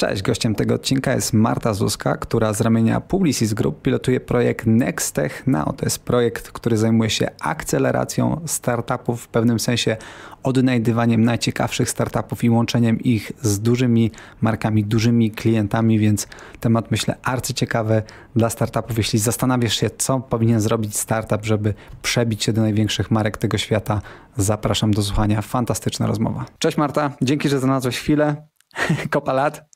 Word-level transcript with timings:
Cześć, 0.00 0.22
gościem 0.22 0.54
tego 0.54 0.74
odcinka 0.74 1.14
jest 1.14 1.32
Marta 1.32 1.74
Zuska, 1.74 2.16
która 2.16 2.52
z 2.52 2.60
ramienia 2.60 3.00
Publicis 3.00 3.54
Group 3.54 3.82
pilotuje 3.82 4.20
projekt 4.20 4.66
Nextech 4.66 5.46
Now. 5.46 5.76
To 5.76 5.86
jest 5.86 5.98
projekt, 5.98 6.50
który 6.50 6.76
zajmuje 6.76 7.10
się 7.10 7.28
akceleracją 7.40 8.40
startupów, 8.46 9.22
w 9.22 9.28
pewnym 9.28 9.60
sensie 9.60 9.96
odnajdywaniem 10.42 11.24
najciekawszych 11.24 11.90
startupów 11.90 12.44
i 12.44 12.50
łączeniem 12.50 13.00
ich 13.00 13.32
z 13.42 13.60
dużymi 13.60 14.10
markami, 14.40 14.84
dużymi 14.84 15.30
klientami, 15.30 15.98
więc 15.98 16.28
temat 16.60 16.90
myślę 16.90 17.14
arcyciekawy 17.22 18.02
dla 18.36 18.50
startupów. 18.50 18.98
Jeśli 18.98 19.18
zastanawiasz 19.18 19.76
się, 19.76 19.90
co 19.90 20.20
powinien 20.20 20.60
zrobić 20.60 20.96
startup, 20.96 21.44
żeby 21.44 21.74
przebić 22.02 22.44
się 22.44 22.52
do 22.52 22.60
największych 22.60 23.10
marek 23.10 23.36
tego 23.36 23.58
świata, 23.58 24.02
zapraszam 24.36 24.90
do 24.90 25.02
słuchania. 25.02 25.42
Fantastyczna 25.42 26.06
rozmowa. 26.06 26.44
Cześć 26.58 26.76
Marta, 26.76 27.12
dzięki, 27.22 27.48
że 27.48 27.60
znalazłeś 27.60 27.98
chwilę. 27.98 28.48
Kopa 29.10 29.32
lat. 29.32 29.69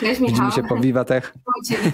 Cześć, 0.00 0.20
Widzimy 0.20 0.52
się 0.52 0.62
po 0.62 0.76
Wiwatech. 0.76 1.34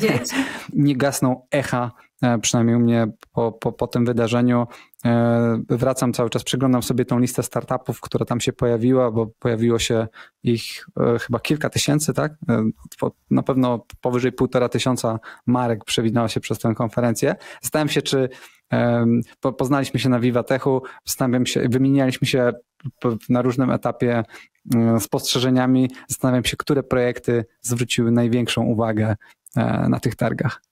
Nie 0.73 0.97
gasną 0.97 1.47
echa, 1.51 1.93
e, 2.23 2.39
przynajmniej 2.39 2.77
u 2.77 2.81
mnie 2.81 3.07
po, 3.33 3.53
po, 3.53 3.73
po 3.73 3.87
tym 3.87 4.05
wydarzeniu. 4.05 4.67
E, 5.05 5.63
wracam 5.69 6.13
cały 6.13 6.31
czas, 6.31 6.45
przyglądam 6.45 6.83
sobie 6.83 7.05
tą 7.05 7.19
listę 7.19 7.43
startupów, 7.43 8.01
która 8.01 8.25
tam 8.25 8.41
się 8.41 8.53
pojawiła, 8.53 9.11
bo 9.11 9.27
pojawiło 9.39 9.79
się 9.79 10.07
ich 10.43 10.87
e, 11.01 11.19
chyba 11.19 11.41
kilka 11.41 11.71
tysięcy, 11.71 12.13
tak? 12.13 12.33
Na 13.31 13.43
pewno 13.43 13.87
powyżej 14.01 14.33
półtora 14.33 14.69
tysiąca 14.69 15.19
marek 15.47 15.85
przewinęło 15.85 16.29
się 16.29 16.41
przez 16.41 16.59
tę 16.59 16.75
konferencję. 16.75 17.37
Zastanawiam 17.63 17.89
się, 17.89 18.03
czy 18.03 18.29
poznaliśmy 19.59 20.01
się 20.01 20.09
na 20.09 20.21
Vivatechu, 20.21 20.83
się, 21.45 21.69
wymienialiśmy 21.69 22.27
się 22.27 22.53
na 23.29 23.43
różnym 23.43 23.71
etapie 23.71 24.23
spostrzeżeniami. 25.01 25.91
Zastanawiam 26.09 26.45
się, 26.45 26.57
które 26.57 26.83
projekty 26.83 27.45
zwróciły 27.63 28.11
największą 28.11 28.63
uwagę 28.63 29.17
e, 29.57 29.89
na 29.89 30.01
tych 30.01 30.15
targach. 30.15 30.63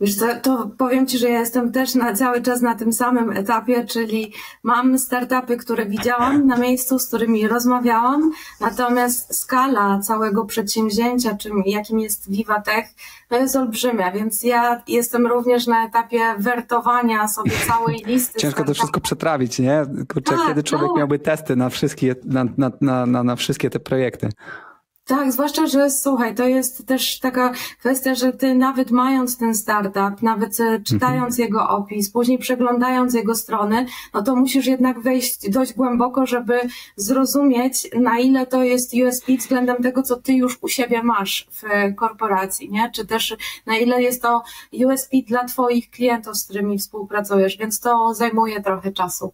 Wiesz 0.00 0.14
co, 0.16 0.26
to 0.42 0.70
powiem 0.78 1.06
Ci, 1.06 1.18
że 1.18 1.28
ja 1.28 1.40
jestem 1.40 1.72
też 1.72 1.94
na, 1.94 2.12
cały 2.12 2.42
czas 2.42 2.60
na 2.60 2.74
tym 2.74 2.92
samym 2.92 3.32
etapie, 3.32 3.84
czyli 3.84 4.32
mam 4.62 4.98
startupy, 4.98 5.56
które 5.56 5.86
widziałam 5.86 6.46
na 6.46 6.56
miejscu, 6.56 6.98
z 6.98 7.08
którymi 7.08 7.48
rozmawiałam, 7.48 8.30
natomiast 8.60 9.34
skala 9.34 9.98
całego 9.98 10.44
przedsięwzięcia, 10.44 11.36
czym, 11.36 11.62
jakim 11.66 12.00
jest 12.00 12.30
VivaTech, 12.30 12.86
to 13.28 13.36
jest 13.36 13.56
olbrzymia, 13.56 14.12
więc 14.12 14.42
ja 14.42 14.82
jestem 14.88 15.26
również 15.26 15.66
na 15.66 15.86
etapie 15.86 16.20
wertowania 16.38 17.28
sobie 17.28 17.52
całej 17.68 18.02
listy. 18.06 18.38
Ciężko 18.38 18.64
to 18.64 18.74
wszystko 18.74 19.00
przetrawić, 19.00 19.58
nie? 19.58 19.82
Kurczę, 20.12 20.36
tak, 20.36 20.46
kiedy 20.48 20.62
człowiek 20.62 20.88
no. 20.88 20.96
miałby 20.96 21.18
testy 21.18 21.56
na 21.56 21.68
wszystkie, 21.68 22.14
na, 22.24 22.44
na, 22.56 23.06
na, 23.06 23.22
na 23.24 23.36
wszystkie 23.36 23.70
te 23.70 23.80
projekty. 23.80 24.28
Tak, 25.08 25.32
zwłaszcza, 25.32 25.66
że 25.66 25.90
słuchaj, 25.90 26.34
to 26.34 26.48
jest 26.48 26.86
też 26.86 27.18
taka 27.18 27.52
kwestia, 27.78 28.14
że 28.14 28.32
ty 28.32 28.54
nawet 28.54 28.90
mając 28.90 29.38
ten 29.38 29.54
startup, 29.54 30.22
nawet 30.22 30.60
e, 30.60 30.80
czytając 30.80 31.34
mhm. 31.34 31.48
jego 31.48 31.68
opis, 31.68 32.10
później 32.10 32.38
przeglądając 32.38 33.14
jego 33.14 33.34
strony, 33.34 33.86
no 34.14 34.22
to 34.22 34.36
musisz 34.36 34.66
jednak 34.66 35.00
wejść 35.00 35.50
dość 35.50 35.72
głęboko, 35.72 36.26
żeby 36.26 36.60
zrozumieć, 36.96 37.88
na 38.00 38.18
ile 38.18 38.46
to 38.46 38.62
jest 38.62 38.94
USP 38.94 39.32
względem 39.38 39.82
tego, 39.82 40.02
co 40.02 40.16
ty 40.16 40.32
już 40.32 40.58
u 40.60 40.68
siebie 40.68 41.02
masz 41.02 41.48
w 41.52 41.94
korporacji, 41.94 42.70
nie? 42.70 42.90
Czy 42.94 43.06
też 43.06 43.36
na 43.66 43.76
ile 43.76 44.02
jest 44.02 44.22
to 44.22 44.42
USP 44.72 45.16
dla 45.26 45.44
twoich 45.44 45.90
klientów, 45.90 46.36
z 46.36 46.44
którymi 46.44 46.78
współpracujesz, 46.78 47.56
więc 47.56 47.80
to 47.80 48.14
zajmuje 48.14 48.62
trochę 48.62 48.92
czasu. 48.92 49.32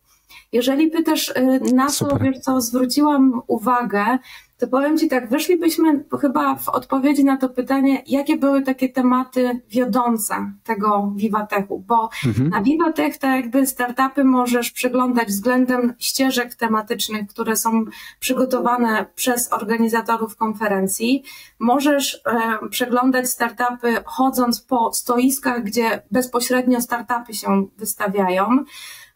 Jeżeli 0.52 0.90
pytasz, 0.90 1.32
e, 1.34 1.60
na 1.74 1.86
co, 1.86 2.18
wiesz 2.20 2.38
co, 2.38 2.60
zwróciłam 2.60 3.42
uwagę, 3.46 4.18
to 4.58 4.66
powiem 4.66 4.98
Ci 4.98 5.08
tak, 5.08 5.28
wyszlibyśmy 5.28 6.04
chyba 6.20 6.56
w 6.56 6.68
odpowiedzi 6.68 7.24
na 7.24 7.36
to 7.36 7.48
pytanie, 7.48 8.02
jakie 8.06 8.36
były 8.36 8.62
takie 8.62 8.88
tematy 8.88 9.60
wiodące 9.68 10.52
tego 10.64 11.12
Vivatechu, 11.16 11.84
bo 11.86 12.10
mhm. 12.26 12.48
na 12.48 12.62
Vivatech 12.62 13.18
tak 13.18 13.36
jakby 13.36 13.66
startupy 13.66 14.24
możesz 14.24 14.70
przeglądać 14.70 15.28
względem 15.28 15.94
ścieżek 15.98 16.54
tematycznych, 16.54 17.28
które 17.28 17.56
są 17.56 17.84
przygotowane 18.20 19.06
przez 19.14 19.52
organizatorów 19.52 20.36
konferencji. 20.36 21.22
Możesz 21.58 22.22
e, 22.26 22.68
przeglądać 22.68 23.30
startupy 23.30 23.94
chodząc 24.04 24.60
po 24.60 24.92
stoiskach, 24.92 25.64
gdzie 25.64 26.02
bezpośrednio 26.10 26.80
startupy 26.80 27.34
się 27.34 27.66
wystawiają. 27.76 28.64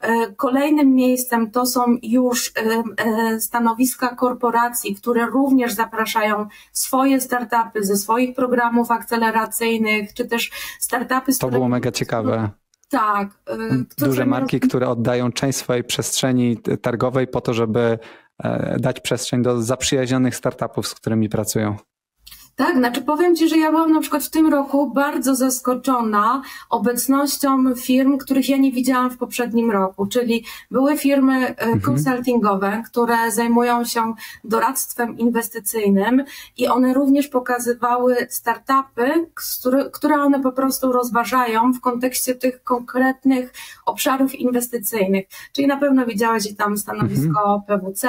E, 0.00 0.32
kolejnym 0.32 0.94
miejscem 0.94 1.50
to 1.50 1.66
są 1.66 1.96
już 2.02 2.52
e, 2.56 2.82
e, 3.04 3.40
stanowiska 3.40 4.14
korporacji, 4.16 4.94
które 4.94 5.26
również 5.26 5.72
zapraszają 5.72 6.46
swoje 6.72 7.20
startupy 7.20 7.84
ze 7.84 7.96
swoich 7.96 8.34
programów 8.34 8.90
akceleracyjnych, 8.90 10.14
czy 10.14 10.24
też 10.24 10.50
startupy. 10.80 11.32
To 11.40 11.48
było 11.48 11.68
mega 11.68 11.92
ciekawe. 11.92 12.50
Tak. 12.90 13.28
Duże 13.98 14.26
marki, 14.26 14.60
które 14.60 14.88
oddają 14.88 15.32
część 15.32 15.58
swojej 15.58 15.84
przestrzeni 15.84 16.58
targowej 16.82 17.26
po 17.26 17.40
to, 17.40 17.54
żeby 17.54 17.98
dać 18.78 19.00
przestrzeń 19.00 19.42
do 19.42 19.62
zaprzyjaźnionych 19.62 20.36
startupów, 20.36 20.88
z 20.88 20.94
którymi 20.94 21.28
pracują. 21.28 21.76
Tak, 22.58 22.76
znaczy 22.76 23.02
powiem 23.02 23.36
Ci, 23.36 23.48
że 23.48 23.56
ja 23.56 23.70
byłam 23.70 23.92
na 23.92 24.00
przykład 24.00 24.24
w 24.24 24.30
tym 24.30 24.46
roku 24.46 24.90
bardzo 24.90 25.34
zaskoczona 25.34 26.42
obecnością 26.70 27.74
firm, 27.74 28.18
których 28.18 28.48
ja 28.48 28.56
nie 28.56 28.72
widziałam 28.72 29.10
w 29.10 29.18
poprzednim 29.18 29.70
roku, 29.70 30.06
czyli 30.06 30.44
były 30.70 30.96
firmy 30.96 31.46
e, 31.46 31.58
mhm. 31.58 31.80
konsultingowe, 31.80 32.82
które 32.86 33.30
zajmują 33.30 33.84
się 33.84 34.14
doradztwem 34.44 35.18
inwestycyjnym 35.18 36.24
i 36.56 36.68
one 36.68 36.94
również 36.94 37.28
pokazywały 37.28 38.16
startupy, 38.30 39.26
które 39.92 40.14
one 40.14 40.40
po 40.40 40.52
prostu 40.52 40.92
rozważają 40.92 41.72
w 41.72 41.80
kontekście 41.80 42.34
tych 42.34 42.62
konkretnych 42.62 43.52
obszarów 43.86 44.34
inwestycyjnych. 44.34 45.26
Czyli 45.52 45.66
na 45.66 45.76
pewno 45.76 46.06
widziałeś 46.06 46.50
i 46.50 46.56
tam 46.56 46.78
stanowisko 46.78 47.62
mhm. 47.68 47.80
PWC, 47.80 48.08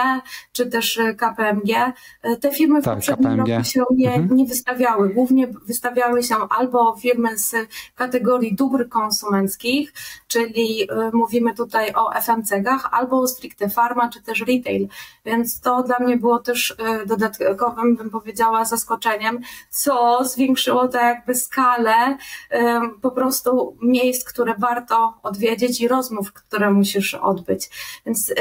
czy 0.51 0.65
też 0.65 0.99
KPMG. 1.17 1.93
E, 2.23 2.35
te 2.35 2.51
firmy 2.51 2.81
w 2.81 2.85
tak, 2.85 2.95
poprzednim 2.95 3.31
KPMG. 3.31 3.53
roku 3.53 3.63
się 3.63 3.83
nie, 3.91 4.13
mhm 4.13 4.38
nie 4.39 4.45
wystawiały. 4.45 5.09
Głównie 5.09 5.47
wystawiały 5.47 6.23
się 6.23 6.35
albo 6.49 6.95
firmy 7.01 7.37
z 7.37 7.55
kategorii 7.95 8.55
dóbr 8.55 8.89
konsumenckich, 8.89 9.93
czyli 10.27 10.83
y, 10.83 10.87
mówimy 11.13 11.53
tutaj 11.53 11.93
o 11.93 12.11
FMCG-ach, 12.13 12.89
albo 12.91 13.27
stricte 13.27 13.69
pharma, 13.69 14.09
czy 14.09 14.21
też 14.21 14.39
retail. 14.39 14.87
Więc 15.25 15.61
to 15.61 15.83
dla 15.83 15.99
mnie 15.99 16.17
było 16.17 16.39
też 16.39 16.71
y, 16.71 17.05
dodatkowym, 17.05 17.95
bym 17.95 18.09
powiedziała, 18.09 18.65
zaskoczeniem, 18.65 19.39
co 19.69 20.19
zwiększyło 20.23 20.87
tak 20.87 21.15
jakby 21.15 21.35
skalę 21.35 22.17
y, 22.53 22.57
po 23.01 23.11
prostu 23.11 23.77
miejsc, 23.81 24.23
które 24.23 24.55
warto 24.57 25.13
odwiedzić 25.23 25.81
i 25.81 25.87
rozmów, 25.87 26.33
które 26.33 26.71
musisz 26.71 27.13
odbyć. 27.13 27.69
Więc 28.05 28.33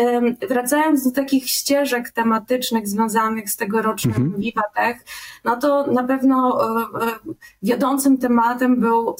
wracając 0.48 1.04
do 1.04 1.10
takich 1.10 1.48
ścieżek 1.48 2.10
tematycznych 2.10 2.88
związanych 2.88 3.50
z 3.50 3.56
tegorocznym 3.56 4.16
mhm. 4.16 4.40
Vivatech, 4.40 5.04
no 5.44 5.56
to 5.56 5.86
na 5.92 6.04
pewno 6.04 6.58
e, 6.62 7.06
e, 7.06 7.18
wiodącym 7.62 8.18
tematem 8.18 8.80
był 8.80 9.16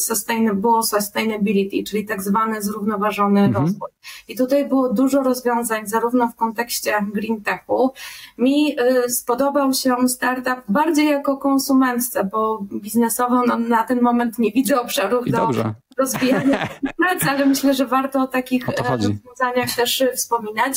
było 0.54 0.82
sustainability, 0.82 1.90
czyli 1.90 2.06
tak 2.06 2.22
zwany 2.22 2.62
zrównoważony 2.62 3.40
mhm. 3.40 3.64
rozwój. 3.64 3.88
I 4.28 4.36
tutaj 4.36 4.68
było 4.68 4.92
dużo 4.92 5.22
rozwiązań, 5.22 5.86
zarówno 5.86 6.28
w 6.28 6.34
kontekście 6.34 7.06
green 7.14 7.42
techu. 7.42 7.92
Mi 8.38 8.76
e, 8.80 9.08
spodobał 9.08 9.72
się 9.72 10.08
startup 10.08 10.62
bardziej 10.68 11.08
jako 11.08 11.36
konsumentce, 11.36 12.24
bo 12.24 12.58
biznesowo 12.72 13.42
no, 13.46 13.58
na 13.58 13.82
ten 13.82 14.00
moment 14.02 14.38
nie 14.38 14.52
widzę 14.52 14.80
obszarów 14.80 15.26
I 15.26 15.30
do 15.30 15.38
dobrze. 15.38 15.74
rozwijania 15.98 16.68
pracy, 16.98 17.26
ale 17.28 17.46
myślę, 17.46 17.74
że 17.74 17.86
warto 17.86 18.22
o 18.22 18.26
takich 18.26 18.68
o 18.68 18.72
rozwiązaniach 18.90 19.76
też 19.76 20.04
wspominać. 20.14 20.74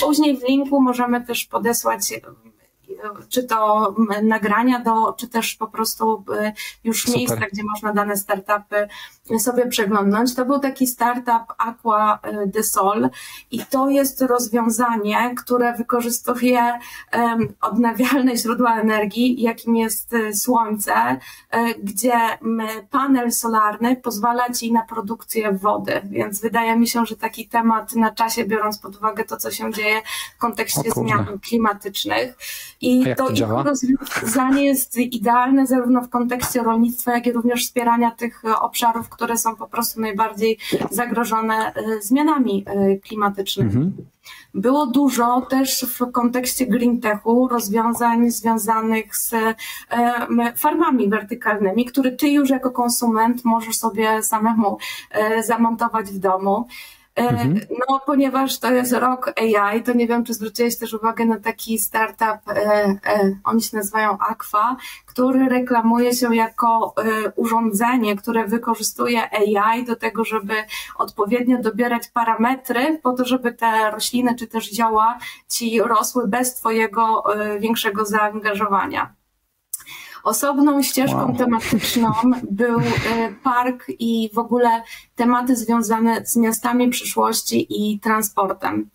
Później 0.00 0.36
w 0.36 0.48
linku 0.48 0.80
możemy 0.80 1.26
też 1.26 1.44
podesłać 1.44 2.12
czy 3.28 3.42
to 3.44 3.94
nagrania 4.22 4.80
do, 4.80 5.12
czy 5.12 5.28
też 5.28 5.54
po 5.54 5.68
prostu 5.68 6.24
e, 6.38 6.52
już 6.84 7.02
Super. 7.02 7.16
miejsca, 7.16 7.40
gdzie 7.52 7.62
można 7.62 7.92
dane 7.92 8.16
startupy 8.16 8.88
sobie 9.38 9.66
przeglądnąć. 9.66 10.34
To 10.34 10.44
był 10.44 10.58
taki 10.58 10.86
startup 10.86 11.54
Aqua 11.58 12.18
de 12.46 12.62
Sol 12.62 13.10
i 13.50 13.60
to 13.70 13.88
jest 13.88 14.22
rozwiązanie, 14.22 15.34
które 15.36 15.74
wykorzystuje 15.76 16.78
odnawialne 17.60 18.36
źródła 18.36 18.80
energii, 18.80 19.42
jakim 19.42 19.76
jest 19.76 20.14
e, 20.14 20.34
słońce, 20.34 20.94
e, 21.50 21.74
gdzie 21.82 22.12
panel 22.90 23.32
solarny 23.32 23.96
pozwala 23.96 24.50
ci 24.50 24.72
na 24.72 24.82
produkcję 24.82 25.52
wody, 25.52 26.00
więc 26.04 26.40
wydaje 26.40 26.76
mi 26.76 26.88
się, 26.88 27.06
że 27.06 27.16
taki 27.16 27.48
temat 27.48 27.94
na 27.94 28.10
czasie, 28.10 28.44
biorąc 28.44 28.78
pod 28.78 28.96
uwagę 28.96 29.24
to, 29.24 29.36
co 29.36 29.50
się 29.50 29.72
dzieje 29.72 30.02
w 30.36 30.38
kontekście 30.38 30.90
zmian 30.90 31.38
klimatycznych. 31.38 32.38
I 32.80 33.04
to, 33.16 33.26
to 33.26 33.32
ich 33.32 34.00
rozwiązanie 34.00 34.64
jest 34.64 34.96
idealne 34.96 35.66
zarówno 35.66 36.00
w 36.02 36.08
kontekście 36.08 36.62
rolnictwa, 36.62 37.14
jak 37.14 37.26
i 37.26 37.32
również 37.32 37.66
wspierania 37.66 38.10
tych 38.10 38.42
obszarów, 38.60 39.08
które 39.20 39.38
są 39.38 39.56
po 39.56 39.68
prostu 39.68 40.00
najbardziej 40.00 40.58
zagrożone 40.90 41.74
e, 41.74 42.02
zmianami 42.02 42.64
e, 42.66 42.96
klimatycznymi. 42.96 43.70
Mhm. 43.70 43.92
Było 44.54 44.86
dużo 44.86 45.40
też 45.40 45.86
w 45.98 46.12
kontekście 46.12 46.66
green 46.66 47.00
techu 47.00 47.48
rozwiązań 47.48 48.30
związanych 48.30 49.16
z 49.16 49.34
farmami 50.56 51.08
wertykalnymi, 51.08 51.84
które 51.84 52.12
ty 52.12 52.28
już 52.28 52.50
jako 52.50 52.70
konsument 52.70 53.44
możesz 53.44 53.76
sobie 53.76 54.22
samemu 54.22 54.78
zamontować 55.44 56.06
w 56.06 56.18
domu. 56.18 56.66
E, 57.16 57.28
mhm. 57.28 57.60
No, 57.88 58.00
ponieważ 58.06 58.58
to 58.58 58.72
jest 58.72 58.92
rok 58.92 59.32
AI, 59.36 59.82
to 59.82 59.92
nie 59.92 60.06
wiem, 60.06 60.24
czy 60.24 60.34
zwróciłeś 60.34 60.78
też 60.78 60.94
uwagę 60.94 61.24
na 61.24 61.40
taki 61.40 61.78
startup, 61.78 62.48
e, 62.48 62.54
e, 63.06 63.36
oni 63.44 63.62
się 63.62 63.76
nazywają 63.76 64.18
Aqua, 64.18 64.76
który 65.06 65.48
reklamuje 65.48 66.12
się 66.12 66.36
jako 66.36 66.94
urządzenie, 67.36 68.16
które 68.16 68.46
wykorzystuje 68.46 69.22
AI 69.32 69.84
do 69.84 69.96
tego, 69.96 70.24
żeby 70.24 70.54
odpowiednio 70.98 71.58
dobierać 71.62 72.08
parametry 72.08 73.00
po 73.02 73.12
to, 73.12 73.24
żeby 73.24 73.52
te 73.52 73.90
rośliny 73.90 74.34
czy 74.34 74.46
też 74.46 74.70
zioła 74.70 75.18
ci 75.48 75.82
rosły 75.82 76.28
bez 76.28 76.54
twojego 76.54 77.24
większego 77.60 78.04
zaangażowania. 78.04 79.19
Osobną 80.24 80.82
ścieżką 80.82 81.26
wow. 81.26 81.36
tematyczną 81.36 82.12
był 82.50 82.78
e, 82.80 82.82
park 83.42 83.86
i 83.98 84.30
w 84.34 84.38
ogóle 84.38 84.82
tematy 85.16 85.56
związane 85.56 86.26
z 86.26 86.36
miastami 86.36 86.88
przyszłości 86.88 87.66
i 87.70 88.00
transportem. 88.00 88.90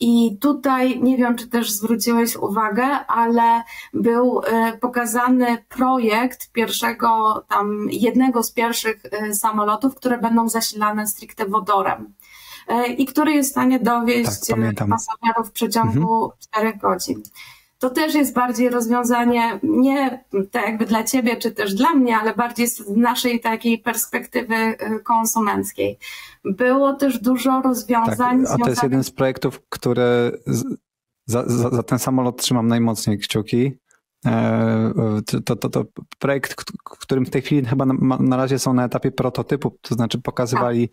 I 0.00 0.38
tutaj 0.40 1.00
nie 1.02 1.16
wiem, 1.16 1.36
czy 1.36 1.48
też 1.48 1.70
zwróciłeś 1.70 2.36
uwagę, 2.36 2.84
ale 3.06 3.62
był 3.94 4.40
e, 4.44 4.78
pokazany 4.78 5.64
projekt 5.68 6.52
pierwszego, 6.52 7.44
tam 7.48 7.86
jednego 7.90 8.42
z 8.42 8.52
pierwszych 8.52 9.02
e, 9.10 9.34
samolotów, 9.34 9.94
które 9.94 10.18
będą 10.18 10.48
zasilane 10.48 11.06
stricte 11.06 11.46
wodorem 11.46 12.14
i 12.98 13.06
który 13.06 13.32
jest 13.32 13.48
w 13.48 13.52
stanie 13.52 13.80
dowieść 13.80 14.30
tak, 14.76 14.88
pasażerów 14.88 15.48
w 15.48 15.52
przeciągu 15.52 16.24
mhm. 16.24 16.32
4 16.40 16.76
godzin 16.76 17.22
to 17.78 17.90
też 17.90 18.14
jest 18.14 18.34
bardziej 18.34 18.68
rozwiązanie 18.68 19.60
nie 19.62 20.24
tak 20.50 20.66
jakby 20.66 20.86
dla 20.86 21.04
ciebie, 21.04 21.36
czy 21.36 21.50
też 21.50 21.74
dla 21.74 21.94
mnie, 21.94 22.16
ale 22.16 22.34
bardziej 22.34 22.66
z 22.66 22.88
naszej 22.88 23.40
takiej 23.40 23.78
perspektywy 23.78 24.54
y, 24.54 25.00
konsumenckiej. 25.04 25.98
Było 26.44 26.92
też 26.92 27.18
dużo 27.18 27.60
rozwiązań. 27.60 28.44
Tak, 28.44 28.54
a 28.54 28.64
to 28.64 28.70
jest 28.70 28.82
jeden 28.82 29.04
z 29.04 29.10
projektów, 29.10 29.60
które 29.68 30.32
za, 31.26 31.44
za, 31.46 31.70
za 31.70 31.82
ten 31.82 31.98
samolot 31.98 32.42
trzymam 32.42 32.68
najmocniej 32.68 33.18
kciuki. 33.18 33.72
E, 34.26 34.92
to, 35.44 35.56
to, 35.56 35.68
to 35.68 35.84
projekt, 36.18 36.54
którym 36.84 37.26
w 37.26 37.30
tej 37.30 37.42
chwili 37.42 37.66
chyba 37.66 37.86
na, 37.86 38.18
na 38.20 38.36
razie 38.36 38.58
są 38.58 38.74
na 38.74 38.84
etapie 38.84 39.10
prototypu, 39.10 39.78
to 39.80 39.94
znaczy 39.94 40.20
pokazywali 40.20 40.88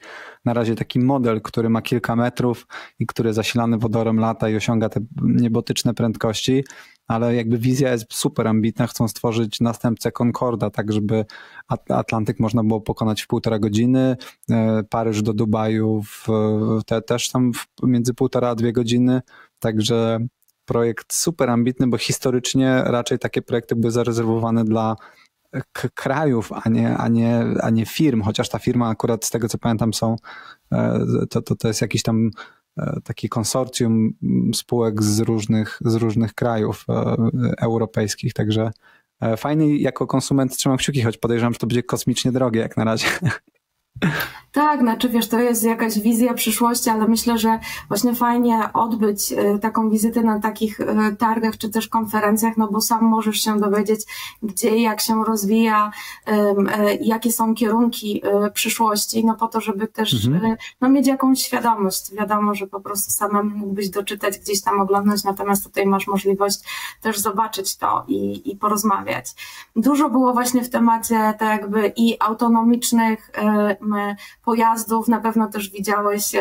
na 0.45 0.53
razie 0.53 0.75
taki 0.75 0.99
model, 0.99 1.41
który 1.41 1.69
ma 1.69 1.81
kilka 1.81 2.15
metrów 2.15 2.67
i 2.99 3.05
który 3.05 3.33
zasilany 3.33 3.77
wodorem 3.77 4.19
lata 4.19 4.49
i 4.49 4.55
osiąga 4.55 4.89
te 4.89 4.99
niebotyczne 5.21 5.93
prędkości, 5.93 6.63
ale 7.07 7.35
jakby 7.35 7.57
wizja 7.57 7.91
jest 7.91 8.13
super 8.13 8.47
ambitna, 8.47 8.87
chcą 8.87 9.07
stworzyć 9.07 9.59
następcę 9.61 10.11
Concorda, 10.11 10.69
tak 10.69 10.93
żeby 10.93 11.25
Atlantyk 11.89 12.39
można 12.39 12.63
było 12.63 12.81
pokonać 12.81 13.21
w 13.21 13.27
półtora 13.27 13.59
godziny, 13.59 14.17
e, 14.51 14.83
Paryż 14.89 15.21
do 15.21 15.33
Dubaju 15.33 16.01
w, 16.03 16.27
te, 16.85 17.01
też 17.01 17.29
tam 17.29 17.53
w, 17.53 17.65
między 17.83 18.13
półtora 18.13 18.49
a 18.49 18.55
dwie 18.55 18.73
godziny, 18.73 19.21
także 19.59 20.19
projekt 20.65 21.13
super 21.13 21.49
ambitny, 21.49 21.87
bo 21.87 21.97
historycznie 21.97 22.83
raczej 22.85 23.19
takie 23.19 23.41
projekty 23.41 23.75
były 23.75 23.91
zarezerwowane 23.91 24.63
dla 24.63 24.95
krajów, 25.93 26.51
a 26.63 26.69
nie, 26.69 26.97
a, 26.97 27.07
nie, 27.07 27.45
a 27.61 27.69
nie 27.69 27.85
firm, 27.85 28.21
chociaż 28.21 28.49
ta 28.49 28.59
firma 28.59 28.89
akurat 28.89 29.25
z 29.25 29.29
tego 29.29 29.49
co 29.49 29.57
pamiętam 29.57 29.93
są, 29.93 30.15
e, 30.71 30.99
to, 31.29 31.41
to, 31.41 31.55
to 31.55 31.67
jest 31.67 31.81
jakiś 31.81 32.03
tam 32.03 32.29
e, 32.77 32.99
taki 33.03 33.29
konsorcjum 33.29 34.13
spółek 34.55 35.03
z 35.03 35.19
różnych, 35.19 35.79
z 35.85 35.95
różnych 35.95 36.33
krajów 36.33 36.85
e, 36.89 37.15
europejskich, 37.61 38.33
także 38.33 38.71
fajnie 39.37 39.77
jako 39.77 40.07
konsument 40.07 40.57
trzymam 40.57 40.77
kciuki, 40.77 41.01
choć 41.01 41.17
podejrzewam, 41.17 41.53
że 41.53 41.59
to 41.59 41.67
będzie 41.67 41.83
kosmicznie 41.83 42.31
drogie 42.31 42.59
jak 42.59 42.77
na 42.77 42.83
razie. 42.83 43.07
Tak, 44.53 44.79
znaczy 44.79 45.09
wiesz, 45.09 45.27
to 45.27 45.39
jest 45.39 45.63
jakaś 45.63 45.99
wizja 45.99 46.33
przyszłości, 46.33 46.89
ale 46.89 47.07
myślę, 47.07 47.37
że 47.37 47.59
właśnie 47.87 48.15
fajnie 48.15 48.59
odbyć 48.73 49.31
y, 49.31 49.59
taką 49.59 49.89
wizytę 49.89 50.21
na 50.21 50.39
takich 50.39 50.79
y, 50.79 51.15
targach 51.19 51.57
czy 51.57 51.69
też 51.69 51.87
konferencjach, 51.87 52.57
no 52.57 52.67
bo 52.67 52.81
sam 52.81 53.03
możesz 53.03 53.37
się 53.37 53.59
dowiedzieć, 53.59 53.99
gdzie 54.43 54.77
jak 54.81 55.01
się 55.01 55.23
rozwija, 55.23 55.91
y, 56.27 56.33
jakie 57.01 57.31
są 57.31 57.55
kierunki 57.55 58.21
przyszłości, 58.53 59.25
no 59.25 59.35
po 59.35 59.47
to, 59.47 59.61
żeby 59.61 59.87
też 59.87 60.25
mhm. 60.25 60.55
no, 60.81 60.89
mieć 60.89 61.07
jakąś 61.07 61.41
świadomość. 61.41 62.13
Wiadomo, 62.13 62.55
że 62.55 62.67
po 62.67 62.79
prostu 62.79 63.11
samemu 63.11 63.57
mógłbyś 63.57 63.89
doczytać, 63.89 64.39
gdzieś 64.39 64.61
tam 64.61 64.81
oglądać, 64.81 65.23
natomiast 65.23 65.63
tutaj 65.63 65.85
masz 65.85 66.07
możliwość 66.07 66.59
też 67.01 67.19
zobaczyć 67.19 67.77
to 67.77 68.03
i, 68.07 68.51
i 68.51 68.55
porozmawiać. 68.55 69.25
Dużo 69.75 70.09
było 70.09 70.33
właśnie 70.33 70.63
w 70.63 70.69
temacie 70.69 71.33
tak 71.39 71.61
jakby 71.61 71.93
i 71.95 72.17
autonomicznych 72.19 73.31
pojazdów. 74.45 75.07
Na 75.07 75.19
pewno 75.19 75.47
też 75.47 75.69
widziałeś 75.69 76.31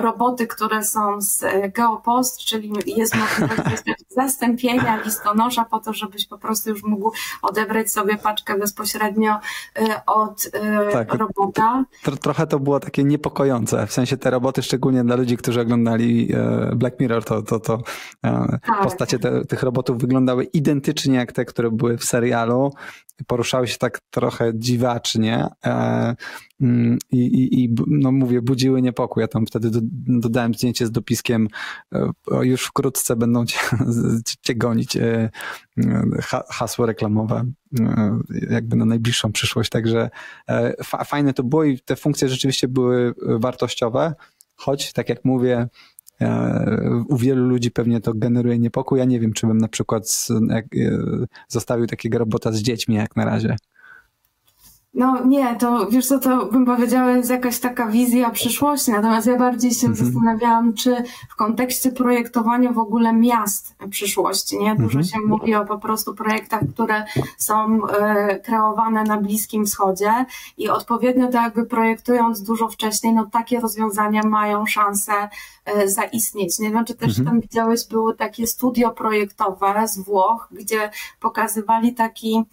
roboty, 0.00 0.46
które 0.46 0.84
są 0.84 1.20
z 1.20 1.44
Geopost, 1.72 2.38
czyli 2.38 2.72
jest 2.86 3.14
możliwość 3.16 3.82
zastąpienia 4.16 5.02
listonosza 5.04 5.64
po 5.64 5.80
to, 5.80 5.92
żebyś 5.92 6.26
po 6.26 6.38
prostu 6.38 6.70
już 6.70 6.82
mógł 6.82 7.12
odebrać 7.42 7.92
sobie 7.92 8.16
paczkę 8.16 8.58
bezpośrednio 8.58 9.38
e, 9.78 10.00
od 10.06 10.50
e, 10.52 10.92
tak, 10.92 11.14
robota. 11.14 11.84
trochę 12.20 12.46
to 12.46 12.58
było 12.58 12.80
takie 12.80 13.04
niepokojące, 13.04 13.86
w 13.86 13.92
sensie 13.92 14.16
te 14.16 14.30
roboty, 14.30 14.62
szczególnie 14.62 15.04
dla 15.04 15.16
ludzi, 15.16 15.36
którzy 15.36 15.60
oglądali 15.60 16.32
e, 16.34 16.76
Black 16.76 17.00
Mirror, 17.00 17.24
to, 17.24 17.42
to, 17.42 17.60
to 17.60 17.78
tak. 18.20 18.82
postacie 18.82 19.18
te, 19.18 19.44
tych 19.44 19.62
robotów 19.62 19.98
wyglądały 19.98 20.44
identycznie 20.44 21.16
jak 21.16 21.32
te, 21.32 21.44
które 21.44 21.70
były 21.70 21.98
w 21.98 22.04
serialu 22.04 22.72
poruszały 23.26 23.68
się 23.68 23.78
tak 23.78 24.00
trochę 24.10 24.52
dziwacznie 24.54 25.48
e, 25.64 25.72
i, 27.10 27.18
i, 27.18 27.64
i 27.64 27.74
no 27.86 28.12
mówię, 28.12 28.42
budziły 28.42 28.82
niepokój. 28.82 29.20
Ja 29.20 29.28
tam 29.28 29.46
wtedy 29.46 29.70
do, 29.70 29.80
dodałem 30.06 30.54
zdjęcie 30.54 30.86
z 30.86 30.90
dopiskiem 30.90 31.48
e, 31.92 32.10
już 32.42 32.64
wkrótce 32.64 33.16
będą 33.16 33.46
cię, 33.46 33.58
cię 34.42 34.54
gonić 34.54 34.96
e, 34.96 35.30
hasło 36.48 36.86
reklamowe 36.86 37.44
jakby 38.50 38.76
na 38.76 38.84
najbliższą 38.84 39.32
przyszłość. 39.32 39.70
Także 39.70 40.10
fajne 40.84 41.32
to 41.32 41.42
było 41.42 41.64
i 41.64 41.78
te 41.78 41.96
funkcje 41.96 42.28
rzeczywiście 42.28 42.68
były 42.68 43.14
wartościowe, 43.18 44.14
choć 44.56 44.92
tak 44.92 45.08
jak 45.08 45.24
mówię, 45.24 45.68
E, 46.20 47.04
u 47.08 47.16
wielu 47.16 47.48
ludzi 47.48 47.70
pewnie 47.70 48.00
to 48.00 48.14
generuje 48.14 48.58
niepokój. 48.58 48.98
Ja 48.98 49.04
nie 49.04 49.20
wiem, 49.20 49.32
czy 49.32 49.46
bym 49.46 49.58
na 49.58 49.68
przykład 49.68 50.26
e, 50.50 50.62
zostawił 51.48 51.86
takiego 51.86 52.18
robota 52.18 52.52
z 52.52 52.62
dziećmi 52.62 52.94
jak 52.94 53.16
na 53.16 53.24
razie. 53.24 53.56
No 54.94 55.24
nie, 55.24 55.56
to 55.56 55.86
wiesz 55.86 56.06
co, 56.06 56.18
to 56.18 56.46
bym 56.46 56.66
powiedziała 56.66 57.10
jest 57.10 57.30
jakaś 57.30 57.58
taka 57.58 57.86
wizja 57.86 58.30
przyszłości, 58.30 58.90
natomiast 58.90 59.26
ja 59.26 59.38
bardziej 59.38 59.70
się 59.70 59.86
mhm. 59.86 60.06
zastanawiałam, 60.06 60.74
czy 60.74 61.02
w 61.30 61.36
kontekście 61.36 61.92
projektowania 61.92 62.72
w 62.72 62.78
ogóle 62.78 63.12
miast 63.12 63.74
przyszłości, 63.90 64.58
nie? 64.58 64.74
Dużo 64.74 64.98
mhm. 64.98 65.04
się 65.04 65.18
mówi 65.26 65.54
o 65.54 65.64
po 65.64 65.78
prostu 65.78 66.14
projektach, 66.14 66.60
które 66.74 67.04
są 67.38 67.86
e, 67.86 68.38
kreowane 68.38 69.04
na 69.04 69.16
Bliskim 69.16 69.66
Wschodzie 69.66 70.24
i 70.56 70.68
odpowiednio 70.68 71.28
to 71.28 71.42
jakby 71.42 71.66
projektując 71.66 72.42
dużo 72.42 72.68
wcześniej, 72.68 73.12
no 73.12 73.26
takie 73.26 73.60
rozwiązania 73.60 74.22
mają 74.22 74.66
szansę 74.66 75.12
e, 75.64 75.88
zaistnieć. 75.88 76.58
Nie 76.58 76.70
wiem, 76.70 76.84
czy 76.84 76.94
też 76.94 77.08
mhm. 77.08 77.26
tam 77.26 77.40
widziałeś, 77.40 77.88
były 77.88 78.16
takie 78.16 78.46
studio 78.46 78.90
projektowe 78.90 79.88
z 79.88 79.98
Włoch, 79.98 80.48
gdzie 80.52 80.90
pokazywali 81.20 81.94
taki, 81.94 82.44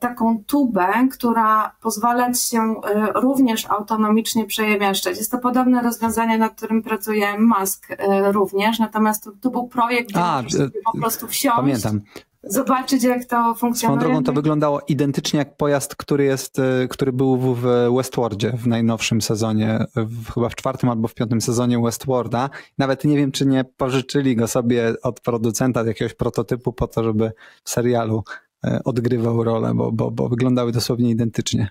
taką 0.00 0.44
tubę, 0.44 0.88
która 1.12 1.76
pozwalać 1.80 2.42
się 2.42 2.58
e, 2.58 3.12
również 3.14 3.66
autonomicznie 3.70 4.46
przemieszczać. 4.46 5.18
Jest 5.18 5.30
to 5.30 5.38
podobne 5.38 5.82
rozwiązanie, 5.82 6.38
nad 6.38 6.54
którym 6.54 6.82
pracuje 6.82 7.38
Musk 7.38 7.86
e, 7.90 8.32
również, 8.32 8.78
natomiast 8.78 9.24
to, 9.24 9.30
to 9.40 9.50
był 9.50 9.68
projekt, 9.68 10.08
gdzie 10.10 10.20
A, 10.20 10.40
e, 10.40 10.44
po 10.92 10.98
prostu 10.98 11.26
wsiąść. 11.26 11.56
Pamiętam 11.56 12.00
zobaczyć, 12.42 13.04
jak 13.04 13.24
to 13.24 13.54
funkcjonuje. 13.54 14.00
Swoją 14.00 14.12
drogą 14.12 14.24
to 14.24 14.32
wyglądało 14.32 14.80
identycznie 14.88 15.38
jak 15.38 15.56
pojazd, 15.56 15.96
który 15.96 16.24
jest, 16.24 16.56
który 16.90 17.12
był 17.12 17.54
w 17.54 17.62
Westworldzie 17.96 18.52
w 18.56 18.66
najnowszym 18.66 19.20
sezonie, 19.22 19.84
w, 19.96 20.32
chyba 20.32 20.48
w 20.48 20.54
czwartym 20.54 20.90
albo 20.90 21.08
w 21.08 21.14
piątym 21.14 21.40
sezonie 21.40 21.78
Westworlda. 21.78 22.50
Nawet 22.78 23.04
nie 23.04 23.16
wiem, 23.16 23.32
czy 23.32 23.46
nie 23.46 23.64
pożyczyli 23.64 24.36
go 24.36 24.48
sobie 24.48 24.94
od 25.02 25.20
producenta, 25.20 25.80
od 25.80 25.86
jakiegoś 25.86 26.14
prototypu 26.14 26.72
po 26.72 26.86
to, 26.86 27.04
żeby 27.04 27.32
w 27.64 27.70
serialu 27.70 28.22
E, 28.24 28.47
odgrywał 28.84 29.44
rolę, 29.44 29.74
bo, 29.74 29.92
bo, 29.92 30.10
bo 30.10 30.28
wyglądały 30.28 30.72
dosłownie 30.72 31.10
identycznie. 31.10 31.68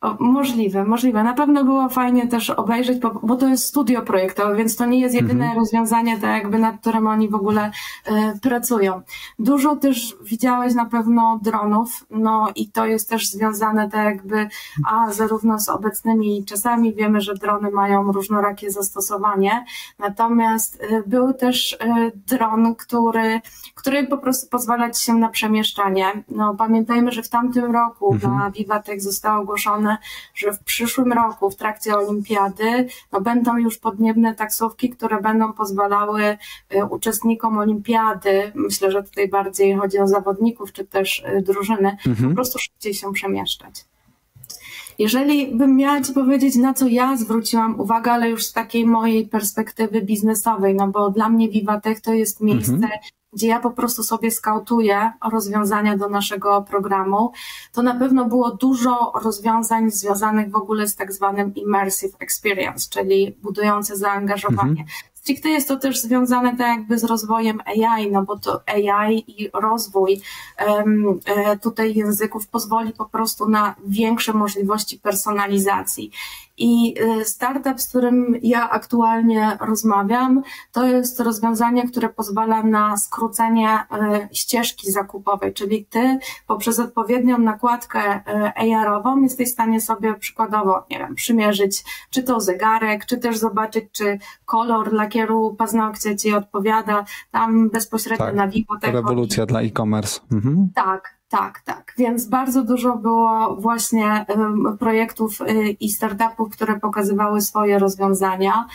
O, 0.00 0.16
możliwe, 0.20 0.84
możliwe. 0.84 1.22
Na 1.22 1.34
pewno 1.34 1.64
było 1.64 1.88
fajnie 1.88 2.28
też 2.28 2.50
obejrzeć, 2.50 2.98
bo 3.22 3.36
to 3.36 3.48
jest 3.48 3.64
studio 3.64 4.02
projektowe, 4.02 4.56
więc 4.56 4.76
to 4.76 4.86
nie 4.86 5.00
jest 5.00 5.14
jedyne 5.14 5.44
mhm. 5.44 5.58
rozwiązanie, 5.58 6.18
tak 6.18 6.42
jakby 6.42 6.58
nad 6.58 6.80
którym 6.80 7.06
oni 7.06 7.28
w 7.28 7.34
ogóle 7.34 7.70
e, 8.04 8.38
pracują. 8.42 9.02
Dużo 9.38 9.76
też 9.76 10.16
widziałeś 10.22 10.74
na 10.74 10.84
pewno 10.84 11.40
dronów, 11.42 12.04
no 12.10 12.48
i 12.56 12.70
to 12.70 12.86
jest 12.86 13.08
też 13.08 13.28
związane 13.28 13.90
tak 13.90 14.04
jakby, 14.04 14.48
a 14.86 15.12
zarówno 15.12 15.58
z 15.58 15.68
obecnymi 15.68 16.44
czasami 16.44 16.94
wiemy, 16.94 17.20
że 17.20 17.34
drony 17.34 17.70
mają 17.70 18.12
różnorakie 18.12 18.70
zastosowanie, 18.70 19.64
natomiast 19.98 20.82
e, 20.82 21.02
był 21.06 21.34
też 21.34 21.76
e, 21.80 22.10
dron, 22.26 22.74
który, 22.74 23.40
który 23.74 24.06
po 24.06 24.18
prostu 24.18 24.48
pozwala 24.48 24.90
ci 24.90 25.04
się 25.04 25.14
na 25.14 25.28
przemieszczanie. 25.28 26.24
No 26.28 26.54
pamiętajmy, 26.54 27.12
że 27.12 27.22
w 27.22 27.28
tamtym 27.28 27.72
roku 27.72 28.14
mhm. 28.14 28.38
na 28.38 28.50
Vivatek 28.50 29.02
zostało 29.02 29.42
ogłoszone, 29.42 29.59
że 30.34 30.52
w 30.52 30.58
przyszłym 30.64 31.12
roku 31.12 31.50
w 31.50 31.56
trakcie 31.56 31.96
olimpiady 31.96 32.88
no, 33.12 33.20
będą 33.20 33.56
już 33.56 33.78
podniebne 33.78 34.34
taksówki, 34.34 34.90
które 34.90 35.20
będą 35.20 35.52
pozwalały 35.52 36.22
y, 36.74 36.84
uczestnikom 36.84 37.58
olimpiady, 37.58 38.52
myślę, 38.54 38.90
że 38.90 39.02
tutaj 39.02 39.28
bardziej 39.28 39.76
chodzi 39.76 39.98
o 39.98 40.06
zawodników 40.06 40.72
czy 40.72 40.84
też 40.84 41.24
y, 41.38 41.42
drużyny, 41.42 41.96
mhm. 42.06 42.28
po 42.28 42.34
prostu 42.34 42.58
szybciej 42.58 42.94
się 42.94 43.12
przemieszczać. 43.12 43.84
Jeżeli 44.98 45.56
bym 45.56 45.76
miała 45.76 46.00
Ci 46.00 46.12
powiedzieć, 46.12 46.56
na 46.56 46.74
co 46.74 46.88
ja 46.88 47.16
zwróciłam 47.16 47.80
uwagę, 47.80 48.12
ale 48.12 48.30
już 48.30 48.46
z 48.46 48.52
takiej 48.52 48.86
mojej 48.86 49.28
perspektywy 49.28 50.02
biznesowej, 50.02 50.74
no 50.74 50.88
bo 50.88 51.10
dla 51.10 51.28
mnie 51.28 51.48
Vivatech 51.48 52.00
to 52.00 52.12
jest 52.12 52.40
miejsce, 52.40 52.72
mhm 52.72 52.90
gdzie 53.32 53.48
ja 53.48 53.60
po 53.60 53.70
prostu 53.70 54.02
sobie 54.02 54.30
skautuję 54.30 55.12
rozwiązania 55.32 55.96
do 55.96 56.08
naszego 56.08 56.62
programu, 56.62 57.32
to 57.72 57.82
na 57.82 57.94
pewno 57.94 58.24
było 58.24 58.50
dużo 58.50 59.12
rozwiązań 59.22 59.90
związanych 59.90 60.50
w 60.50 60.56
ogóle 60.56 60.86
z 60.86 60.96
tak 60.96 61.12
zwanym 61.12 61.54
immersive 61.54 62.16
experience, 62.18 62.90
czyli 62.90 63.36
budujące 63.42 63.96
zaangażowanie. 63.96 64.70
Mhm. 64.70 64.88
Stricte 65.14 65.48
jest 65.48 65.68
to 65.68 65.76
też 65.76 66.00
związane 66.00 66.56
tak 66.56 66.68
jakby 66.68 66.98
z 66.98 67.04
rozwojem 67.04 67.60
AI, 67.64 68.10
no 68.10 68.22
bo 68.22 68.38
to 68.38 68.60
AI 68.66 69.24
i 69.26 69.50
rozwój 69.52 70.20
um, 70.68 71.20
tutaj 71.62 71.94
języków 71.94 72.48
pozwoli 72.48 72.92
po 72.92 73.04
prostu 73.04 73.48
na 73.48 73.74
większe 73.86 74.32
możliwości 74.32 74.98
personalizacji. 74.98 76.10
I 76.60 76.94
y, 77.20 77.24
startup, 77.24 77.80
z 77.80 77.88
którym 77.88 78.36
ja 78.42 78.70
aktualnie 78.70 79.58
rozmawiam, 79.60 80.42
to 80.72 80.86
jest 80.86 81.20
rozwiązanie, 81.20 81.88
które 81.88 82.08
pozwala 82.08 82.62
na 82.62 82.96
skrócenie 82.96 83.78
y, 83.78 84.28
ścieżki 84.32 84.90
zakupowej, 84.90 85.54
czyli 85.54 85.86
ty 85.86 86.18
poprzez 86.46 86.78
odpowiednią 86.78 87.38
nakładkę 87.38 88.16
y, 88.16 88.76
AR-ową 88.76 89.22
jesteś 89.22 89.48
w 89.48 89.52
stanie 89.52 89.80
sobie 89.80 90.14
przykładowo, 90.14 90.86
nie 90.90 90.98
wiem, 90.98 91.14
przymierzyć 91.14 91.84
czy 92.10 92.22
to 92.22 92.40
zegarek, 92.40 93.06
czy 93.06 93.18
też 93.18 93.38
zobaczyć, 93.38 93.84
czy 93.92 94.18
kolor 94.44 94.92
lakieru 94.92 95.54
paznokcia 95.58 96.14
ci 96.16 96.34
odpowiada, 96.34 97.04
tam 97.30 97.70
bezpośrednio 97.70 98.26
tak, 98.26 98.34
na 98.34 98.48
Vivo. 98.48 98.74
Rewolucja 98.82 99.46
dla 99.46 99.60
e-commerce. 99.60 100.20
Mhm. 100.32 100.68
Tak, 100.74 101.19
tak, 101.30 101.60
tak. 101.64 101.94
Więc 101.98 102.26
bardzo 102.26 102.64
dużo 102.64 102.96
było 102.96 103.56
właśnie 103.56 104.26
projektów 104.78 105.40
y, 105.40 105.70
i 105.80 105.88
startupów, 105.88 106.52
które 106.52 106.80
pokazywały 106.80 107.40
swoje 107.40 107.78
rozwiązania. 107.78 108.66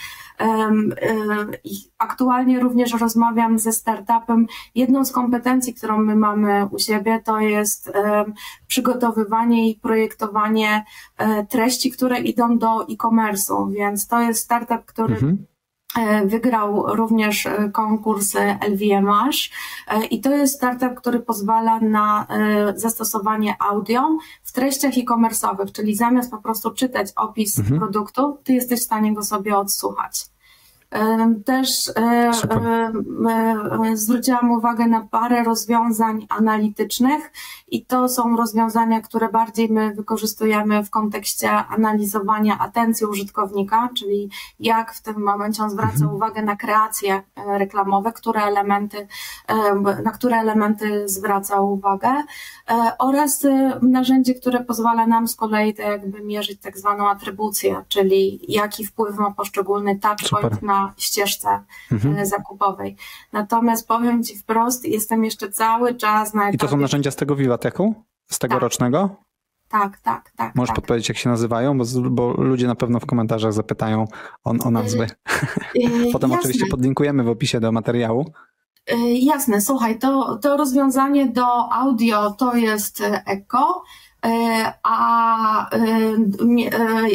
Aktualnie 1.98 2.60
również 2.60 2.94
rozmawiam 2.94 3.60
ze 3.60 3.72
startupem. 3.72 4.48
Jedną 4.76 5.06
z 5.06 5.12
kompetencji, 5.12 5.74
którą 5.74 5.98
my 5.98 6.16
mamy 6.16 6.68
u 6.72 6.80
siebie, 6.80 7.22
to 7.26 7.40
jest 7.40 7.92
przygotowywanie 8.68 9.70
i 9.70 9.76
projektowanie 9.76 10.86
e, 11.18 11.46
treści, 11.46 11.92
które 11.92 12.20
idą 12.20 12.58
do 12.58 12.88
e-commerce'u. 12.88 13.72
Więc 13.72 14.08
to 14.08 14.22
jest 14.22 14.44
startup, 14.44 14.86
który 14.86 15.14
mhm 15.14 15.46
wygrał 16.26 16.96
również 16.96 17.46
e, 17.46 17.70
konkurs 17.70 18.36
LVMH 18.70 19.50
e, 19.88 20.06
i 20.06 20.22
to 20.22 20.36
jest 20.36 20.56
startup, 20.56 20.94
który 20.96 21.20
pozwala 21.20 21.80
na 21.80 22.28
zastosowanie 22.76 23.56
audio 23.60 24.18
w 24.44 24.52
treściach 24.52 24.98
e-commerce'owych, 24.98 25.72
czyli 25.72 25.96
zamiast 25.96 26.32
po 26.32 26.38
prostu 26.38 26.72
czytać 26.72 27.08
opis 27.16 27.60
mhm. 27.60 27.80
produktu, 27.80 28.38
ty 28.44 28.54
jesteś 28.54 28.80
w 28.80 28.84
stanie 28.84 29.14
go 29.14 29.24
sobie 29.24 29.58
odsłuchać. 29.58 30.26
Też 31.46 31.92
Super. 32.34 32.92
zwróciłam 33.94 34.52
uwagę 34.52 34.88
na 34.88 35.02
parę 35.02 35.44
rozwiązań 35.44 36.28
analitycznych 36.30 37.32
i 37.68 37.86
to 37.86 38.10
są 38.10 38.38
rozwiązania, 38.38 39.02
które 39.02 39.30
bardziej 39.30 39.70
my 39.70 39.94
wykorzystujemy 39.94 40.84
w 40.84 40.90
kontekście 40.90 41.52
analizowania 41.52 42.60
atencji 42.60 43.06
użytkownika, 43.06 43.90
czyli 43.98 44.30
jak 44.60 44.94
w 44.94 45.02
tym 45.02 45.24
momencie 45.24 45.64
on 45.64 45.70
zwraca 45.70 45.94
mhm. 45.94 46.16
uwagę 46.16 46.42
na 46.42 46.56
kreacje 46.56 47.14
e, 47.36 47.58
reklamowe, 47.58 48.12
które 48.12 48.42
elementy, 48.44 49.08
na 50.04 50.12
które 50.12 50.38
elementy 50.38 51.10
zwraca 51.10 51.62
uwagę 51.62 52.10
e, 52.70 52.92
oraz 53.00 53.46
e, 53.46 53.80
narzędzie, 53.82 54.34
które 54.34 54.64
pozwala 54.64 55.08
nam 55.08 55.28
z 55.28 55.36
kolei 55.36 55.74
to 55.74 55.82
jakby 55.82 56.22
mierzyć 56.22 56.62
tak 56.62 56.78
zwaną 56.78 57.10
atrybucję, 57.10 57.84
czyli 57.88 58.40
jaki 58.48 58.86
wpływ 58.86 59.18
ma 59.18 59.32
poszczególny 59.32 60.00
touchpoint 60.00 60.62
na 60.62 60.94
ścieżce 60.98 61.64
mhm. 61.92 62.18
E, 62.18 62.26
zakupowej. 62.26 62.96
Natomiast 63.34 63.88
powiem 63.88 64.24
Ci 64.24 64.38
wprost, 64.38 64.86
jestem 64.86 65.24
jeszcze 65.24 65.52
cały 65.52 65.96
czas 65.96 66.34
na 66.34 66.42
etapie... 66.42 66.56
I 66.56 66.60
to 66.60 66.68
są 66.68 66.78
narzędzia 66.78 67.12
z 67.12 67.16
tego 67.16 67.36
Vivateku? 67.56 67.96
Z 68.32 68.40
tegorocznego? 68.40 69.10
Tak. 69.68 69.82
tak, 69.82 70.00
tak, 70.00 70.32
tak. 70.38 70.56
Możesz 70.56 70.70
tak. 70.70 70.76
podpowiedzieć, 70.76 71.10
jak 71.10 71.18
się 71.18 71.30
nazywają? 71.30 71.78
Bo, 71.78 71.86
bo, 72.12 72.32
ludzie 72.32 72.68
na 72.68 72.76
pewno 72.76 73.00
w 73.00 73.06
komentarzach 73.06 73.54
zapytają 73.54 74.08
o, 74.44 74.50
o 74.64 74.72
nazwy. 74.72 75.08
Yy, 75.76 76.12
Potem 76.14 76.32
jasne. 76.32 76.40
oczywiście 76.40 76.66
podlinkujemy 76.68 77.24
w 77.24 77.30
opisie 77.30 77.60
do 77.60 77.72
materiału. 77.72 78.26
Jasne, 79.22 79.62
słuchaj, 79.62 80.00
to, 80.00 80.40
to 80.42 80.58
rozwiązanie 80.58 81.28
do 81.28 81.74
audio 81.74 82.32
to 82.32 82.56
jest 82.56 83.04
Echo, 83.26 83.84
a 84.84 85.70
e, 85.70 85.78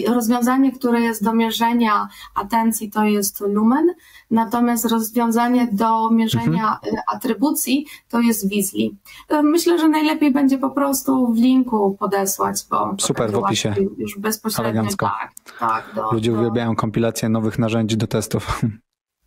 e, 0.07 0.15
rozwiązanie, 0.15 0.73
które 0.73 1.01
jest 1.01 1.25
do 1.25 1.33
mierzenia 1.33 2.09
atencji, 2.35 2.91
to 2.91 3.05
jest 3.05 3.41
lumen, 3.41 3.95
natomiast 4.31 4.85
rozwiązanie 4.85 5.69
do 5.73 6.11
mierzenia 6.11 6.79
mhm. 6.85 7.03
atrybucji 7.07 7.87
to 8.09 8.21
jest 8.21 8.49
Weasley. 8.49 8.97
Myślę, 9.43 9.79
że 9.79 9.89
najlepiej 9.89 10.33
będzie 10.33 10.59
po 10.59 10.71
prostu 10.71 11.33
w 11.33 11.37
linku 11.37 11.97
podesłać, 11.99 12.57
bo 12.71 12.95
super 12.99 13.33
w 13.33 13.37
opisie. 13.37 13.75
Już 13.99 14.19
bezpośrednio. 14.19 14.71
Elegancko. 14.71 15.07
Tak, 15.07 15.33
tak, 15.59 15.95
do, 15.95 16.13
Ludzie 16.13 16.33
do... 16.33 16.39
uwielbiają 16.39 16.77
kompilację 16.77 17.29
nowych 17.29 17.59
narzędzi 17.59 17.97
do 17.97 18.07
testów. 18.07 18.61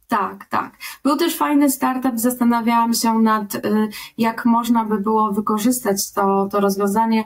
Tak, 0.08 0.46
tak. 0.46 0.78
Był 1.04 1.18
też 1.18 1.38
fajny 1.38 1.70
startup, 1.70 2.20
zastanawiałam 2.20 2.94
się 2.94 3.20
nad, 3.20 3.56
y, 3.56 3.60
jak 4.18 4.46
można 4.46 4.86
by 4.86 5.00
było 5.00 5.32
wykorzystać 5.32 6.12
to, 6.12 6.48
to 6.52 6.60
rozwiązanie 6.60 7.24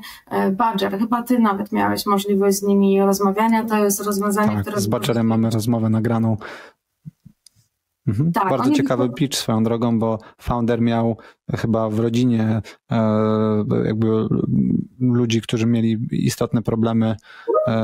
y, 0.47 0.51
Badger. 0.51 0.99
Chyba 0.99 1.23
ty 1.23 1.39
nawet 1.39 1.71
miałeś 1.71 2.05
możliwość 2.05 2.57
z 2.57 2.63
nimi 2.63 3.01
rozmawiania. 3.01 3.63
To 3.63 3.77
jest 3.77 4.01
rozwiązanie, 4.05 4.51
tak, 4.51 4.61
które... 4.61 4.81
Z 4.81 4.87
Badgerem 4.87 5.27
mamy 5.27 5.49
rozmowę 5.49 5.89
nagraną. 5.89 6.37
Mhm. 8.07 8.31
Tak, 8.31 8.49
Bardzo 8.49 8.71
ciekawy 8.71 9.09
pitch 9.09 9.37
swoją 9.37 9.63
drogą, 9.63 9.99
bo 9.99 10.19
founder 10.41 10.81
miał 10.81 11.17
chyba 11.55 11.89
w 11.89 11.99
rodzinie 11.99 12.61
e, 12.91 13.63
jakby 13.85 14.07
ludzi, 14.99 15.41
którzy 15.41 15.65
mieli 15.65 16.07
istotne 16.11 16.61
problemy 16.61 17.15
e, 17.67 17.75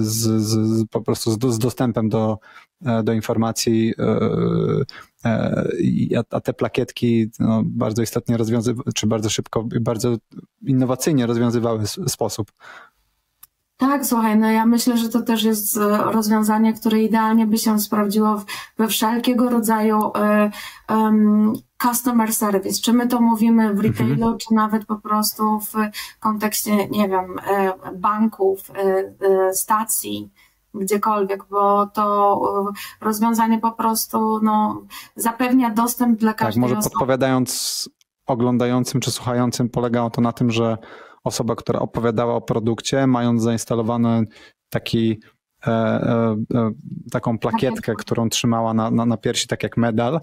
z, 0.00 0.42
z, 0.42 0.84
po 0.90 1.00
prostu 1.00 1.30
z, 1.30 1.54
z 1.54 1.58
dostępem 1.58 2.08
do, 2.08 2.38
e, 2.86 3.02
do 3.02 3.12
informacji, 3.12 3.94
a, 6.30 6.40
te 6.40 6.52
plakietki 6.52 7.30
no, 7.38 7.62
bardzo 7.66 8.02
istotnie 8.02 8.36
rozwiązywały, 8.36 8.92
czy 8.94 9.06
bardzo 9.06 9.30
szybko, 9.30 9.68
bardzo 9.80 10.16
innowacyjnie 10.62 11.26
rozwiązywały 11.26 11.86
sposób. 11.86 12.52
Tak, 13.76 14.06
słuchaj, 14.06 14.38
no 14.38 14.50
ja 14.50 14.66
myślę, 14.66 14.96
że 14.98 15.08
to 15.08 15.22
też 15.22 15.42
jest 15.42 15.76
rozwiązanie, 16.12 16.72
które 16.72 17.02
idealnie 17.02 17.46
by 17.46 17.58
się 17.58 17.80
sprawdziło 17.80 18.42
we 18.78 18.88
wszelkiego 18.88 19.50
rodzaju 19.50 20.12
um, 20.88 21.52
customer 21.82 22.32
service. 22.32 22.82
Czy 22.82 22.92
my 22.92 23.08
to 23.08 23.20
mówimy 23.20 23.74
w 23.74 23.80
retailu, 23.80 24.12
mhm. 24.12 24.38
czy 24.38 24.54
nawet 24.54 24.86
po 24.86 24.96
prostu 24.96 25.60
w 25.60 25.74
kontekście, 26.20 26.88
nie 26.88 27.08
wiem, 27.08 27.38
e, 27.46 27.72
banków, 27.96 28.70
stacji, 29.52 30.30
gdziekolwiek, 30.74 31.44
bo 31.50 31.86
to 31.86 32.40
rozwiązanie 33.00 33.58
po 33.58 33.72
prostu 33.72 34.40
no, 34.42 34.82
zapewnia 35.16 35.70
dostęp 35.70 36.18
dla 36.18 36.34
każdego. 36.34 36.54
Tak, 36.54 36.60
może 36.60 36.78
osoby. 36.78 36.92
podpowiadając 36.92 37.88
oglądającym 38.26 39.00
czy 39.00 39.10
słuchającym, 39.10 39.68
polegało 39.68 40.10
to 40.10 40.20
na 40.20 40.32
tym, 40.32 40.50
że 40.50 40.78
osoba, 41.24 41.56
która 41.56 41.80
opowiadała 41.80 42.34
o 42.34 42.40
produkcie, 42.40 43.06
mając 43.06 43.42
zainstalowany 43.42 44.24
taki 44.68 45.20
e, 45.66 45.70
e, 45.70 46.36
e, 46.54 46.70
taką 47.10 47.38
plakietkę, 47.38 47.94
którą 47.98 48.28
trzymała 48.28 48.74
na, 48.74 48.90
na, 48.90 49.06
na 49.06 49.16
piersi, 49.16 49.46
tak 49.46 49.62
jak 49.62 49.76
medal, 49.76 50.20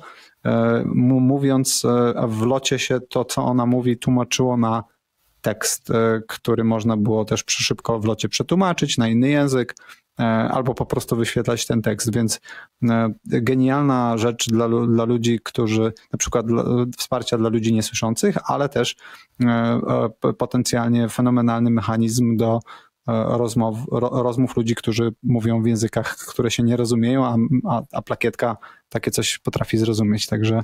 mówiąc 0.95 1.83
w 2.27 2.41
locie 2.45 2.79
się 2.79 2.99
to, 3.09 3.25
co 3.25 3.45
ona 3.45 3.65
mówi, 3.65 3.97
tłumaczyło 3.97 4.57
na 4.57 4.83
tekst, 5.41 5.91
który 6.27 6.63
można 6.63 6.97
było 6.97 7.25
też 7.25 7.43
szybko 7.47 7.99
w 7.99 8.05
locie 8.05 8.29
przetłumaczyć 8.29 8.97
na 8.97 9.07
inny 9.07 9.29
język, 9.29 9.75
albo 10.51 10.73
po 10.73 10.85
prostu 10.85 11.15
wyświetlać 11.15 11.65
ten 11.65 11.81
tekst, 11.81 12.13
więc 12.13 12.39
genialna 13.23 14.17
rzecz 14.17 14.49
dla, 14.49 14.69
dla 14.69 15.05
ludzi, 15.05 15.39
którzy, 15.43 15.93
na 16.13 16.17
przykład 16.17 16.45
dla, 16.45 16.63
wsparcia 16.97 17.37
dla 17.37 17.49
ludzi 17.49 17.73
niesłyszących, 17.73 18.37
ale 18.45 18.69
też 18.69 18.95
potencjalnie 20.37 21.09
fenomenalny 21.09 21.69
mechanizm 21.69 22.37
do 22.37 22.59
rozmów, 23.07 23.77
rozmów 24.11 24.57
ludzi, 24.57 24.75
którzy 24.75 25.13
mówią 25.23 25.63
w 25.63 25.67
językach, 25.67 26.15
które 26.15 26.51
się 26.51 26.63
nie 26.63 26.77
rozumieją, 26.77 27.25
a, 27.25 27.35
a, 27.69 27.81
a 27.91 28.01
plakietka 28.01 28.57
takie 28.89 29.11
coś 29.11 29.37
potrafi 29.37 29.77
zrozumieć. 29.77 30.27
Także 30.27 30.63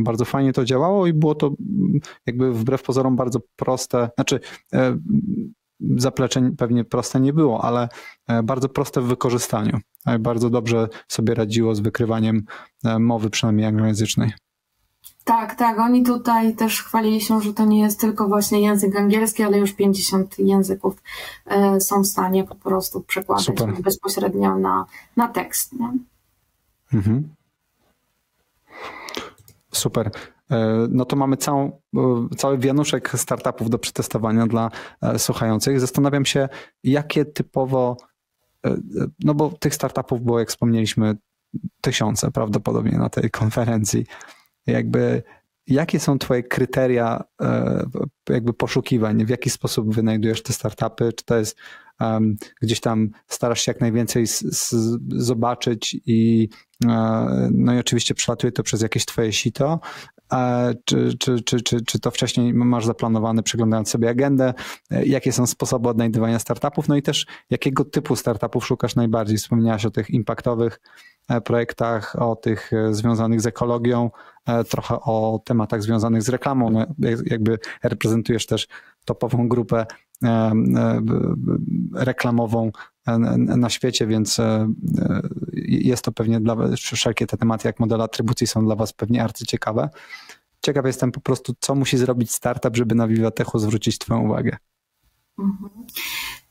bardzo 0.00 0.24
fajnie 0.24 0.52
to 0.52 0.64
działało 0.64 1.06
i 1.06 1.12
było 1.12 1.34
to 1.34 1.50
jakby 2.26 2.52
wbrew 2.52 2.82
pozorom 2.82 3.16
bardzo 3.16 3.40
proste. 3.56 4.10
Znaczy, 4.14 4.40
e, 4.72 4.98
zaplecze 5.80 6.50
pewnie 6.58 6.84
proste 6.84 7.20
nie 7.20 7.32
było, 7.32 7.64
ale 7.64 7.88
e, 8.28 8.42
bardzo 8.42 8.68
proste 8.68 9.00
w 9.00 9.04
wykorzystaniu. 9.04 9.78
E, 10.06 10.18
bardzo 10.18 10.50
dobrze 10.50 10.88
sobie 11.08 11.34
radziło 11.34 11.74
z 11.74 11.80
wykrywaniem 11.80 12.44
mowy, 12.98 13.30
przynajmniej 13.30 13.66
anglojęzycznej. 13.66 14.32
Tak, 15.26 15.54
tak. 15.54 15.78
Oni 15.78 16.02
tutaj 16.02 16.54
też 16.54 16.82
chwalili 16.82 17.20
się, 17.20 17.40
że 17.40 17.54
to 17.54 17.64
nie 17.64 17.80
jest 17.80 18.00
tylko 18.00 18.28
właśnie 18.28 18.60
język 18.60 18.96
angielski, 18.96 19.42
ale 19.42 19.58
już 19.58 19.72
50 19.72 20.38
języków 20.38 21.02
e, 21.46 21.80
są 21.80 22.02
w 22.02 22.06
stanie 22.06 22.44
po 22.44 22.54
prostu 22.54 23.00
przekładać 23.00 23.44
Super. 23.44 23.82
bezpośrednio 23.82 24.58
na, 24.58 24.84
na 25.16 25.28
tekst. 25.28 25.72
Nie? 25.72 25.92
Mhm. 26.94 27.28
Super. 29.72 30.10
E, 30.50 30.86
no 30.90 31.04
to 31.04 31.16
mamy 31.16 31.36
całą, 31.36 31.80
e, 31.96 32.28
cały 32.36 32.58
wianuszek 32.58 33.12
startupów 33.16 33.70
do 33.70 33.78
przetestowania 33.78 34.46
dla 34.46 34.70
słuchających. 35.18 35.80
Zastanawiam 35.80 36.24
się, 36.24 36.48
jakie 36.84 37.24
typowo, 37.24 37.96
no 39.24 39.34
bo 39.34 39.50
tych 39.50 39.74
startupów 39.74 40.22
było, 40.22 40.38
jak 40.38 40.48
wspomnieliśmy, 40.48 41.16
tysiące 41.80 42.30
prawdopodobnie 42.30 42.98
na 42.98 43.08
tej 43.08 43.30
konferencji. 43.30 44.06
Jakby 44.66 45.22
jakie 45.66 46.00
są 46.00 46.18
twoje 46.18 46.42
kryteria 46.42 47.24
e, 47.42 47.84
jakby 48.28 48.52
poszukiwań, 48.52 49.26
w 49.26 49.28
jaki 49.28 49.50
sposób 49.50 49.94
wynajdujesz 49.94 50.42
te 50.42 50.52
startupy, 50.52 51.12
czy 51.12 51.24
to 51.24 51.36
jest 51.36 51.56
um, 52.00 52.36
gdzieś 52.62 52.80
tam 52.80 53.10
starasz 53.26 53.60
się 53.60 53.70
jak 53.70 53.80
najwięcej 53.80 54.26
z, 54.26 54.40
z, 54.40 54.98
zobaczyć 55.08 55.96
i 56.06 56.48
e, 56.84 57.48
no 57.52 57.74
i 57.74 57.78
oczywiście 57.78 58.14
przelatuje 58.14 58.52
to 58.52 58.62
przez 58.62 58.82
jakieś 58.82 59.04
twoje 59.04 59.32
sito, 59.32 59.80
e, 60.15 60.15
czy, 60.84 61.18
czy, 61.18 61.42
czy, 61.42 61.60
czy, 61.60 61.80
czy 61.84 62.00
to 62.00 62.10
wcześniej 62.10 62.54
masz 62.54 62.86
zaplanowane 62.86 63.42
przeglądając 63.42 63.90
sobie 63.90 64.08
agendę, 64.08 64.54
jakie 64.90 65.32
są 65.32 65.46
sposoby 65.46 65.88
odnajdywania 65.88 66.38
startupów, 66.38 66.88
no 66.88 66.96
i 66.96 67.02
też 67.02 67.26
jakiego 67.50 67.84
typu 67.84 68.16
startupów 68.16 68.66
szukasz 68.66 68.96
najbardziej, 68.96 69.38
wspomniałaś 69.38 69.86
o 69.86 69.90
tych 69.90 70.10
impaktowych 70.10 70.80
projektach, 71.44 72.16
o 72.22 72.36
tych 72.36 72.70
związanych 72.90 73.40
z 73.40 73.46
ekologią, 73.46 74.10
E, 74.46 74.64
trochę 74.64 75.00
o 75.00 75.40
tematach 75.44 75.82
związanych 75.82 76.22
z 76.22 76.28
reklamą. 76.28 76.70
No, 76.70 76.86
jakby 77.24 77.58
reprezentujesz 77.82 78.46
też 78.46 78.68
topową 79.04 79.48
grupę 79.48 79.86
e, 80.24 80.28
e, 80.28 80.52
reklamową 81.94 82.70
na 83.38 83.70
świecie, 83.70 84.06
więc 84.06 84.40
jest 85.52 86.04
to 86.04 86.12
pewnie 86.12 86.40
dla 86.40 86.54
was, 86.54 86.80
wszelkie 86.80 87.26
te 87.26 87.36
tematy 87.36 87.68
jak 87.68 87.80
model 87.80 88.02
atrybucji 88.02 88.46
są 88.46 88.64
dla 88.64 88.76
was 88.76 88.92
pewnie 88.92 89.24
arcyciekawe. 89.24 89.88
Ciekaw 90.64 90.86
jestem 90.86 91.12
po 91.12 91.20
prostu, 91.20 91.54
co 91.60 91.74
musi 91.74 91.98
zrobić 91.98 92.32
startup, 92.32 92.76
żeby 92.76 92.94
na 92.94 93.08
Vivatechu 93.08 93.58
zwrócić 93.58 93.98
twoją 93.98 94.20
uwagę. 94.20 94.56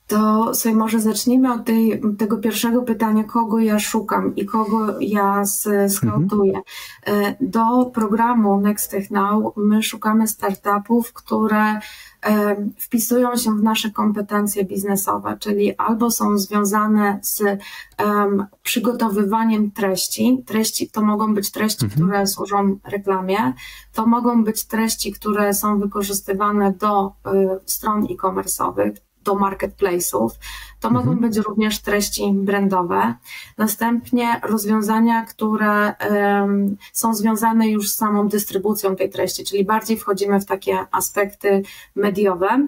To 0.06 0.54
sobie 0.54 0.74
może 0.74 1.00
zacznijmy 1.00 1.52
od 1.52 1.64
tej, 1.64 2.02
tego 2.18 2.38
pierwszego 2.38 2.82
pytania, 2.82 3.24
kogo 3.24 3.58
ja 3.58 3.78
szukam 3.78 4.36
i 4.36 4.46
kogo 4.46 5.00
ja 5.00 5.42
skautuję. 5.88 6.60
Mhm. 7.06 7.34
Do 7.40 7.90
programu 7.94 8.60
Next 8.60 8.90
Tech 8.90 9.10
Now 9.10 9.56
my 9.56 9.82
szukamy 9.82 10.28
startupów, 10.28 11.12
które 11.12 11.80
wpisują 12.78 13.36
się 13.36 13.56
w 13.56 13.62
nasze 13.62 13.90
kompetencje 13.90 14.64
biznesowe, 14.64 15.36
czyli 15.40 15.76
albo 15.76 16.10
są 16.10 16.38
związane 16.38 17.18
z 17.22 17.42
um, 17.42 18.46
przygotowywaniem 18.62 19.70
treści. 19.70 20.42
Treści 20.46 20.90
to 20.90 21.02
mogą 21.02 21.34
być 21.34 21.50
treści, 21.50 21.84
mhm. 21.84 22.02
które 22.02 22.26
służą 22.26 22.78
reklamie, 22.84 23.52
to 23.92 24.06
mogą 24.06 24.44
być 24.44 24.64
treści, 24.64 25.12
które 25.12 25.54
są 25.54 25.80
wykorzystywane 25.80 26.72
do 26.72 27.06
y, 27.06 27.10
stron 27.64 28.04
e-commerce'owych, 28.04 28.92
do 29.26 29.34
marketplace'ów. 29.34 30.30
To 30.80 30.88
mhm. 30.88 31.06
mogą 31.06 31.20
być 31.20 31.36
również 31.36 31.82
treści 31.82 32.32
brandowe. 32.32 33.14
Następnie 33.58 34.40
rozwiązania, 34.42 35.24
które 35.24 35.94
um, 36.10 36.76
są 36.92 37.14
związane 37.14 37.68
już 37.68 37.90
z 37.90 37.96
samą 37.96 38.28
dystrybucją 38.28 38.96
tej 38.96 39.10
treści, 39.10 39.44
czyli 39.44 39.64
bardziej 39.64 39.96
wchodzimy 39.96 40.40
w 40.40 40.44
takie 40.44 40.86
aspekty 40.90 41.62
mediowe. 41.94 42.66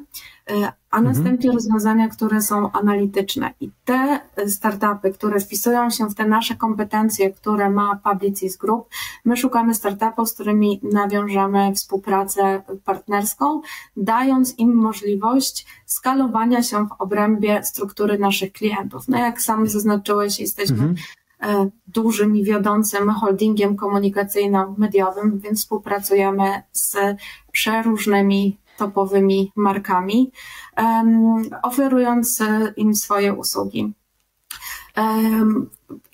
E, 0.50 0.72
a 0.90 0.98
mhm. 0.98 1.16
następnie 1.16 1.52
rozwiązania, 1.52 2.08
które 2.08 2.42
są 2.42 2.72
analityczne. 2.72 3.54
I 3.60 3.70
te 3.84 4.20
startupy, 4.46 5.10
które 5.10 5.40
wpisują 5.40 5.90
się 5.90 6.06
w 6.08 6.14
te 6.14 6.28
nasze 6.28 6.56
kompetencje, 6.56 7.30
które 7.30 7.70
ma 7.70 8.00
Publicis 8.04 8.56
Group, 8.56 8.88
my 9.24 9.36
szukamy 9.36 9.74
startupów, 9.74 10.28
z 10.28 10.34
którymi 10.34 10.80
nawiążemy 10.82 11.72
współpracę 11.74 12.62
partnerską, 12.84 13.60
dając 13.96 14.58
im 14.58 14.74
możliwość 14.74 15.66
skalowania 15.86 16.62
się 16.62 16.86
w 16.86 16.92
obrębie 16.98 17.64
struktury 17.64 18.18
naszych 18.18 18.52
klientów. 18.52 19.08
No 19.08 19.18
jak 19.18 19.42
sam 19.42 19.68
zaznaczyłeś, 19.68 20.40
jesteśmy 20.40 20.76
mhm 20.76 20.96
e, 21.42 21.70
dużym 21.86 22.36
i 22.36 22.44
wiodącym 22.44 23.10
holdingiem 23.10 23.76
komunikacyjno-mediowym, 23.76 25.38
więc 25.38 25.60
współpracujemy 25.60 26.62
z 26.72 26.96
przeróżnymi 27.52 28.58
topowymi 28.78 29.52
markami, 29.56 30.32
oferując 31.62 32.42
im 32.76 32.94
swoje 32.94 33.34
usługi. 33.34 33.92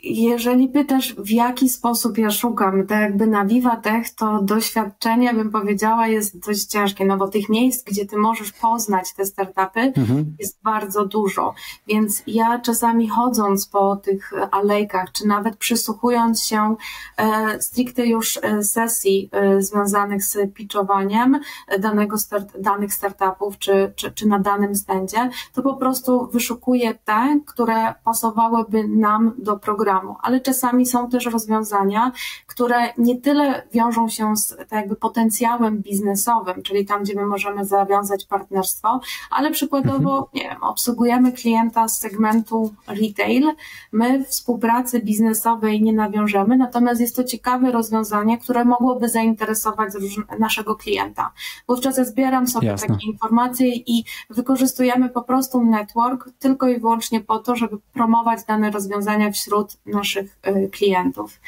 Jeżeli 0.06 0.68
pytasz, 0.68 1.14
w 1.14 1.30
jaki 1.30 1.68
sposób 1.68 2.18
ja 2.18 2.30
szukam, 2.30 2.86
tak 2.86 3.00
jakby 3.00 3.26
na 3.26 3.44
Vivatech, 3.44 4.10
to 4.10 4.42
doświadczenie, 4.42 5.34
bym 5.34 5.50
powiedziała, 5.50 6.06
jest 6.06 6.46
dość 6.46 6.64
ciężkie, 6.64 7.04
no 7.04 7.16
bo 7.16 7.28
tych 7.28 7.48
miejsc, 7.48 7.84
gdzie 7.84 8.06
ty 8.06 8.18
możesz 8.18 8.52
poznać 8.52 9.14
te 9.14 9.26
startupy, 9.26 9.80
mhm. 9.80 10.36
jest 10.38 10.62
bardzo 10.62 11.06
dużo. 11.06 11.54
Więc 11.86 12.22
ja 12.26 12.58
czasami 12.58 13.08
chodząc 13.08 13.66
po 13.66 13.96
tych 13.96 14.32
alejkach, 14.50 15.12
czy 15.12 15.26
nawet 15.26 15.56
przysłuchując 15.56 16.42
się 16.42 16.76
e, 17.16 17.62
stricte 17.62 18.06
już 18.06 18.38
e, 18.42 18.62
sesji 18.62 19.28
e, 19.32 19.62
związanych 19.62 20.24
z 20.24 20.54
pitchowaniem 20.54 21.40
danego 21.78 22.18
start, 22.18 22.60
danych 22.60 22.94
startupów, 22.94 23.58
czy, 23.58 23.92
czy, 23.96 24.12
czy 24.12 24.28
na 24.28 24.38
danym 24.38 24.74
stędzie, 24.74 25.30
to 25.52 25.62
po 25.62 25.74
prostu 25.74 26.28
wyszukuję 26.32 26.94
te, 27.04 27.40
które 27.46 27.94
pasowałyby 28.04 28.88
nam 28.88 29.32
do 29.38 29.56
programu, 29.56 29.93
ale 30.22 30.40
czasami 30.40 30.86
są 30.86 31.10
też 31.10 31.26
rozwiązania, 31.26 32.12
które 32.46 32.76
nie 32.98 33.20
tyle 33.20 33.62
wiążą 33.72 34.08
się 34.08 34.36
z 34.36 34.56
tak 34.56 34.72
jakby 34.72 34.96
potencjałem 34.96 35.82
biznesowym, 35.82 36.62
czyli 36.62 36.86
tam, 36.86 37.02
gdzie 37.02 37.14
my 37.14 37.26
możemy 37.26 37.64
zawiązać 37.64 38.24
partnerstwo, 38.26 39.00
ale 39.30 39.50
przykładowo, 39.50 40.18
mhm. 40.18 40.26
nie 40.34 40.42
wiem, 40.42 40.62
obsługujemy 40.62 41.32
klienta 41.32 41.88
z 41.88 41.98
segmentu 41.98 42.74
retail, 42.86 43.52
my 43.92 44.24
współpracy 44.24 45.00
biznesowej 45.00 45.82
nie 45.82 45.92
nawiążemy, 45.92 46.56
natomiast 46.56 47.00
jest 47.00 47.16
to 47.16 47.24
ciekawe 47.24 47.72
rozwiązanie, 47.72 48.38
które 48.38 48.64
mogłoby 48.64 49.08
zainteresować 49.08 49.92
naszego 50.38 50.74
klienta. 50.74 51.32
Wówczas 51.68 51.98
ja 51.98 52.04
zbieram 52.04 52.48
sobie 52.48 52.66
Jasne. 52.66 52.88
takie 52.88 53.06
informacje 53.06 53.74
i 53.74 54.04
wykorzystujemy 54.30 55.08
po 55.08 55.22
prostu 55.22 55.64
network 55.64 56.30
tylko 56.38 56.68
i 56.68 56.80
wyłącznie 56.80 57.20
po 57.20 57.38
to, 57.38 57.56
żeby 57.56 57.76
promować 57.92 58.44
dane 58.44 58.70
rozwiązania 58.70 59.30
wśród 59.30 59.76
naszych 59.86 60.38
y, 60.46 60.68
klientów. 60.72 61.40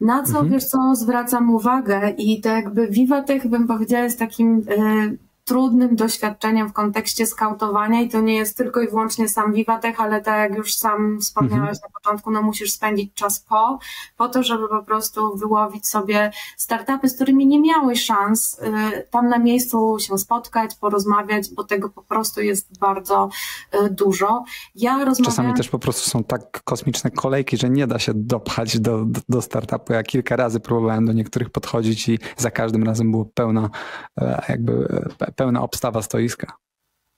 Na 0.00 0.22
co, 0.22 0.30
mhm. 0.30 0.48
wiesz 0.48 0.64
co, 0.64 0.94
zwracam 0.94 1.54
uwagę 1.54 2.10
i 2.18 2.40
to 2.40 2.48
jakby 2.48 2.88
Vivatech, 2.88 3.46
bym 3.46 3.66
powiedziała, 3.66 4.04
jest 4.04 4.18
takim 4.18 4.58
y, 4.58 5.18
trudnym 5.50 5.96
doświadczeniem 5.96 6.68
w 6.68 6.72
kontekście 6.72 7.26
skautowania 7.26 8.00
i 8.00 8.08
to 8.08 8.20
nie 8.20 8.36
jest 8.36 8.56
tylko 8.56 8.80
i 8.80 8.88
wyłącznie 8.88 9.28
sam 9.28 9.52
Vivatech, 9.52 10.00
ale 10.00 10.20
tak 10.20 10.50
jak 10.50 10.58
już 10.58 10.74
sam 10.74 11.20
wspomniałeś 11.20 11.76
mhm. 11.76 11.78
na 11.82 12.00
początku, 12.00 12.30
no 12.30 12.42
musisz 12.42 12.72
spędzić 12.72 13.14
czas 13.14 13.40
po, 13.40 13.78
po 14.16 14.28
to, 14.28 14.42
żeby 14.42 14.68
po 14.68 14.82
prostu 14.82 15.36
wyłowić 15.36 15.88
sobie 15.88 16.30
startupy, 16.56 17.08
z 17.08 17.14
którymi 17.14 17.46
nie 17.46 17.60
miałeś 17.60 18.04
szans 18.04 18.58
y, 18.58 19.06
tam 19.10 19.28
na 19.28 19.38
miejscu 19.38 19.96
się 20.00 20.18
spotkać, 20.18 20.74
porozmawiać, 20.74 21.54
bo 21.54 21.64
tego 21.64 21.88
po 21.88 22.02
prostu 22.02 22.40
jest 22.40 22.78
bardzo 22.78 23.28
y, 23.74 23.90
dużo. 23.90 24.44
Ja 24.74 25.04
rozmawiam... 25.04 25.24
Czasami 25.24 25.54
też 25.54 25.68
po 25.68 25.78
prostu 25.78 26.10
są 26.10 26.24
tak 26.24 26.62
kosmiczne 26.64 27.10
kolejki, 27.10 27.56
że 27.56 27.70
nie 27.70 27.86
da 27.86 27.98
się 27.98 28.12
dopchać 28.14 28.80
do, 28.80 29.04
do, 29.04 29.20
do 29.28 29.42
startupu. 29.42 29.92
Ja 29.92 30.02
kilka 30.02 30.36
razy 30.36 30.60
próbowałem 30.60 31.06
do 31.06 31.12
niektórych 31.12 31.50
podchodzić 31.50 32.08
i 32.08 32.18
za 32.36 32.50
każdym 32.50 32.84
razem 32.84 33.10
było 33.10 33.24
pełna 33.24 33.70
e, 34.20 34.42
jakby 34.48 34.88
pełna 35.40 35.62
obstawa 35.62 36.02
stoiska. 36.02 36.52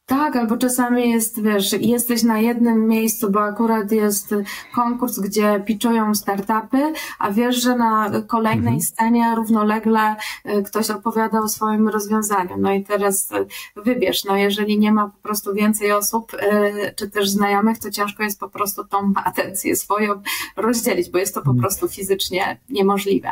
Tak, 0.07 0.37
albo 0.37 0.57
czasami 0.57 1.11
jest, 1.11 1.43
wiesz, 1.43 1.73
jesteś 1.73 2.23
na 2.23 2.39
jednym 2.39 2.89
miejscu, 2.89 3.31
bo 3.31 3.41
akurat 3.41 3.93
jest 3.93 4.35
konkurs, 4.75 5.19
gdzie 5.19 5.63
pitchują 5.67 6.15
startupy, 6.15 6.93
a 7.19 7.31
wiesz, 7.31 7.63
że 7.63 7.77
na 7.77 8.11
kolejnej 8.27 8.75
mhm. 8.75 8.81
scenie 8.81 9.35
równolegle 9.37 10.17
y, 10.47 10.63
ktoś 10.63 10.91
opowiada 10.91 11.41
o 11.41 11.49
swoim 11.49 11.89
rozwiązaniu. 11.89 12.57
No 12.59 12.73
i 12.73 12.85
teraz 12.85 13.33
y, 13.33 13.47
wybierz, 13.77 14.25
no 14.25 14.37
jeżeli 14.37 14.79
nie 14.79 14.93
ma 14.93 15.09
po 15.09 15.23
prostu 15.23 15.55
więcej 15.55 15.93
osób, 15.93 16.35
y, 16.35 16.95
czy 16.97 17.11
też 17.11 17.31
znajomych, 17.31 17.79
to 17.79 17.91
ciężko 17.91 18.23
jest 18.23 18.41
po 18.41 18.49
prostu 18.49 18.85
tą 18.85 19.13
atencję 19.25 19.77
swoją 19.77 20.23
rozdzielić, 20.57 21.11
bo 21.11 21.19
jest 21.19 21.35
to 21.35 21.43
po 21.43 21.51
mhm. 21.51 21.61
prostu 21.61 21.89
fizycznie 21.89 22.61
niemożliwe. 22.69 23.31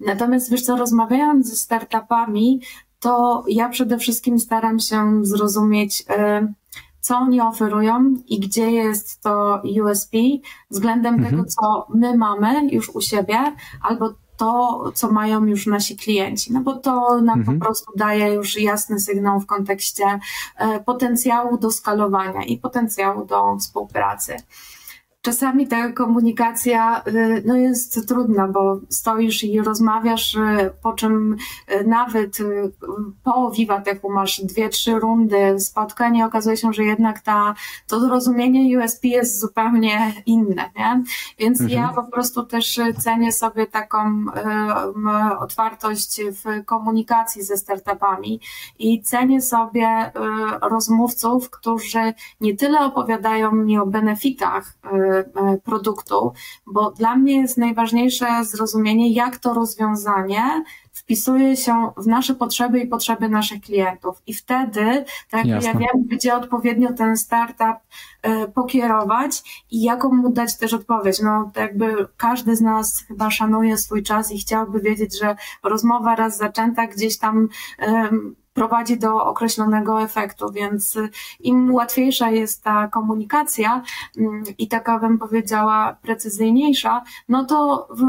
Natomiast 0.00 0.50
wiesz 0.50 0.62
co, 0.62 0.76
rozmawiając 0.76 1.50
ze 1.50 1.56
startupami, 1.56 2.60
to 3.04 3.44
ja 3.48 3.68
przede 3.68 3.98
wszystkim 3.98 4.40
staram 4.40 4.78
się 4.80 5.24
zrozumieć, 5.24 6.04
e, 6.10 6.52
co 7.00 7.16
oni 7.16 7.40
oferują 7.40 8.14
i 8.26 8.40
gdzie 8.40 8.70
jest 8.70 9.20
to 9.22 9.62
USP 9.84 10.16
względem 10.70 11.14
mhm. 11.14 11.30
tego, 11.30 11.44
co 11.44 11.86
my 11.94 12.16
mamy 12.16 12.68
już 12.70 12.90
u 12.90 13.00
siebie, 13.00 13.38
albo 13.82 14.14
to, 14.36 14.84
co 14.94 15.12
mają 15.12 15.46
już 15.46 15.66
nasi 15.66 15.96
klienci, 15.96 16.52
no 16.52 16.60
bo 16.60 16.76
to 16.76 17.20
nam 17.20 17.38
mhm. 17.38 17.58
po 17.58 17.64
prostu 17.64 17.92
daje 17.96 18.34
już 18.34 18.60
jasny 18.60 19.00
sygnał 19.00 19.40
w 19.40 19.46
kontekście 19.46 20.04
e, 20.56 20.80
potencjału 20.80 21.58
do 21.58 21.70
skalowania 21.70 22.42
i 22.42 22.58
potencjału 22.58 23.24
do 23.24 23.56
współpracy 23.56 24.36
czasami 25.24 25.68
ta 25.68 25.92
komunikacja 25.92 27.02
y, 27.08 27.42
no, 27.46 27.56
jest 27.56 28.08
trudna, 28.08 28.48
bo 28.48 28.80
stoisz 28.88 29.44
i 29.44 29.60
rozmawiasz, 29.60 30.34
y, 30.34 30.70
po 30.82 30.92
czym 30.92 31.36
y, 31.72 31.84
nawet 31.84 32.38
po 33.22 33.50
Vivatechu 33.50 34.10
masz 34.10 34.40
dwie, 34.40 34.68
trzy 34.68 34.92
rundy 34.92 35.60
spotkań 35.60 36.16
i 36.16 36.22
okazuje 36.22 36.56
się, 36.56 36.72
że 36.72 36.84
jednak 36.84 37.20
ta, 37.20 37.54
to 37.88 38.00
zrozumienie 38.00 38.78
USP 38.78 39.04
jest 39.04 39.40
zupełnie 39.40 40.14
inne, 40.26 40.70
nie? 40.76 41.02
Więc 41.38 41.60
mhm. 41.60 41.80
ja 41.80 41.92
po 41.94 42.02
prostu 42.02 42.42
też 42.42 42.80
cenię 42.98 43.32
sobie 43.32 43.66
taką 43.66 44.24
otwartość 45.38 46.20
w 46.22 46.64
komunikacji 46.64 47.42
ze 47.42 47.56
startupami 47.56 48.40
i 48.78 49.02
cenię 49.02 49.42
sobie 49.42 50.12
rozmówców, 50.62 51.50
którzy 51.50 52.14
nie 52.40 52.56
tyle 52.56 52.80
opowiadają 52.80 53.52
mi 53.52 53.78
o 53.78 53.86
benefitach 53.86 54.74
produktu, 55.64 56.32
bo 56.66 56.90
dla 56.90 57.16
mnie 57.16 57.40
jest 57.40 57.58
najważniejsze 57.58 58.44
zrozumienie, 58.44 59.12
jak 59.12 59.38
to 59.38 59.54
rozwiązanie 59.54 60.64
wpisuje 60.94 61.56
się 61.56 61.90
w 61.96 62.06
nasze 62.06 62.34
potrzeby 62.34 62.80
i 62.80 62.86
potrzeby 62.86 63.28
naszych 63.28 63.60
klientów. 63.60 64.22
I 64.26 64.34
wtedy, 64.34 65.04
tak 65.30 65.46
jak 65.46 65.64
ja 65.64 65.74
wiem, 65.74 66.04
gdzie 66.06 66.34
odpowiednio 66.34 66.92
ten 66.92 67.16
startup 67.16 67.76
e, 68.22 68.48
pokierować 68.48 69.64
i 69.70 69.82
jaką 69.82 70.14
mu 70.14 70.32
dać 70.32 70.58
też 70.58 70.74
odpowiedź. 70.74 71.20
No, 71.20 71.50
to 71.54 71.60
jakby 71.60 72.06
każdy 72.16 72.56
z 72.56 72.60
nas 72.60 73.04
chyba 73.08 73.30
szanuje 73.30 73.78
swój 73.78 74.02
czas 74.02 74.32
i 74.32 74.38
chciałby 74.38 74.80
wiedzieć, 74.80 75.18
że 75.18 75.36
rozmowa 75.62 76.16
raz 76.16 76.36
zaczęta 76.36 76.86
gdzieś 76.86 77.18
tam 77.18 77.48
prowadzi 78.54 78.98
do 78.98 79.24
określonego 79.24 80.02
efektu, 80.02 80.52
więc 80.52 80.98
im 81.40 81.74
łatwiejsza 81.74 82.30
jest 82.30 82.62
ta 82.62 82.88
komunikacja 82.88 83.82
mm, 84.18 84.44
i 84.58 84.68
taka 84.68 84.98
bym 84.98 85.18
powiedziała 85.18 85.96
precyzyjniejsza, 86.02 87.04
no 87.28 87.44
to 87.44 87.88
w, 87.90 88.02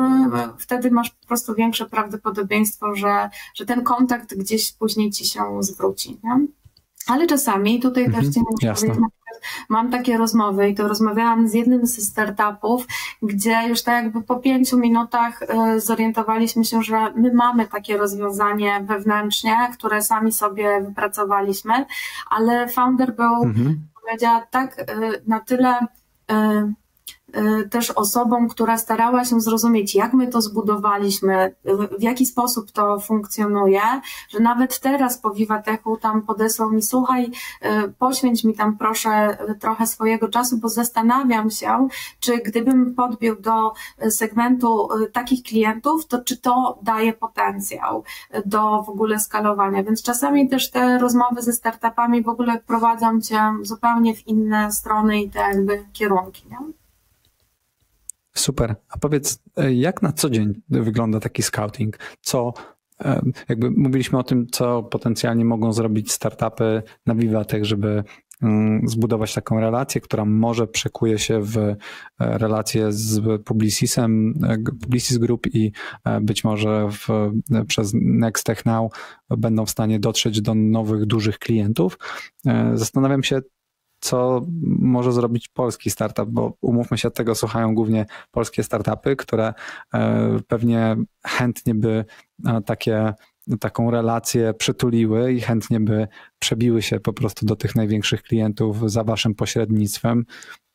wtedy 0.58 0.92
masz 0.92 1.10
po 1.10 1.28
prostu 1.28 1.56
większe 1.56 1.86
prawdopodobieństwo, 1.86 2.96
że, 2.96 3.30
że 3.56 3.66
ten 3.66 3.84
kontakt 3.84 4.36
gdzieś 4.36 4.72
później 4.72 5.12
ci 5.12 5.26
się 5.26 5.42
zwróci. 5.60 6.20
Nie? 6.24 6.48
Ale 7.08 7.28
czasami, 7.28 7.80
tutaj 7.80 8.06
mhm, 8.06 8.24
też 8.24 8.34
Ci 8.34 8.42
muszę 8.52 8.76
mam 9.70 9.92
takie 9.92 10.18
rozmowy 10.18 10.70
i 10.70 10.76
to 10.76 10.88
rozmawiałam 10.88 11.48
z 11.48 11.54
jednym 11.54 11.86
ze 11.86 12.02
startupów, 12.02 12.88
gdzie 13.22 13.68
już 13.68 13.84
tak 13.84 14.04
jakby 14.04 14.22
po 14.22 14.36
pięciu 14.36 14.78
minutach 14.78 15.42
e, 15.42 15.80
zorientowaliśmy 15.80 16.66
się, 16.66 16.82
że 16.82 17.14
my 17.16 17.34
mamy 17.34 17.68
takie 17.68 17.98
rozwiązanie 17.98 18.86
wewnętrznie, 18.88 19.58
które 19.74 20.02
sami 20.02 20.32
sobie 20.32 20.82
wypracowaliśmy, 20.82 21.86
ale 22.30 22.68
founder 22.68 23.16
był, 23.16 23.44
mhm. 23.44 23.88
powiedziała 24.02 24.42
tak 24.52 24.80
e, 24.80 24.84
na 25.28 25.40
tyle 25.40 25.88
e, 26.32 26.74
też 27.70 27.92
osobą, 27.92 28.48
która 28.48 28.78
starała 28.78 29.26
się 29.26 29.42
zrozumieć, 29.42 29.96
jak 29.96 30.14
my 30.14 30.28
to 30.28 30.42
zbudowaliśmy, 30.42 31.56
w 32.00 32.02
jaki 32.02 32.26
sposób 32.26 32.72
to 32.72 33.00
funkcjonuje, 33.00 33.82
że 34.30 34.40
nawet 34.40 34.80
teraz 34.80 35.18
po 35.18 35.32
Vivatechu 35.32 35.98
tam 35.98 36.22
podesłał 36.22 36.72
mi, 36.72 36.82
słuchaj, 36.82 37.26
y, 37.26 37.94
poświęć 38.00 38.44
mi 38.44 38.54
tam 38.54 38.78
proszę 38.78 39.38
trochę 39.60 39.88
swojego 39.88 40.30
czasu, 40.30 40.58
bo 40.58 40.70
zastanawiam 40.70 41.50
się, 41.50 41.88
czy 42.20 42.38
gdybym 42.38 42.96
podbił 42.96 43.36
do 43.42 43.74
segmentu 44.10 44.88
y, 44.94 45.12
takich 45.12 45.44
klientów, 45.44 46.08
to 46.08 46.24
czy 46.24 46.38
to 46.38 46.80
daje 46.82 47.14
potencjał 47.14 48.04
do 48.46 48.84
w 48.84 48.90
ogóle 48.90 49.20
skalowania. 49.20 49.84
Więc 49.84 50.04
czasami 50.04 50.50
też 50.50 50.72
te 50.72 50.98
rozmowy 50.98 51.42
ze 51.42 51.54
startupami 51.54 52.24
w 52.24 52.30
ogóle 52.30 52.60
prowadzą 52.68 53.22
cię 53.22 53.54
zupełnie 53.62 54.16
w 54.16 54.28
inne 54.28 54.72
strony 54.72 55.22
i 55.22 55.30
te 55.30 55.40
jakby 55.40 55.86
kierunki. 55.94 56.46
Nie? 56.50 56.85
Super. 58.38 58.76
A 58.90 58.98
powiedz, 58.98 59.40
e, 59.58 59.74
jak 59.74 60.02
na 60.02 60.12
co 60.12 60.30
dzień 60.30 60.62
wygląda 60.70 61.20
taki 61.20 61.44
scouting? 61.44 62.00
Co, 62.22 62.54
e, 63.06 63.22
jakby 63.50 63.72
mówiliśmy 63.72 64.20
o 64.20 64.24
tym, 64.24 64.48
co 64.52 64.84
potencjalnie 64.84 65.46
mogą 65.46 65.74
zrobić 65.74 66.12
startupy 66.12 66.84
na 67.06 67.16
Vivatech, 67.16 67.66
żeby 67.66 68.04
mm, 68.42 68.88
zbudować 68.88 69.34
taką 69.34 69.60
relację, 69.60 70.02
która 70.02 70.26
może 70.26 70.68
przekuje 70.68 71.20
się 71.20 71.42
w 71.42 71.58
e, 71.58 71.76
relację 72.18 72.92
z 72.92 73.44
Publicisem, 73.44 74.34
Publicis 74.82 75.18
Group 75.18 75.48
i 75.56 75.72
być 76.22 76.44
może 76.44 76.88
w, 76.92 77.32
przez 77.68 77.92
Next 77.94 78.46
Tech 78.46 78.66
Now 78.66 78.92
będą 79.30 79.66
w 79.66 79.70
stanie 79.70 80.00
dotrzeć 80.00 80.42
do 80.42 80.56
nowych, 80.56 81.06
dużych 81.06 81.40
klientów. 81.40 81.98
Zastanawiam 82.74 83.24
się, 83.24 83.42
co 84.06 84.46
może 84.80 85.12
zrobić 85.12 85.48
polski 85.48 85.90
startup, 85.90 86.30
bo 86.30 86.58
umówmy 86.62 86.98
się, 86.98 87.12
tego 87.12 87.36
słuchają 87.36 87.76
głównie 87.76 88.06
polskie 88.32 88.64
startupy, 88.64 89.16
które 89.16 89.54
e, 89.94 90.40
pewnie 90.48 90.96
chętnie 91.26 91.76
by 91.76 92.06
e, 92.46 92.62
takie 92.62 93.14
taką 93.60 93.92
relację 93.92 94.54
przytuliły 94.54 95.34
i 95.34 95.42
chętnie 95.42 95.80
by 95.80 96.08
przebiły 96.40 96.82
się 96.82 97.00
po 97.00 97.14
prostu 97.14 97.46
do 97.46 97.56
tych 97.56 97.76
największych 97.76 98.24
klientów 98.24 98.92
za 98.92 99.04
waszym 99.04 99.36
pośrednictwem. 99.36 100.26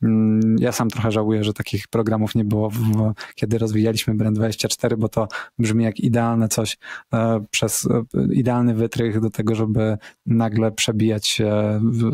Mm, 0.02 0.56
ja 0.58 0.72
sam 0.72 0.90
trochę 0.90 1.12
żałuję, 1.12 1.44
że 1.44 1.52
takich 1.52 1.88
programów 1.88 2.34
nie 2.34 2.44
było, 2.44 2.70
w, 2.70 3.12
kiedy 3.34 3.58
rozwijaliśmy 3.58 4.14
Brand24, 4.14 4.96
bo 4.96 5.08
to 5.08 5.28
brzmi 5.58 5.84
jak 5.84 6.00
idealne 6.00 6.48
coś 6.48 6.78
e, 7.14 7.44
przez 7.50 7.88
e, 7.90 8.34
idealny 8.34 8.74
wytrych 8.74 9.20
do 9.20 9.30
tego, 9.30 9.54
żeby 9.54 9.98
nagle 10.26 10.72
przebijać 10.72 11.26
się 11.26 11.80
w, 11.82 12.10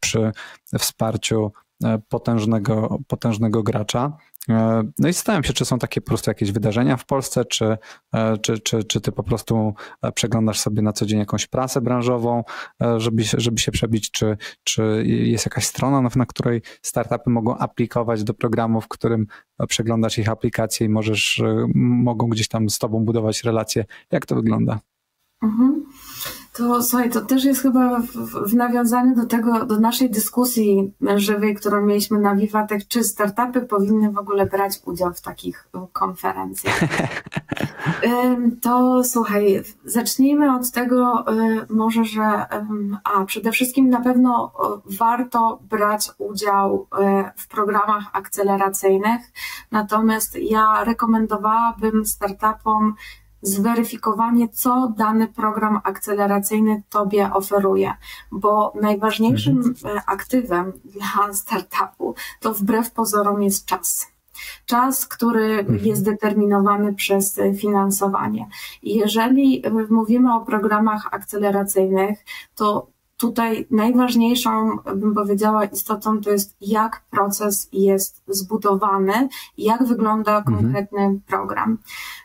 przy 0.00 0.32
wsparciu 0.78 1.52
potężnego, 2.08 2.98
potężnego 3.08 3.62
gracza. 3.62 4.18
E, 4.48 4.82
no 4.98 5.08
i 5.08 5.12
zastanawiam 5.12 5.44
się, 5.44 5.52
czy 5.52 5.64
są 5.64 5.78
takie 5.78 6.00
po 6.00 6.06
prostu 6.06 6.30
jakieś 6.30 6.52
wydarzenia 6.52 6.96
w 6.96 7.06
Polsce, 7.06 7.44
czy, 7.44 7.76
e, 8.14 8.38
czy, 8.38 8.58
czy, 8.58 8.84
czy 8.84 9.00
ty 9.00 9.12
po 9.12 9.22
prostu 9.22 9.74
e, 10.02 10.12
przeglądasz 10.12 10.60
sobie 10.60 10.82
na 10.82 10.92
co 10.92 11.06
dzień 11.06 11.18
jakąś 11.18 11.46
prasę 11.46 11.80
branżową, 11.80 12.44
żeby, 12.96 13.22
żeby 13.24 13.58
się 13.58 13.72
przebić, 13.72 14.10
czy, 14.10 14.36
czy 14.64 15.02
jest 15.06 15.46
jakaś 15.46 15.66
strona, 15.66 16.10
na 16.16 16.26
której 16.26 16.62
startupy 16.82 17.30
mogą 17.30 17.56
aplikować 17.58 18.24
do 18.24 18.34
programu, 18.34 18.80
w 18.80 18.88
którym 18.88 19.26
przeglądasz 19.68 20.18
ich 20.18 20.28
aplikacje 20.28 20.86
i 20.86 20.90
możesz, 20.90 21.42
mogą 21.74 22.28
gdzieś 22.28 22.48
tam 22.48 22.70
z 22.70 22.78
tobą 22.78 23.04
budować 23.04 23.44
relacje. 23.44 23.84
Jak 24.10 24.26
to 24.26 24.34
wygląda? 24.34 24.80
Mhm. 25.42 25.75
To 26.56 26.82
słuchaj, 26.82 27.10
to 27.10 27.20
też 27.20 27.44
jest 27.44 27.62
chyba 27.62 28.00
w, 28.00 28.06
w, 28.50 28.54
nawiązaniu 28.54 29.16
do 29.16 29.26
tego, 29.26 29.66
do 29.66 29.80
naszej 29.80 30.10
dyskusji 30.10 30.94
żywej, 31.16 31.54
którą 31.54 31.82
mieliśmy 31.82 32.18
na 32.18 32.34
Vivatek, 32.34 32.88
czy 32.88 33.04
startupy 33.04 33.60
powinny 33.60 34.10
w 34.10 34.18
ogóle 34.18 34.46
brać 34.46 34.80
udział 34.84 35.12
w 35.12 35.20
takich 35.20 35.68
konferencjach. 35.92 36.80
to 38.62 39.04
słuchaj, 39.04 39.62
zacznijmy 39.84 40.56
od 40.56 40.70
tego 40.70 41.24
y, 41.32 41.66
może, 41.70 42.04
że 42.04 42.46
a 43.04 43.24
przede 43.26 43.52
wszystkim 43.52 43.90
na 43.90 44.00
pewno 44.00 44.52
warto 44.98 45.58
brać 45.62 46.10
udział 46.18 46.86
y, 46.94 46.96
w 47.36 47.48
programach 47.48 48.04
akceleracyjnych, 48.12 49.20
natomiast 49.70 50.36
ja 50.40 50.84
rekomendowałabym 50.84 52.06
startupom 52.06 52.94
zweryfikowanie, 53.46 54.48
co 54.48 54.92
dany 54.96 55.28
program 55.28 55.80
akceleracyjny 55.84 56.82
Tobie 56.88 57.32
oferuje, 57.32 57.94
bo 58.32 58.72
najważniejszym 58.82 59.56
mhm. 59.56 59.96
E, 59.96 60.02
aktywem 60.06 60.72
dla 60.84 61.32
startupu 61.32 62.14
to 62.40 62.54
wbrew 62.54 62.90
pozorom 62.90 63.42
jest 63.42 63.66
czas. 63.66 64.12
Czas, 64.66 65.06
który 65.06 65.58
mhm. 65.58 65.78
jest 65.78 66.04
determinowany 66.04 66.94
przez 66.94 67.40
finansowanie. 67.58 68.48
I 68.82 68.96
jeżeli 68.96 69.62
mówimy 69.90 70.34
o 70.34 70.40
programach 70.40 71.08
akceleracyjnych, 71.10 72.24
to 72.54 72.95
tutaj 73.16 73.66
najważniejszą, 73.70 74.76
bym 74.96 75.14
powiedziała, 75.14 75.64
istotą 75.64 76.20
to 76.20 76.30
jest, 76.30 76.56
jak 76.60 77.02
proces 77.10 77.68
jest 77.72 78.22
zbudowany 78.28 79.28
i 79.56 79.64
jak 79.64 79.84
wygląda 79.84 80.38
mhm. 80.38 80.56
konkretny 80.56 80.98
mhm. 80.98 81.20
program. 81.26 81.78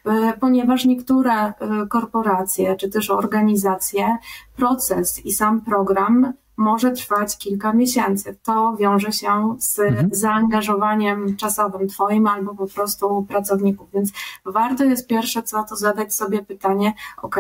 E, 0.06 0.34
ponieważ 0.40 0.86
niektóre 0.86 1.34
e, 1.34 1.54
korporacje 1.90 2.76
czy 2.76 2.90
też 2.90 3.10
organizacje, 3.10 4.18
proces 4.56 5.26
i 5.26 5.32
sam 5.32 5.62
program 5.62 6.34
może 6.58 6.92
trwać 6.92 7.38
kilka 7.38 7.74
miesięcy. 7.74 8.38
To 8.44 8.76
wiąże 8.80 9.12
się 9.12 9.56
z 9.60 9.80
mhm. 9.80 10.10
zaangażowaniem 10.12 11.36
czasowym 11.38 11.88
Twoim 11.88 12.28
albo 12.28 12.56
po 12.56 12.68
prostu 12.68 13.26
pracowników. 13.30 13.90
Więc 13.94 14.12
warto 14.46 14.84
jest 14.84 15.08
pierwsze 15.08 15.44
co 15.44 15.64
to 15.64 15.76
zadać 15.76 16.16
sobie 16.16 16.42
pytanie, 16.42 16.94
ok, 17.22 17.36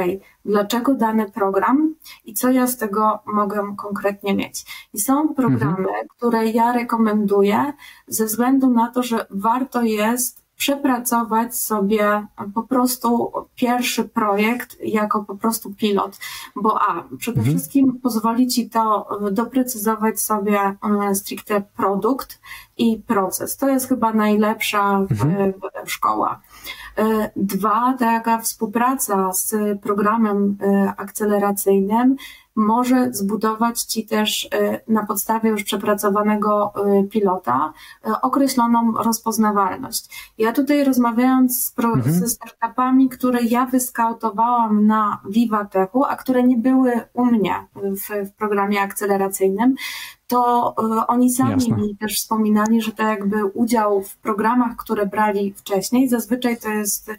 dlaczego 0.46 0.94
dany 0.94 1.32
program 1.32 1.96
i 2.26 2.34
co 2.34 2.50
ja 2.50 2.68
z 2.68 2.78
tego 2.78 3.20
mogę 3.26 3.76
konkretnie 3.78 4.36
mieć. 4.36 4.66
I 4.94 5.00
są 5.00 5.34
programy, 5.34 5.78
mhm. 5.78 6.08
które 6.18 6.46
ja 6.46 6.72
rekomenduję 6.72 7.74
ze 8.08 8.26
względu 8.26 8.70
na 8.70 8.92
to, 8.92 9.04
że 9.04 9.26
warto 9.30 9.82
jest 9.82 10.41
przepracować 10.62 11.56
sobie 11.56 12.28
po 12.54 12.64
prostu 12.64 13.32
pierwszy 13.56 14.04
projekt 14.04 14.78
jako 14.84 15.24
po 15.24 15.36
prostu 15.36 15.74
pilot, 15.74 16.20
bo 16.56 16.82
a, 16.82 17.04
przede 17.18 17.40
mhm. 17.40 17.58
wszystkim 17.58 18.00
pozwoli 18.04 18.48
Ci 18.48 18.70
to 18.70 19.08
doprecyzować 19.32 20.20
sobie 20.20 20.60
e, 21.10 21.16
stricte 21.16 21.62
produkt 21.62 22.40
i 22.78 23.04
proces. 23.08 23.58
To 23.58 23.70
jest 23.70 23.88
chyba 23.88 24.14
najlepsza 24.14 24.98
mhm. 24.98 25.54
szkoła. 25.86 26.42
E, 26.98 27.32
dwa, 27.36 27.96
taka 28.00 28.38
współpraca 28.38 29.34
z 29.34 29.56
programem 29.82 30.58
e, 30.62 30.94
akceleracyjnym 30.98 32.16
może 32.56 33.14
zbudować 33.14 33.82
Ci 33.82 34.06
też 34.06 34.50
e, 34.54 34.80
na 34.88 35.06
podstawie 35.06 35.50
już 35.50 35.64
przepracowanego 35.64 36.74
e, 36.76 37.04
pilota 37.04 37.74
e, 38.06 38.22
określoną 38.22 38.92
rozpoznawalność. 38.92 40.34
Ja 40.38 40.52
tutaj 40.54 40.84
rozmawiając 40.84 41.64
z 41.64 41.72
pro, 41.72 41.94
mhm. 41.94 42.16
ze 42.16 42.28
startupami, 42.28 43.10
które 43.10 43.44
ja 43.44 43.66
wyskautowałam 43.66 44.88
na 44.88 45.22
Vivatechu, 45.30 46.06
a 46.06 46.16
które 46.16 46.44
nie 46.44 46.58
były 46.58 46.92
u 47.14 47.26
mnie 47.26 47.56
w, 47.76 48.30
w 48.30 48.34
programie 48.34 48.82
akceleracyjnym, 48.82 49.76
to 50.32 50.74
e, 50.78 51.08
oni 51.08 51.30
sami 51.30 51.52
Jasne. 51.52 51.78
mi 51.78 51.96
też 51.96 52.18
wspominali, 52.18 52.82
że 52.82 52.92
to 52.92 53.04
jakby 53.04 53.46
udział 53.46 54.02
w 54.02 54.18
programach, 54.18 54.76
które 54.76 55.06
brali 55.06 55.54
wcześniej, 55.54 56.10
zazwyczaj 56.10 56.58
to 56.58 56.70
jest 56.70 57.10
e, 57.10 57.16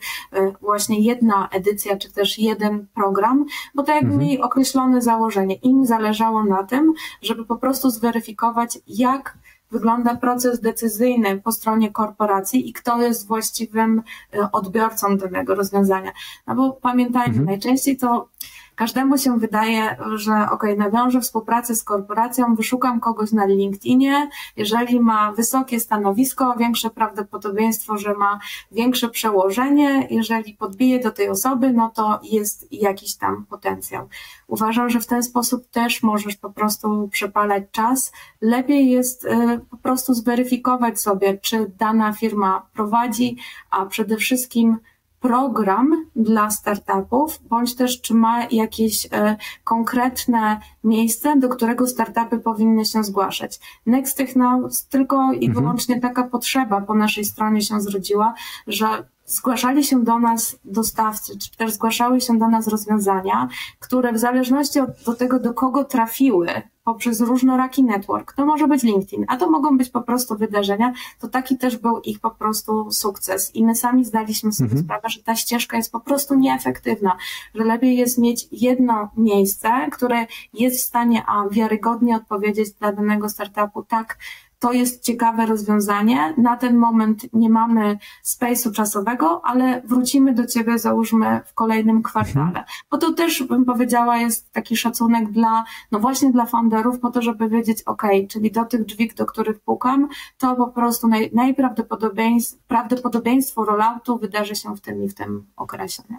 właśnie 0.60 1.00
jedna 1.00 1.48
edycja, 1.48 1.96
czy 1.96 2.12
też 2.12 2.38
jeden 2.38 2.86
program, 2.94 3.44
bo 3.74 3.82
to 3.82 3.92
jakby 3.92 4.12
mhm. 4.12 4.28
mieli 4.28 4.42
określone 4.42 5.02
założenie. 5.02 5.54
Im 5.54 5.86
zależało 5.86 6.44
na 6.44 6.64
tym, 6.64 6.92
żeby 7.22 7.44
po 7.44 7.56
prostu 7.56 7.90
zweryfikować, 7.90 8.78
jak 8.86 9.38
wygląda 9.70 10.16
proces 10.16 10.60
decyzyjny 10.60 11.40
po 11.40 11.52
stronie 11.52 11.90
korporacji 11.90 12.68
i 12.68 12.72
kto 12.72 13.02
jest 13.02 13.26
właściwym 13.26 14.02
e, 14.34 14.52
odbiorcą 14.52 15.16
danego 15.16 15.54
rozwiązania. 15.54 16.12
No 16.46 16.54
bo 16.54 16.72
pamiętajmy, 16.72 17.28
mhm. 17.28 17.46
najczęściej 17.46 17.96
to 17.96 18.28
Każdemu 18.74 19.18
się 19.18 19.38
wydaje, 19.38 19.96
że 20.14 20.46
ok, 20.50 20.64
nawiążę 20.76 21.20
współpracę 21.20 21.74
z 21.74 21.84
korporacją, 21.84 22.54
wyszukam 22.54 23.00
kogoś 23.00 23.32
na 23.32 23.46
LinkedInie, 23.46 24.28
jeżeli 24.56 25.00
ma 25.00 25.32
wysokie 25.32 25.80
stanowisko, 25.80 26.54
większe 26.58 26.90
prawdopodobieństwo, 26.90 27.98
że 27.98 28.14
ma 28.14 28.38
większe 28.70 29.08
przełożenie, 29.08 30.06
jeżeli 30.10 30.54
podbije 30.54 31.00
do 31.00 31.10
tej 31.10 31.28
osoby, 31.28 31.72
no 31.72 31.90
to 31.94 32.20
jest 32.22 32.72
jakiś 32.72 33.14
tam 33.14 33.46
potencjał. 33.46 34.08
Uważam, 34.46 34.90
że 34.90 35.00
w 35.00 35.06
ten 35.06 35.22
sposób 35.22 35.66
też 35.70 36.02
możesz 36.02 36.36
po 36.36 36.50
prostu 36.50 37.08
przepalać 37.12 37.64
czas. 37.72 38.12
Lepiej 38.40 38.90
jest 38.90 39.24
y, 39.24 39.60
po 39.70 39.76
prostu 39.76 40.14
zweryfikować 40.14 41.00
sobie, 41.00 41.38
czy 41.38 41.70
dana 41.78 42.12
firma 42.12 42.66
prowadzi, 42.74 43.36
a 43.70 43.86
przede 43.86 44.16
wszystkim 44.16 44.78
program 45.22 46.06
dla 46.16 46.50
startupów, 46.50 47.40
bądź 47.48 47.76
też 47.76 48.00
czy 48.00 48.14
ma 48.14 48.44
jakieś 48.50 49.08
e, 49.12 49.36
konkretne 49.64 50.60
miejsce, 50.84 51.36
do 51.36 51.48
którego 51.48 51.86
startupy 51.86 52.38
powinny 52.38 52.84
się 52.84 53.04
zgłaszać. 53.04 53.60
Next 53.86 54.16
Techno 54.16 54.68
tylko 54.90 55.32
i 55.32 55.46
mhm. 55.46 55.52
wyłącznie 55.52 56.00
taka 56.00 56.24
potrzeba 56.24 56.80
po 56.80 56.94
naszej 56.94 57.24
stronie 57.24 57.62
się 57.62 57.80
zrodziła, 57.80 58.34
że 58.66 58.86
zgłaszali 59.26 59.84
się 59.84 60.04
do 60.04 60.18
nas 60.18 60.56
dostawcy, 60.64 61.38
czy 61.38 61.56
też 61.56 61.72
zgłaszały 61.72 62.20
się 62.20 62.38
do 62.38 62.48
nas 62.48 62.68
rozwiązania, 62.68 63.48
które 63.78 64.12
w 64.12 64.18
zależności 64.18 64.80
od 64.80 64.90
do 65.06 65.14
tego, 65.14 65.38
do 65.38 65.54
kogo 65.54 65.84
trafiły 65.84 66.62
poprzez 66.84 67.20
różnoraki 67.20 67.84
network, 67.84 68.32
to 68.32 68.46
może 68.46 68.68
być 68.68 68.82
LinkedIn, 68.82 69.24
a 69.28 69.36
to 69.36 69.50
mogą 69.50 69.78
być 69.78 69.90
po 69.90 70.02
prostu 70.02 70.36
wydarzenia, 70.36 70.92
to 71.20 71.28
taki 71.28 71.58
też 71.58 71.76
był 71.76 72.00
ich 72.00 72.20
po 72.20 72.30
prostu 72.30 72.90
sukces. 72.90 73.54
I 73.54 73.64
my 73.64 73.74
sami 73.74 74.04
zdaliśmy 74.04 74.52
sobie 74.52 74.70
mhm. 74.70 74.84
sprawę, 74.84 75.08
że 75.08 75.22
ta 75.22 75.36
ścieżka 75.36 75.76
jest 75.76 75.92
po 75.92 76.00
prostu 76.00 76.34
nieefektywna, 76.34 77.16
że 77.54 77.64
lepiej 77.64 77.96
jest 77.96 78.18
mieć 78.18 78.48
jedno 78.52 79.10
miejsce, 79.16 79.68
które 79.92 80.26
jest 80.54 80.78
w 80.78 80.82
stanie 80.82 81.22
a 81.26 81.48
wiarygodnie 81.48 82.16
odpowiedzieć 82.16 82.72
dla 82.72 82.92
danego 82.92 83.28
startupu, 83.28 83.82
tak, 83.82 84.18
to 84.62 84.72
jest 84.72 85.02
ciekawe 85.02 85.46
rozwiązanie. 85.46 86.34
Na 86.38 86.56
ten 86.56 86.76
moment 86.76 87.32
nie 87.32 87.50
mamy 87.50 87.98
space'u 88.24 88.72
czasowego, 88.72 89.40
ale 89.44 89.82
wrócimy 89.84 90.34
do 90.34 90.46
Ciebie, 90.46 90.78
załóżmy, 90.78 91.40
w 91.46 91.54
kolejnym 91.54 92.02
kwartale. 92.02 92.46
Mhm. 92.46 92.64
Bo 92.90 92.98
to 92.98 93.12
też, 93.12 93.42
bym 93.42 93.64
powiedziała, 93.64 94.16
jest 94.16 94.52
taki 94.52 94.76
szacunek 94.76 95.30
dla, 95.30 95.64
no 95.92 95.98
właśnie 95.98 96.32
dla 96.32 96.46
founderów, 96.46 97.00
po 97.00 97.10
to, 97.10 97.22
żeby 97.22 97.48
wiedzieć, 97.48 97.82
ok, 97.82 98.02
czyli 98.28 98.50
do 98.50 98.64
tych 98.64 98.84
drzwi, 98.84 99.12
do 99.16 99.26
których 99.26 99.60
pukam, 99.60 100.08
to 100.38 100.56
po 100.56 100.66
prostu 100.66 101.08
naj, 101.08 101.30
najprawdopodobieństwo 101.34 102.58
prawdopodobieństwo 102.68 103.64
rolloutu 103.64 104.18
wydarzy 104.18 104.54
się 104.54 104.76
w 104.76 104.80
tym 104.80 105.02
i 105.02 105.08
w 105.08 105.14
tym 105.14 105.46
okresie. 105.56 106.02
Nie? 106.10 106.18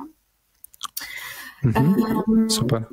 Mhm. 1.63 2.49
Super. 2.49 2.85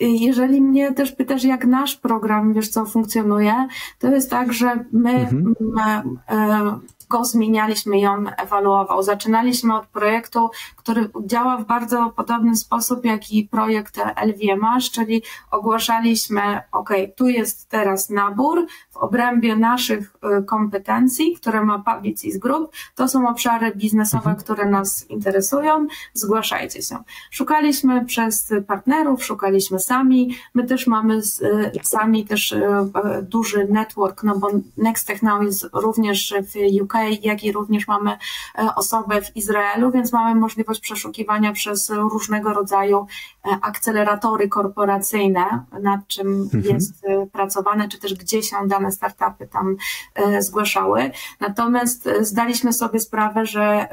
Jeżeli 0.00 0.60
mnie 0.60 0.92
też 0.92 1.12
pytasz, 1.12 1.44
jak 1.44 1.66
nasz 1.66 1.96
program, 1.96 2.52
wiesz 2.52 2.68
co, 2.68 2.86
funkcjonuje, 2.86 3.68
to 3.98 4.08
jest 4.08 4.30
tak, 4.30 4.52
że 4.52 4.84
my, 4.92 5.12
mhm. 5.12 6.18
Go 7.08 7.24
zmienialiśmy 7.24 7.98
i 7.98 8.06
on 8.06 8.30
ewoluował. 8.36 9.02
Zaczynaliśmy 9.02 9.76
od 9.76 9.86
projektu, 9.86 10.50
który 10.76 11.10
działa 11.26 11.56
w 11.56 11.64
bardzo 11.64 12.12
podobny 12.16 12.56
sposób 12.56 13.04
jak 13.04 13.32
i 13.32 13.48
projekt 13.48 13.98
LVMH, 14.26 14.90
czyli 14.92 15.22
ogłaszaliśmy, 15.50 16.60
ok, 16.72 16.90
tu 17.16 17.28
jest 17.28 17.68
teraz 17.68 18.10
nabór 18.10 18.66
w 18.90 18.96
obrębie 18.96 19.56
naszych 19.56 20.16
y, 20.40 20.44
kompetencji, 20.44 21.36
które 21.36 21.64
ma 21.64 21.78
Publicis 21.78 22.38
Group. 22.38 22.72
To 22.94 23.08
są 23.08 23.28
obszary 23.28 23.72
biznesowe, 23.76 24.30
mhm. 24.30 24.36
które 24.36 24.70
nas 24.70 25.10
interesują. 25.10 25.86
Zgłaszajcie 26.12 26.82
się. 26.82 26.96
Szukaliśmy 27.30 28.04
przez 28.04 28.52
partnerów, 28.66 29.24
szukaliśmy 29.24 29.78
sami. 29.78 30.36
My 30.54 30.64
też 30.66 30.86
mamy 30.86 31.16
y, 31.16 31.70
sami 31.82 32.24
też 32.24 32.52
y, 32.52 32.62
duży 33.22 33.68
network, 33.70 34.22
no 34.22 34.38
bo 34.38 34.50
Next 34.76 35.06
Technology 35.06 35.44
jest 35.46 35.66
również 35.72 36.34
w 36.42 36.82
UK 36.82 36.93
jak 37.22 37.44
i 37.44 37.52
również 37.52 37.88
mamy 37.88 38.10
e, 38.10 38.74
osobę 38.76 39.22
w 39.22 39.36
Izraelu, 39.36 39.90
więc 39.90 40.12
mamy 40.12 40.40
możliwość 40.40 40.80
przeszukiwania 40.80 41.52
przez 41.52 41.90
różnego 41.90 42.52
rodzaju 42.52 43.06
e, 43.44 43.58
akceleratory 43.62 44.48
korporacyjne, 44.48 45.64
nad 45.82 46.06
czym 46.06 46.28
mhm. 46.42 46.64
jest 46.64 47.04
e, 47.04 47.26
pracowane, 47.26 47.88
czy 47.88 47.98
też 47.98 48.14
gdzie 48.14 48.42
się 48.42 48.56
dane 48.66 48.92
startupy 48.92 49.46
tam 49.46 49.76
zgłaszały. 50.38 51.10
Natomiast 51.40 52.08
zdaliśmy 52.20 52.72
sobie 52.72 53.00
sprawę, 53.00 53.46
że 53.46 53.88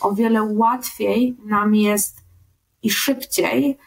o 0.00 0.12
wiele 0.12 0.42
łatwiej 0.42 1.36
nam 1.44 1.74
jest 1.74 2.24
i 2.82 2.90
szybciej 2.90 3.78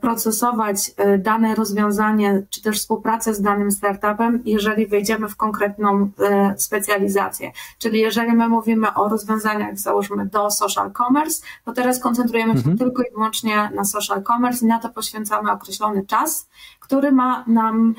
procesować 0.00 0.92
e, 0.96 1.18
dane 1.18 1.54
rozwiązanie, 1.54 2.42
czy 2.50 2.62
też 2.62 2.78
współpracę 2.78 3.34
z 3.34 3.42
danym 3.42 3.70
startupem, 3.70 4.42
jeżeli 4.44 4.86
wejdziemy 4.86 5.28
w 5.28 5.36
konkretną 5.36 6.10
e, 6.20 6.54
specjalizację. 6.58 7.52
Czyli 7.78 8.00
jeżeli 8.00 8.32
my 8.32 8.48
mówimy 8.48 8.94
o 8.94 9.08
rozwiązaniach, 9.08 9.78
załóżmy 9.78 10.26
do 10.26 10.50
social 10.50 10.92
commerce, 10.92 11.42
to 11.64 11.72
teraz 11.72 12.00
koncentrujemy 12.00 12.52
się 12.52 12.58
mhm. 12.58 12.78
tylko 12.78 13.02
i 13.02 13.10
wyłącznie 13.10 13.70
na 13.74 13.84
social 13.84 14.22
commerce 14.22 14.64
i 14.64 14.68
na 14.68 14.78
to 14.78 14.88
poświęcamy 14.88 15.52
określony 15.52 16.06
czas, 16.06 16.48
który 16.84 17.12
ma 17.12 17.44
nam 17.46 17.94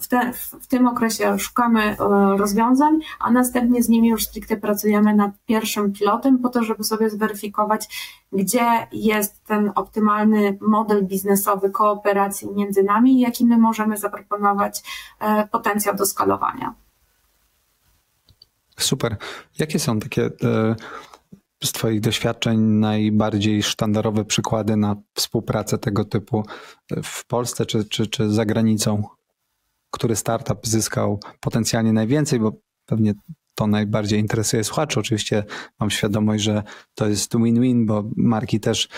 w, 0.00 0.08
te, 0.08 0.32
w 0.60 0.66
tym 0.66 0.86
okresie 0.86 1.38
szukamy 1.38 1.96
rozwiązań, 2.36 2.98
a 3.20 3.30
następnie 3.30 3.82
z 3.82 3.88
nimi 3.88 4.08
już 4.08 4.24
stricte 4.24 4.56
pracujemy 4.56 5.14
nad 5.14 5.30
pierwszym 5.46 5.92
pilotem 5.92 6.38
po 6.38 6.48
to, 6.48 6.62
żeby 6.62 6.84
sobie 6.84 7.10
zweryfikować, 7.10 7.88
gdzie 8.32 8.86
jest 8.92 9.44
ten 9.44 9.72
optymalny 9.74 10.58
model 10.60 11.06
biznesowy 11.06 11.70
kooperacji 11.70 12.48
między 12.54 12.82
nami 12.82 13.12
i 13.16 13.20
jaki 13.20 13.46
my 13.46 13.58
możemy 13.58 13.96
zaproponować 13.96 14.82
e, 15.20 15.48
potencjał 15.48 15.96
do 15.96 16.06
skalowania. 16.06 16.74
Super. 18.78 19.16
Jakie 19.58 19.78
są 19.78 20.00
takie 20.00 20.30
z 21.64 21.72
Twoich 21.72 22.00
doświadczeń 22.00 22.60
najbardziej 22.60 23.62
sztandarowe 23.62 24.24
przykłady 24.24 24.76
na 24.76 24.96
współpracę 25.14 25.78
tego 25.78 26.04
typu 26.04 26.42
w 27.02 27.26
Polsce 27.26 27.66
czy, 27.66 27.84
czy, 27.84 28.06
czy 28.06 28.30
za 28.30 28.44
granicą? 28.44 29.02
Który 29.90 30.16
startup 30.16 30.66
zyskał 30.66 31.20
potencjalnie 31.40 31.92
najwięcej, 31.92 32.40
bo 32.40 32.52
pewnie 32.86 33.14
to 33.54 33.66
najbardziej 33.66 34.20
interesuje 34.20 34.64
słuchaczy. 34.64 35.00
Oczywiście 35.00 35.44
mam 35.80 35.90
świadomość, 35.90 36.44
że 36.44 36.62
to 36.94 37.08
jest 37.08 37.36
win-win, 37.36 37.86
bo 37.86 38.04
marki 38.16 38.60
też 38.60 38.88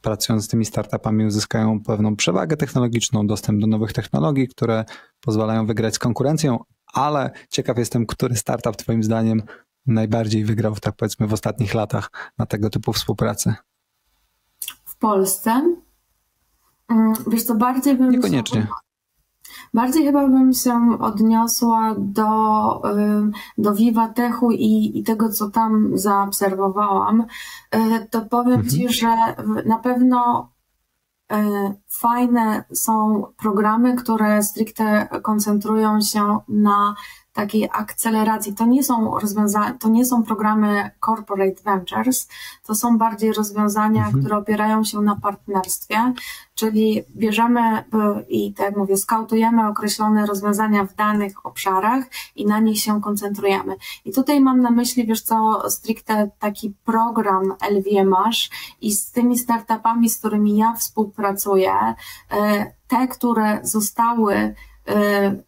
pracując 0.00 0.44
z 0.44 0.48
tymi 0.48 0.64
startupami 0.64 1.24
uzyskają 1.24 1.82
pewną 1.82 2.16
przewagę 2.16 2.56
technologiczną, 2.56 3.26
dostęp 3.26 3.60
do 3.60 3.66
nowych 3.66 3.92
technologii, 3.92 4.48
które 4.48 4.84
pozwalają 5.20 5.66
wygrać 5.66 5.94
z 5.94 5.98
konkurencją, 5.98 6.58
ale 6.92 7.30
ciekaw 7.50 7.78
jestem, 7.78 8.06
który 8.06 8.36
startup 8.36 8.76
Twoim 8.76 9.02
zdaniem 9.02 9.42
najbardziej 9.86 10.44
wygrał, 10.44 10.74
tak 10.74 10.96
powiedzmy, 10.96 11.26
w 11.26 11.32
ostatnich 11.32 11.74
latach 11.74 12.10
na 12.38 12.46
tego 12.46 12.70
typu 12.70 12.92
współpracy? 12.92 13.54
W 14.84 14.96
Polsce? 14.96 15.76
Mm, 16.88 17.12
wiesz 17.26 17.44
co, 17.44 17.54
bardziej 17.54 17.96
bym... 17.96 18.10
Niekoniecznie. 18.10 18.66
Bardziej 19.74 20.04
chyba 20.04 20.28
bym 20.28 20.52
się 20.52 20.98
odniosła 21.00 21.94
do, 21.98 22.82
do 23.58 23.74
Viva 23.74 24.08
Techu 24.08 24.50
i, 24.50 24.98
i 24.98 25.02
tego, 25.02 25.28
co 25.28 25.50
tam 25.50 25.90
zaobserwowałam. 25.94 27.20
Y, 27.74 28.08
to 28.10 28.20
powiem 28.20 28.60
mhm. 28.60 28.68
Ci, 28.68 28.88
że 28.88 29.16
na 29.66 29.78
pewno 29.78 30.50
y, 31.32 31.36
fajne 31.88 32.64
są 32.72 33.24
programy, 33.36 33.96
które 33.96 34.42
stricte 34.42 35.08
koncentrują 35.22 36.00
się 36.00 36.38
na 36.48 36.94
takiej 37.36 37.68
akceleracji. 37.72 38.54
To 38.54 38.66
nie 38.66 38.82
są 38.84 39.18
rozwiązania, 39.18 39.74
to 39.80 39.88
nie 39.88 40.04
są 40.04 40.22
programy 40.22 40.90
corporate 41.06 41.62
ventures, 41.64 42.28
to 42.66 42.74
są 42.74 42.98
bardziej 42.98 43.32
rozwiązania, 43.32 44.04
mhm. 44.04 44.20
które 44.20 44.36
opierają 44.36 44.84
się 44.84 45.00
na 45.00 45.16
partnerstwie, 45.16 46.12
czyli 46.54 47.02
bierzemy 47.16 47.84
i 48.28 48.54
tak 48.54 48.66
jak 48.66 48.76
mówię, 48.76 48.96
skautujemy 48.96 49.68
określone 49.68 50.26
rozwiązania 50.26 50.84
w 50.84 50.94
danych 50.94 51.46
obszarach 51.46 52.04
i 52.36 52.46
na 52.46 52.58
nich 52.58 52.78
się 52.78 53.00
koncentrujemy. 53.00 53.76
I 54.04 54.12
tutaj 54.12 54.40
mam 54.40 54.60
na 54.60 54.70
myśli, 54.70 55.06
wiesz 55.06 55.22
co, 55.22 55.62
stricte 55.70 56.30
taki 56.38 56.74
program 56.84 57.54
LVMH 57.70 58.48
i 58.80 58.92
z 58.92 59.10
tymi 59.10 59.38
startupami, 59.38 60.10
z 60.10 60.18
którymi 60.18 60.56
ja 60.56 60.72
współpracuję, 60.72 61.72
e, 62.30 62.72
te, 62.88 63.08
które 63.08 63.60
zostały 63.62 64.34
e, 64.88 65.46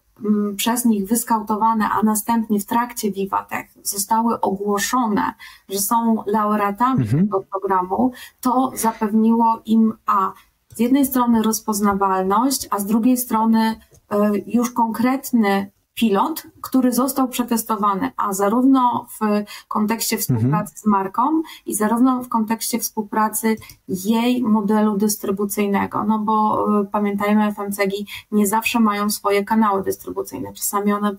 przez 0.57 0.85
nich 0.85 1.09
wyskautowane, 1.09 1.89
a 1.91 2.03
następnie 2.03 2.61
w 2.61 2.67
trakcie 2.67 3.11
Vivatech 3.11 3.67
zostały 3.83 4.41
ogłoszone, 4.41 5.35
że 5.69 5.79
są 5.79 6.23
laureatami 6.27 7.03
mhm. 7.03 7.23
tego 7.25 7.41
programu, 7.41 8.13
to 8.41 8.73
zapewniło 8.75 9.63
im 9.65 9.93
a 10.07 10.33
z 10.75 10.79
jednej 10.79 11.07
strony 11.07 11.43
rozpoznawalność, 11.43 12.69
a 12.71 12.79
z 12.79 12.87
drugiej 12.87 13.17
strony 13.17 13.81
e, 14.11 14.33
już 14.47 14.71
konkretny 14.71 15.71
pilot, 15.99 16.43
który 16.61 16.93
został 16.93 17.29
przetestowany, 17.29 18.11
a 18.17 18.33
zarówno 18.33 19.07
w 19.21 19.45
kontekście 19.69 20.19
współpracy 20.19 20.47
mhm. 20.47 20.67
z 20.77 20.87
marką 20.87 21.43
i 21.67 21.75
zarówno 21.75 22.23
w 22.23 22.29
kontekście 22.29 22.79
współpracy 22.79 23.57
jej 23.89 24.43
modelu 24.43 24.97
dystrybucyjnego, 24.97 26.05
no 26.05 26.19
bo 26.19 26.67
y, 26.81 26.87
pamiętajmy, 26.87 27.55
FMCG 27.55 27.93
nie 28.33 28.47
zawsze 28.47 28.81
mają 28.81 29.11
swoje 29.11 29.45
kanały 29.45 29.83
dystrybucyjne, 29.83 30.53
czasami 30.53 30.93
one, 30.93 31.11
y, 31.11 31.15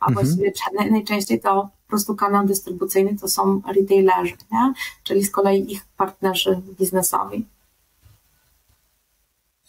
a 0.00 0.08
mhm. 0.08 0.14
właściwie 0.14 0.52
najczęściej 0.90 1.40
to 1.40 1.62
po 1.62 1.88
prostu 1.88 2.14
kanał 2.14 2.46
dystrybucyjny 2.46 3.18
to 3.18 3.28
są 3.28 3.62
retailerzy, 3.66 4.36
nie? 4.52 4.72
czyli 5.02 5.24
z 5.24 5.30
kolei 5.30 5.72
ich 5.72 5.86
partnerzy 5.96 6.62
biznesowi. 6.78 7.46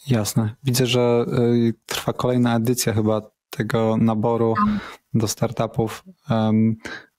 Jasne. 0.06 0.54
Widzę, 0.64 0.86
że 0.86 1.26
y, 1.28 1.74
trwa 1.86 2.12
kolejna 2.12 2.56
edycja 2.56 2.92
chyba 2.92 3.31
tego 3.56 3.96
naboru 3.96 4.54
do 5.14 5.28
startupów. 5.28 6.04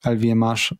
LVMH 0.04 0.74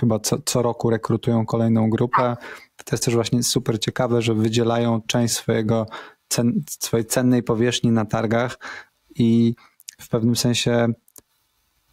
chyba 0.00 0.18
co, 0.18 0.38
co 0.44 0.62
roku 0.62 0.90
rekrutują 0.90 1.46
kolejną 1.46 1.90
grupę. 1.90 2.36
To 2.84 2.94
jest 2.94 3.04
też 3.04 3.14
właśnie 3.14 3.42
super 3.42 3.80
ciekawe, 3.80 4.22
że 4.22 4.34
wydzielają 4.34 5.00
część 5.06 5.34
swojego 5.34 5.86
cen, 6.28 6.62
swojej 6.68 7.06
cennej 7.06 7.42
powierzchni 7.42 7.90
na 7.90 8.04
targach 8.04 8.58
i 9.14 9.54
w 10.00 10.08
pewnym 10.08 10.36
sensie 10.36 10.88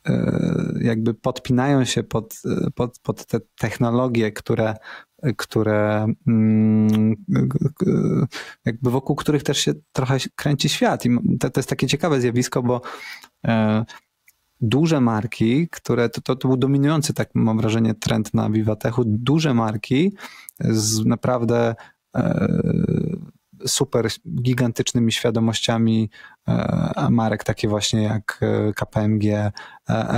e, 0.08 0.74
jakby 0.82 1.14
podpinają 1.14 1.86
się 1.86 2.04
pod, 2.04 2.42
pod, 2.76 3.00
pod 3.00 3.26
te 3.26 3.40
technologie, 3.60 4.32
które 4.32 4.76
które 5.38 6.08
mm, 6.28 7.16
jakby 8.66 8.92
wokół 8.92 9.16
których 9.16 9.44
też 9.44 9.58
się 9.58 9.74
trochę 9.92 10.18
kręci 10.36 10.70
świat. 10.70 11.06
I 11.06 11.10
to, 11.40 11.50
to 11.50 11.60
jest 11.60 11.70
takie 11.70 11.88
ciekawe 11.88 12.22
zjawisko, 12.22 12.64
bo 12.64 12.82
e, 13.48 13.86
duże 14.62 15.02
marki, 15.02 15.68
które 15.72 16.10
to, 16.10 16.22
to, 16.22 16.36
to, 16.36 16.48
był 16.48 16.58
dominujący, 16.58 17.14
tak 17.14 17.30
mam 17.34 17.58
wrażenie, 17.58 17.94
trend 17.94 18.34
na 18.34 18.50
Vivatechu, 18.50 19.04
duże 19.06 19.54
marki 19.54 20.14
z 20.60 21.06
naprawdę 21.06 21.76
e, 22.16 22.50
super 23.68 24.10
gigantycznymi 24.42 25.12
świadomościami 25.12 26.10
e, 26.48 27.08
marek, 27.10 27.44
takie 27.44 27.68
właśnie 27.68 28.04
jak 28.04 28.40
e, 28.42 28.74
KPMG, 28.74 29.52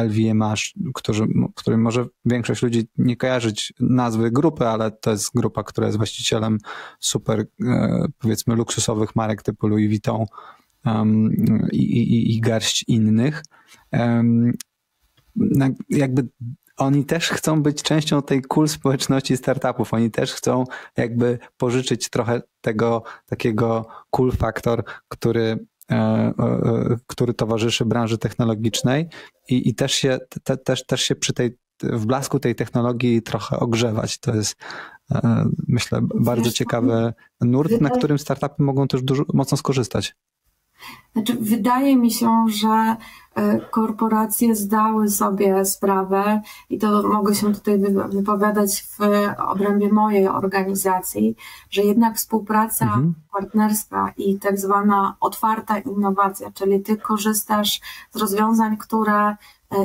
LVMH, 0.04 0.74
którzy, 0.94 1.28
którym 1.56 1.82
może 1.82 2.06
większość 2.26 2.62
ludzi 2.62 2.88
nie 2.98 3.18
kojarzyć 3.18 3.74
nazwy 3.80 4.32
grupy, 4.32 4.68
ale 4.68 4.92
to 4.92 5.12
jest 5.12 5.32
grupa, 5.36 5.64
która 5.64 5.88
jest 5.88 5.98
właścicielem 5.98 6.58
super, 7.00 7.46
e, 7.66 8.06
powiedzmy, 8.18 8.56
luksusowych 8.56 9.16
marek 9.16 9.44
typu 9.44 9.68
Louis 9.68 9.90
Vuitton 9.90 10.26
i, 11.72 11.78
i, 11.78 12.36
i 12.36 12.42
garść 12.42 12.86
innych. 12.88 13.44
Jakby 15.90 16.28
oni 16.78 17.06
też 17.06 17.30
chcą 17.30 17.64
być 17.64 17.84
częścią 17.84 18.22
tej 18.22 18.42
cool 18.42 18.68
społeczności 18.68 19.38
startupów. 19.38 19.94
Oni 19.94 20.12
też 20.12 20.34
chcą 20.34 20.64
jakby 20.98 21.40
pożyczyć 21.58 22.10
trochę 22.10 22.42
tego 22.62 23.04
takiego 23.26 23.88
cool 24.10 24.32
faktor, 24.32 24.84
który, 25.08 25.66
e, 25.92 25.96
e, 25.96 26.34
który 27.08 27.34
towarzyszy 27.34 27.86
branży 27.86 28.18
technologicznej 28.18 29.08
i, 29.50 29.70
i 29.70 29.76
też, 29.76 29.92
się, 29.92 30.20
te, 30.44 30.58
też, 30.58 30.86
też 30.86 31.02
się 31.02 31.16
przy 31.16 31.34
tej, 31.34 31.58
w 31.84 32.06
blasku 32.06 32.40
tej 32.40 32.56
technologii 32.56 33.22
trochę 33.22 33.60
ogrzewać. 33.60 34.18
To 34.18 34.36
jest 34.36 34.56
e, 35.12 35.46
myślę 35.68 36.00
bardzo 36.16 36.52
ciekawy 36.52 37.14
nurt, 37.42 37.82
na 37.82 37.90
którym 37.90 38.20
startupy 38.20 38.64
mogą 38.64 38.88
też 38.88 39.02
dużo, 39.02 39.24
mocno 39.34 39.58
skorzystać. 39.58 40.16
Znaczy, 41.14 41.38
wydaje 41.42 41.96
mi 41.96 42.12
się, 42.12 42.46
że 42.48 42.96
e, 43.36 43.60
korporacje 43.60 44.56
zdały 44.56 45.10
sobie 45.10 45.66
sprawę, 45.66 46.42
i 46.70 46.78
to 46.78 47.04
mogę 47.04 47.36
się 47.36 47.54
tutaj 47.54 47.80
wypowiadać 48.10 48.82
w 48.82 49.00
obrębie 49.48 49.94
mojej 49.94 50.28
organizacji, 50.28 51.36
że 51.70 51.82
jednak 51.82 52.18
współpraca 52.18 52.86
mhm. 52.86 53.14
partnerska 53.34 54.14
i 54.18 54.40
tak 54.40 54.60
zwana 54.60 55.16
otwarta 55.20 55.80
innowacja, 55.80 56.52
czyli 56.52 56.82
ty 56.82 56.98
korzystasz 56.98 57.82
z 58.12 58.18
rozwiązań, 58.18 58.78
które 58.78 59.30
e, 59.30 59.36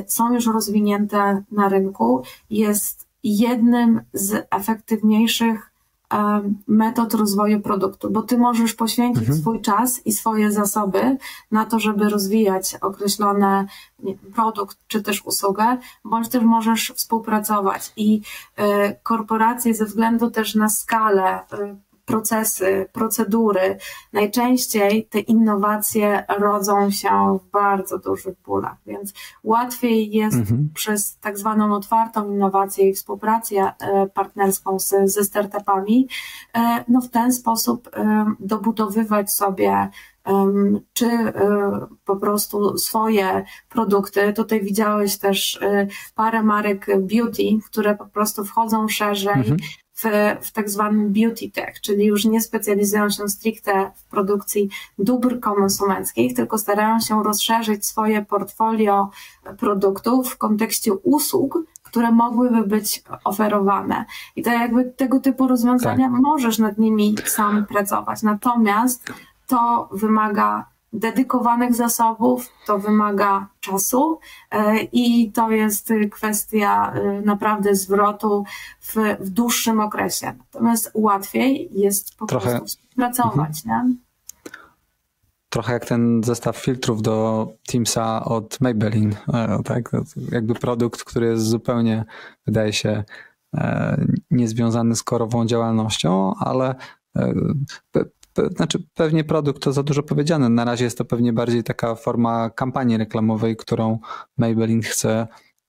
są 0.07 0.35
już 0.35 0.47
rozwinięte 0.47 1.43
na 1.53 1.69
rynku, 1.69 2.23
jest 2.51 3.09
jednym 3.25 4.01
z 4.13 4.47
efektywniejszych 4.51 5.72
metod 6.69 7.15
rozwoju 7.15 7.61
produktu, 7.61 8.11
bo 8.11 8.23
ty 8.23 8.39
możesz 8.39 8.75
poświęcić 8.75 9.23
mhm. 9.23 9.39
swój 9.39 9.61
czas 9.61 10.07
i 10.07 10.13
swoje 10.13 10.53
zasoby 10.53 11.17
na 11.51 11.67
to, 11.67 11.79
żeby 11.79 12.09
rozwijać 12.09 12.77
określony 12.81 13.67
produkt 14.35 14.79
czy 14.89 15.03
też 15.03 15.27
usługę, 15.27 15.77
bądź 16.05 16.29
też 16.29 16.43
możesz 16.43 16.93
współpracować 16.97 17.93
i 17.97 18.21
y, 18.59 18.63
korporacje 19.03 19.75
ze 19.75 19.85
względu 19.85 20.31
też 20.31 20.55
na 20.55 20.69
skalę 20.69 21.41
y, 21.53 21.77
procesy, 22.05 22.87
procedury. 22.93 23.79
Najczęściej 24.13 25.07
te 25.11 25.19
innowacje 25.19 26.25
rodzą 26.39 26.91
się 26.91 27.39
w 27.43 27.51
bardzo 27.51 27.99
dużych 27.99 28.35
bólach, 28.47 28.77
więc 28.87 29.13
łatwiej 29.45 30.11
jest 30.11 30.37
mhm. 30.37 30.69
przez 30.75 31.17
tak 31.19 31.39
zwaną 31.39 31.75
otwartą 31.75 32.33
innowację 32.33 32.89
i 32.89 32.95
współpracę 32.95 33.57
e, 33.57 34.07
partnerską 34.07 34.79
z, 34.79 34.95
ze 35.05 35.25
startupami, 35.25 36.09
e, 36.55 36.85
no 36.89 37.01
w 37.01 37.09
ten 37.09 37.33
sposób 37.33 37.89
e, 37.93 38.27
dobudowywać 38.41 39.33
sobie 39.33 39.89
czy 40.93 41.09
po 42.05 42.17
prostu 42.17 42.79
swoje 42.79 43.45
produkty. 43.69 44.33
Tutaj 44.33 44.61
widziałeś 44.61 45.19
też 45.19 45.61
parę 46.15 46.43
marek 46.43 46.87
beauty, 47.01 47.43
które 47.67 47.95
po 47.95 48.07
prostu 48.07 48.45
wchodzą 48.45 48.89
szerzej, 48.89 49.35
mhm 49.35 49.59
w, 49.95 50.05
w 50.41 50.53
tak 50.53 50.71
zwanym 50.71 51.13
beauty 51.13 51.51
tech, 51.51 51.81
czyli 51.81 52.05
już 52.05 52.25
nie 52.25 52.41
specjalizują 52.41 53.11
się 53.11 53.29
stricte 53.29 53.91
w 53.95 54.05
produkcji 54.05 54.71
dóbr 54.99 55.41
konsumenckich, 55.41 56.35
tylko 56.37 56.59
starają 56.59 57.01
się 57.01 57.23
rozszerzyć 57.23 57.87
swoje 57.87 58.25
portfolio 58.25 59.11
produktów 59.59 60.29
w 60.31 60.37
kontekście 60.37 60.95
usług, 60.95 61.59
które 61.83 62.13
mogłyby 62.13 62.67
być 62.67 63.03
oferowane. 63.25 64.05
I 64.37 64.43
to 64.43 64.51
jakby 64.51 64.85
tego 64.85 65.21
typu 65.21 65.49
rozwiązania 65.49 66.11
tak. 66.11 66.21
możesz 66.21 66.59
nad 66.59 66.79
nimi 66.79 67.15
sam 67.25 67.67
pracować. 67.67 68.23
Natomiast 68.23 69.13
to 69.47 69.89
wymaga 69.93 70.72
dedykowanych 70.93 71.75
zasobów, 71.75 72.49
to 72.67 72.79
wymaga 72.79 73.49
czasu 73.61 74.19
e, 74.51 74.83
i 74.83 75.33
to 75.33 75.51
jest 75.51 75.93
kwestia 76.11 76.93
e, 76.93 77.21
naprawdę 77.21 77.75
zwrotu 77.75 78.45
w, 78.81 78.95
w 79.21 79.31
dłuższym 79.31 79.81
okresie. 79.81 80.27
Natomiast 80.39 80.91
łatwiej 80.95 81.69
jest 81.73 82.17
po 82.17 82.27
Trochę. 82.27 82.51
prostu 82.51 82.67
współpracować. 82.67 83.63
Mhm. 83.67 83.89
Nie? 83.89 83.97
Trochę 85.49 85.73
jak 85.73 85.85
ten 85.85 86.23
zestaw 86.25 86.57
filtrów 86.57 87.03
do 87.03 87.49
Teamsa 87.67 88.25
od 88.25 88.61
Maybelline, 88.61 89.15
e, 89.35 89.59
tak? 89.65 89.91
Jakby 90.33 90.55
produkt, 90.55 91.05
który 91.05 91.27
jest 91.27 91.45
zupełnie, 91.45 92.05
wydaje 92.47 92.73
się, 92.73 93.05
niezwiązany 94.31 94.97
z 94.97 95.03
korową 95.03 95.47
działalnością, 95.47 96.35
ale 96.39 96.75
znaczy 98.57 98.87
pewnie 98.95 99.25
produkt 99.25 99.63
to 99.63 99.73
za 99.73 99.83
dużo 99.83 100.03
powiedziane. 100.03 100.49
Na 100.49 100.65
razie 100.65 100.85
jest 100.85 100.99
to 100.99 101.05
pewnie 101.05 101.33
bardziej 101.33 101.65
taka 101.65 101.95
forma 101.95 102.51
kampanii 102.51 102.97
reklamowej, 102.97 103.57
którą 103.57 103.99
Maybelline 104.39 104.83
chce 104.83 105.27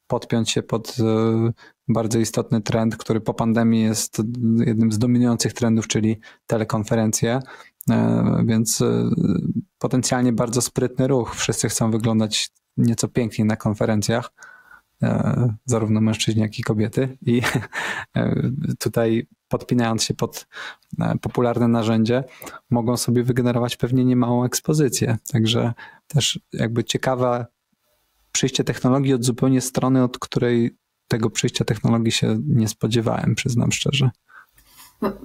podpiąć 0.08 0.52
się 0.52 0.64
pod 0.64 0.96
e, 1.00 1.52
bardzo 1.88 2.20
istotny 2.20 2.62
trend, 2.62 2.98
który 2.98 3.22
po 3.22 3.34
pandemii 3.34 3.84
jest 3.84 4.22
jednym 4.66 4.92
z 4.92 5.00
dominujących 5.00 5.54
trendów, 5.54 5.88
czyli 5.88 6.20
telekonferencje. 6.48 7.40
E, 7.90 8.44
więc 8.46 8.82
e, 8.82 9.10
potencjalnie 9.78 10.34
bardzo 10.34 10.62
sprytny 10.62 11.08
ruch. 11.08 11.36
Wszyscy 11.36 11.70
chcą 11.70 11.92
wyglądać 11.92 12.50
nieco 12.78 13.08
piękniej 13.08 13.48
na 13.48 13.56
konferencjach 13.56 14.32
zarówno 15.66 16.02
mężczyźni, 16.02 16.42
jak 16.42 16.60
i 16.60 16.64
kobiety. 16.64 17.18
I 17.22 17.42
tutaj 18.80 19.28
podpinając 19.48 20.04
się 20.04 20.14
pod 20.14 20.48
e, 21.00 21.16
popularne 21.22 21.68
narzędzie, 21.68 22.24
mogą 22.70 22.98
sobie 22.98 23.24
wygenerować 23.24 23.78
pewnie 23.78 24.06
niemałą 24.06 24.46
ekspozycję. 24.46 25.18
Także 25.32 25.74
też 26.08 26.40
jakby 26.54 26.84
ciekawe 26.84 27.46
przyjście 28.32 28.64
technologii 28.64 29.14
od 29.14 29.24
zupełnie 29.24 29.62
strony, 29.62 30.04
od 30.04 30.20
której 30.20 30.78
tego 31.08 31.30
przyjścia 31.30 31.66
technologii 31.66 32.12
się 32.12 32.40
nie 32.48 32.68
spodziewałem, 32.68 33.36
przyznam 33.36 33.72
szczerze. 33.72 34.10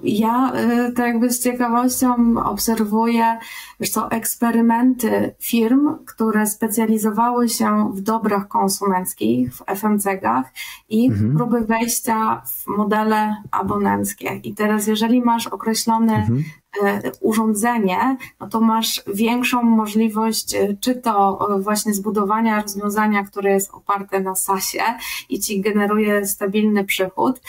Ja 0.03 0.51
tak 0.95 1.07
jakby 1.07 1.29
z 1.29 1.43
ciekawością 1.43 2.35
obserwuję 2.43 3.37
wiesz 3.79 3.89
co, 3.89 4.11
eksperymenty 4.11 5.35
firm, 5.39 5.97
które 6.05 6.47
specjalizowały 6.47 7.49
się 7.49 7.91
w 7.93 8.01
dobrach 8.01 8.47
konsumenckich, 8.47 9.55
w 9.55 9.61
FMCG-ach 9.65 10.53
i 10.89 11.07
mhm. 11.07 11.35
próby 11.35 11.61
wejścia 11.61 12.41
w 12.45 12.67
modele 12.67 13.35
abonenckie. 13.51 14.39
I 14.43 14.53
teraz 14.53 14.87
jeżeli 14.87 15.21
masz 15.21 15.47
określony 15.47 16.15
mhm. 16.15 16.43
E, 16.83 17.01
urządzenie, 17.21 18.17
no 18.39 18.47
to 18.47 18.61
masz 18.61 19.03
większą 19.07 19.63
możliwość, 19.63 20.55
e, 20.55 20.77
czy 20.81 20.95
to 20.95 21.39
e, 21.55 21.59
właśnie 21.61 21.93
zbudowania 21.93 22.61
rozwiązania, 22.61 23.23
które 23.23 23.51
jest 23.51 23.71
oparte 23.73 24.19
na 24.19 24.35
SASie 24.35 24.83
i 25.29 25.39
ci 25.39 25.61
generuje 25.61 26.25
stabilny 26.25 26.85
przychód. 26.85 27.41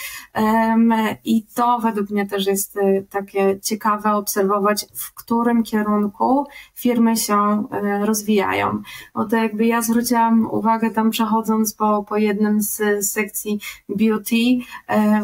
I 1.23 1.45
to 1.55 1.79
według 1.79 2.09
mnie 2.09 2.27
też 2.27 2.47
jest 2.47 2.79
takie 3.09 3.59
ciekawe 3.59 4.13
obserwować, 4.13 4.85
w 4.93 5.13
którym 5.13 5.63
kierunku 5.63 6.47
firmy 6.75 7.17
się 7.17 7.63
rozwijają. 8.01 8.81
Bo 9.13 9.25
to 9.25 9.35
jakby 9.35 9.65
ja 9.65 9.81
zwróciłam 9.81 10.47
uwagę 10.51 10.91
tam 10.91 11.09
przechodząc 11.09 11.73
po, 11.73 12.03
po 12.09 12.17
jednym 12.17 12.61
z 12.61 13.05
sekcji 13.11 13.59
beauty 13.89 14.35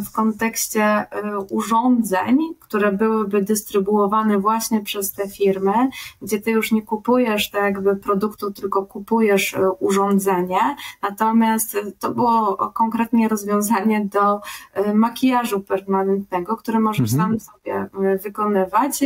w 0.06 0.12
kontekście 0.12 1.06
urządzeń, 1.50 2.38
które 2.60 2.92
byłyby 2.92 3.42
dystrybuowane 3.42 3.87
dystrybuowany 3.88 4.40
właśnie 4.40 4.82
przez 4.82 5.12
te 5.12 5.30
firmy, 5.30 5.74
gdzie 6.22 6.42
ty 6.42 6.52
już 6.52 6.72
nie 6.72 6.82
kupujesz 6.82 7.50
tak 7.50 7.64
jakby 7.64 7.96
produktu, 7.96 8.52
tylko 8.52 8.86
kupujesz 8.86 9.54
e, 9.54 9.72
urządzenie. 9.72 10.76
Natomiast 11.02 11.78
to 12.00 12.12
było 12.12 12.58
konkretnie 12.74 13.28
rozwiązanie 13.28 14.06
do 14.06 14.42
e, 14.74 14.94
makijażu 14.94 15.60
permanentnego, 15.60 16.58
który 16.58 16.80
możesz 16.80 17.14
mhm. 17.14 17.40
sam 17.40 17.40
sobie 17.40 17.90
e, 18.10 18.18
wykonywać, 18.18 19.04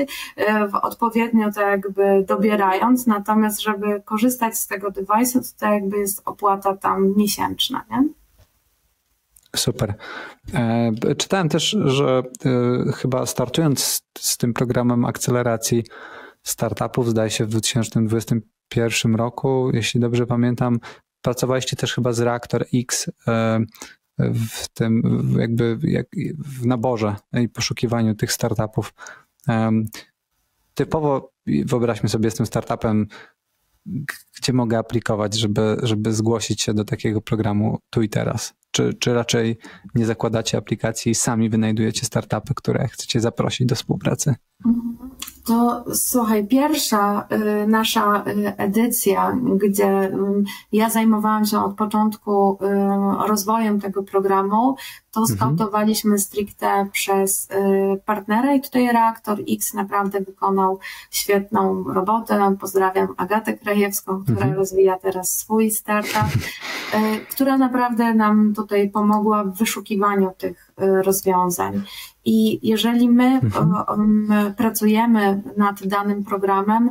odpowiednio 0.81 1.51
tak 1.51 1.67
jakby 1.67 2.25
dobierając. 2.27 3.07
Natomiast, 3.07 3.61
żeby 3.61 4.01
korzystać 4.05 4.57
z 4.57 4.67
tego 4.67 4.89
device'u, 4.89 5.39
to 5.39 5.59
tak 5.59 5.71
jakby 5.71 5.97
jest 5.97 6.21
opłata 6.25 6.77
tam 6.77 7.13
miesięczna, 7.17 7.85
nie? 7.89 8.20
Super. 9.55 9.95
E, 10.53 10.91
czytałem 11.17 11.49
też, 11.49 11.77
że 11.85 12.23
e, 12.45 12.91
chyba 12.91 13.25
startując 13.25 14.01
z 14.19 14.37
tym 14.37 14.53
programem 14.53 15.05
akceleracji 15.05 15.83
startupów, 16.43 17.09
zdaje 17.09 17.29
się 17.29 17.45
w 17.45 17.49
2021 17.49 19.15
roku, 19.15 19.71
jeśli 19.73 19.99
dobrze 19.99 20.27
pamiętam, 20.27 20.79
pracowaliście 21.21 21.75
też 21.75 21.93
chyba 21.93 22.13
z 22.13 22.19
Reaktor 22.19 22.65
X 22.73 23.11
e, 23.27 23.59
w 24.33 24.67
tym 24.67 25.01
jakby 25.39 25.77
jak 25.83 26.07
w 26.37 26.65
naborze 26.65 27.15
i 27.33 27.49
poszukiwaniu 27.49 28.15
tych 28.15 28.31
startupów. 28.31 28.93
Typowo 30.73 31.31
wyobraźmy 31.65 32.09
sobie 32.09 32.31
tym 32.31 32.45
startupem, 32.45 33.07
gdzie 34.39 34.53
mogę 34.53 34.77
aplikować, 34.77 35.33
żeby, 35.33 35.77
żeby 35.83 36.13
zgłosić 36.13 36.61
się 36.61 36.73
do 36.73 36.85
takiego 36.85 37.21
programu 37.21 37.79
tu 37.89 38.01
i 38.01 38.09
teraz? 38.09 38.53
Czy, 38.71 38.93
czy 38.93 39.13
raczej 39.13 39.57
nie 39.95 40.05
zakładacie 40.05 40.57
aplikacji 40.57 41.11
i 41.11 41.15
sami 41.15 41.49
wynajdujecie 41.49 42.05
startupy, 42.05 42.53
które 42.55 42.87
chcecie 42.87 43.19
zaprosić 43.19 43.67
do 43.67 43.75
współpracy? 43.75 44.35
To 45.45 45.85
słuchaj, 45.93 46.47
pierwsza 46.47 47.27
y, 47.31 47.67
nasza 47.67 48.23
y, 48.27 48.57
edycja, 48.57 49.37
gdzie 49.55 50.03
y, 50.03 50.13
ja 50.71 50.89
zajmowałam 50.89 51.45
się 51.45 51.63
od 51.63 51.75
początku 51.75 52.57
rozwojem 53.27 53.81
tego 53.81 54.03
programu, 54.03 54.75
to 55.11 55.19
mhm. 55.19 55.37
skautowaliśmy 55.37 56.19
stricte 56.19 56.87
przez 56.91 57.47
partnera 58.05 58.53
i 58.53 58.61
tutaj 58.61 58.87
Reaktor 58.87 59.39
X 59.49 59.73
naprawdę 59.73 60.21
wykonał 60.21 60.79
świetną 61.11 61.83
robotę. 61.83 62.55
Pozdrawiam 62.59 63.07
Agatę 63.17 63.53
Krajewską, 63.53 64.23
która 64.23 64.37
mhm. 64.37 64.53
rozwija 64.53 64.99
teraz 64.99 65.37
swój 65.37 65.71
startup, 65.71 66.41
która 67.31 67.57
naprawdę 67.57 68.13
nam 68.13 68.53
tutaj 68.61 68.89
pomogła 68.89 69.43
w 69.43 69.57
wyszukiwaniu 69.57 70.31
tych 70.37 70.71
Y, 70.81 71.01
rozwiązań. 71.03 71.81
I 72.25 72.67
jeżeli 72.69 73.09
my 73.09 73.39
mhm. 73.43 74.53
pracujemy 74.57 75.41
nad 75.57 75.87
danym 75.87 76.23
programem, 76.23 76.89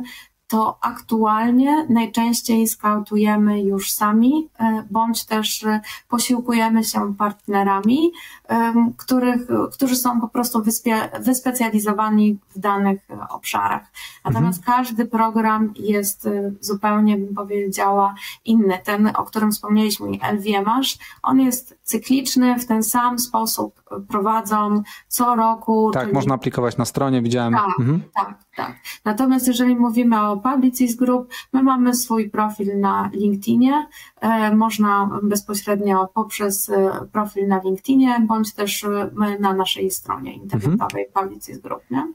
to 0.51 0.77
aktualnie 0.81 1.85
najczęściej 1.89 2.67
skautujemy 2.67 3.61
już 3.61 3.91
sami, 3.91 4.49
e, 4.59 4.83
bądź 4.89 5.25
też 5.25 5.63
e, 5.63 5.81
posiłkujemy 6.09 6.83
się 6.83 7.15
partnerami, 7.15 8.11
e, 8.49 8.73
których, 8.97 9.41
którzy 9.73 9.95
są 9.95 10.21
po 10.21 10.27
prostu 10.27 10.63
wyspe, 10.63 11.19
wyspecjalizowani 11.19 12.37
w 12.55 12.59
danych 12.59 13.07
obszarach. 13.29 13.91
Natomiast 14.25 14.59
mhm. 14.59 14.77
każdy 14.77 15.05
program 15.05 15.73
jest 15.75 16.29
zupełnie, 16.59 17.17
bym 17.17 17.35
powiedziała, 17.35 18.15
inny. 18.45 18.79
Ten, 18.83 19.11
o 19.15 19.23
którym 19.23 19.51
wspomnieliśmy, 19.51 20.07
LVMH, 20.07 20.97
on 21.23 21.39
jest 21.39 21.79
cykliczny, 21.91 22.59
w 22.59 22.65
ten 22.65 22.83
sam 22.83 23.19
sposób 23.19 23.83
prowadzą 24.07 24.83
co 25.07 25.35
roku. 25.35 25.91
Tak, 25.93 26.03
czyli... 26.03 26.13
można 26.13 26.35
aplikować 26.35 26.77
na 26.77 26.85
stronie, 26.85 27.21
widziałem. 27.21 27.53
Tak, 27.53 27.79
mhm. 27.79 28.03
tak, 28.15 28.43
tak. 28.55 28.75
Natomiast 29.05 29.47
jeżeli 29.47 29.75
mówimy 29.75 30.21
o 30.21 30.37
Publicis 30.37 30.95
Group. 30.95 31.33
My 31.53 31.63
mamy 31.63 31.95
swój 31.95 32.29
profil 32.29 32.79
na 32.79 33.09
LinkedInie. 33.13 33.87
E, 34.21 34.55
można 34.55 35.09
bezpośrednio 35.23 36.09
poprzez 36.13 36.69
e, 36.69 37.07
profil 37.11 37.47
na 37.47 37.61
LinkedInie, 37.63 38.25
bądź 38.27 38.53
też 38.53 38.83
e, 38.83 39.11
na 39.39 39.53
naszej 39.53 39.91
stronie 39.91 40.33
internetowej 40.33 41.05
mhm. 41.07 41.29
Publicis 41.29 41.57
Group, 41.57 41.81
nie? 41.91 42.13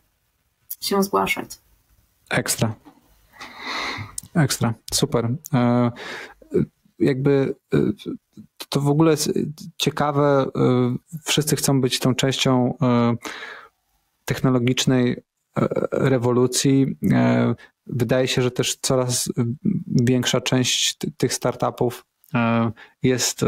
się 0.80 1.02
zgłaszać. 1.02 1.58
Ekstra. 2.30 2.74
Ekstra, 4.34 4.74
super. 4.94 5.28
Jakby 6.98 7.54
to 8.68 8.80
w 8.80 8.88
ogóle 8.88 9.10
jest 9.10 9.32
ciekawe. 9.76 10.46
Wszyscy 11.24 11.56
chcą 11.56 11.80
być 11.80 11.98
tą 11.98 12.14
częścią 12.14 12.74
technologicznej 14.24 15.22
rewolucji 15.92 16.96
wydaje 17.86 18.28
się, 18.28 18.42
że 18.42 18.50
też 18.50 18.76
coraz 18.76 19.32
większa 19.86 20.40
część 20.40 20.96
tych 21.16 21.34
startupów 21.34 22.06
jest, 23.02 23.44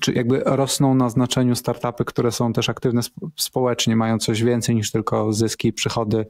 czy 0.00 0.12
jakby 0.12 0.42
rosną 0.46 0.94
na 0.94 1.08
znaczeniu 1.08 1.56
startupy, 1.56 2.04
które 2.04 2.32
są 2.32 2.52
też 2.52 2.68
aktywne 2.68 3.00
społecznie, 3.36 3.96
mają 3.96 4.18
coś 4.18 4.42
więcej 4.42 4.74
niż 4.74 4.92
tylko 4.92 5.32
zyski 5.32 5.68
i 5.68 5.72
przychody 5.72 6.26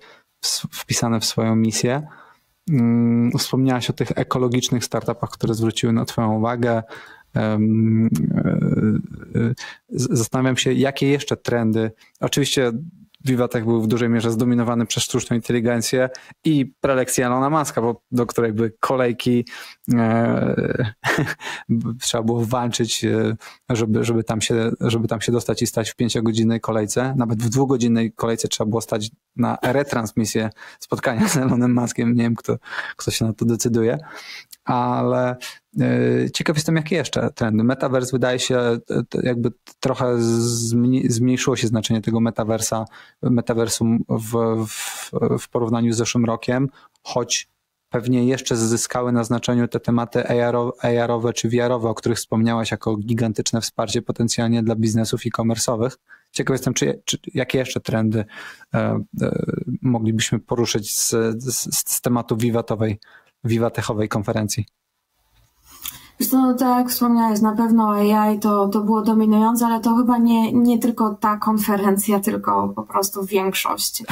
wpisane 0.72 1.20
w 1.20 1.24
swoją 1.24 1.56
misję. 1.56 2.06
Mm, 2.70 3.30
wspomniałaś 3.38 3.90
o 3.90 3.92
tych 3.92 4.12
ekologicznych 4.14 4.84
startupach, 4.84 5.30
które 5.30 5.54
zwróciły 5.54 5.92
na 5.92 6.04
Twoją 6.04 6.36
uwagę. 6.36 6.82
E, 7.36 7.40
e, 7.40 7.58
zastanawiam 9.88 10.56
się, 10.56 10.72
jakie 10.72 11.08
jeszcze 11.08 11.36
trendy. 11.36 11.90
Oczywiście 12.20 12.72
Vivatech 13.24 13.64
był 13.64 13.82
w 13.82 13.86
dużej 13.86 14.08
mierze 14.08 14.30
zdominowany 14.30 14.86
przez 14.86 15.02
sztuczną 15.02 15.36
inteligencję 15.36 16.10
i 16.44 16.72
prelekcję 16.80 17.26
Elona 17.26 17.50
Muska, 17.50 17.82
bo 17.82 18.02
do 18.12 18.26
której 18.26 18.52
były 18.52 18.72
kolejki, 18.80 19.44
e, 19.94 20.92
trzeba 22.00 22.24
było 22.24 22.44
walczyć, 22.44 23.06
żeby, 23.70 24.04
żeby, 24.04 24.24
tam 24.24 24.40
się, 24.40 24.70
żeby 24.80 25.08
tam 25.08 25.20
się 25.20 25.32
dostać 25.32 25.62
i 25.62 25.66
stać 25.66 25.90
w 25.90 25.96
pięciogodzinnej 25.96 26.60
kolejce. 26.60 27.14
Nawet 27.16 27.42
w 27.42 27.48
dwugodzinnej 27.48 28.12
kolejce 28.12 28.48
trzeba 28.48 28.70
było 28.70 28.80
stać 28.80 29.10
na 29.36 29.58
retransmisję 29.62 30.50
spotkania 30.80 31.28
z 31.28 31.36
Elonem 31.36 31.74
Muskiem. 31.74 32.14
Nie 32.14 32.22
wiem, 32.22 32.34
kto, 32.34 32.56
kto 32.96 33.10
się 33.10 33.24
na 33.24 33.32
to 33.32 33.44
decyduje 33.44 33.98
ale 34.64 35.36
e, 35.80 36.30
ciekaw 36.30 36.56
jestem, 36.56 36.76
jakie 36.76 36.96
jeszcze 36.96 37.30
trendy. 37.30 37.64
Metaverse 37.64 38.12
wydaje 38.12 38.38
się, 38.38 38.58
e, 38.58 38.80
jakby 39.22 39.52
trochę 39.80 40.16
zmniejszyło 41.08 41.56
się 41.56 41.66
znaczenie 41.66 42.00
tego 42.00 42.20
metaversa, 42.20 42.84
metaversum 43.22 43.98
w, 44.08 44.66
w, 44.66 45.10
w 45.38 45.48
porównaniu 45.48 45.92
z 45.92 45.96
zeszłym 45.96 46.24
rokiem, 46.24 46.68
choć 47.02 47.48
pewnie 47.90 48.24
jeszcze 48.26 48.56
zyskały 48.56 49.12
na 49.12 49.24
znaczeniu 49.24 49.68
te 49.68 49.80
tematy 49.80 50.28
AR-owe 50.82 51.32
czy 51.32 51.48
VR-owe, 51.48 51.88
o 51.88 51.94
których 51.94 52.18
wspomniałaś 52.18 52.70
jako 52.70 52.96
gigantyczne 52.96 53.60
wsparcie 53.60 54.02
potencjalnie 54.02 54.62
dla 54.62 54.76
biznesów 54.76 55.20
e-commerce'owych. 55.26 55.90
Ciekaw 56.32 56.54
jestem, 56.54 56.74
czy, 56.74 57.02
czy, 57.04 57.18
jakie 57.34 57.58
jeszcze 57.58 57.80
trendy 57.80 58.24
e, 58.74 58.78
e, 58.78 59.02
moglibyśmy 59.82 60.38
poruszyć 60.38 60.98
z, 60.98 61.10
z, 61.38 61.88
z 61.88 62.00
tematu 62.00 62.36
wiwatowej 62.36 62.98
wiwatechowej 63.44 64.08
konferencji? 64.08 64.64
No, 66.32 66.54
tak 66.54 66.78
jak 66.78 66.88
wspomniałeś, 66.88 67.40
na 67.40 67.56
pewno 67.56 67.90
AI 67.90 68.38
to, 68.38 68.68
to 68.68 68.80
było 68.80 69.02
dominujące, 69.02 69.66
ale 69.66 69.80
to 69.80 69.96
chyba 69.96 70.18
nie, 70.18 70.52
nie 70.52 70.78
tylko 70.78 71.14
ta 71.14 71.36
konferencja, 71.36 72.20
tylko 72.20 72.68
po 72.68 72.82
prostu 72.82 73.24
większość, 73.24 74.02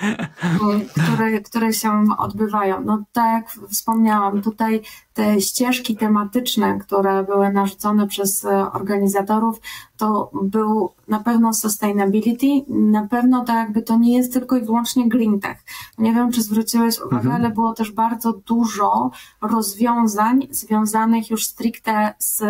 które, 1.12 1.40
które 1.40 1.72
się 1.72 2.06
odbywają. 2.18 2.80
No 2.80 3.04
tak 3.12 3.32
jak 3.32 3.68
wspomniałam, 3.70 4.42
tutaj 4.42 4.82
te 5.14 5.40
ścieżki 5.40 5.96
tematyczne, 5.96 6.78
które 6.78 7.24
były 7.24 7.52
narzucone 7.52 8.06
przez 8.06 8.46
organizatorów, 8.72 9.60
to 9.96 10.30
był 10.42 10.92
na 11.08 11.20
pewno 11.20 11.54
sustainability, 11.54 12.46
na 12.68 13.08
pewno 13.08 13.44
tak 13.44 13.56
jakby 13.56 13.82
to 13.82 13.98
nie 13.98 14.16
jest 14.16 14.32
tylko 14.32 14.56
i 14.56 14.64
wyłącznie 14.64 15.08
green 15.08 15.40
tech. 15.40 15.64
Nie 15.98 16.12
wiem, 16.12 16.32
czy 16.32 16.42
zwróciłeś 16.42 16.98
uwagę, 16.98 17.16
mhm. 17.16 17.34
ale 17.34 17.50
było 17.50 17.72
też 17.72 17.92
bardzo 17.92 18.32
dużo 18.32 19.10
rozwiązań 19.40 20.46
związanych 20.50 21.30
już 21.30 21.46
stricte 21.46 22.14
z 22.18 22.42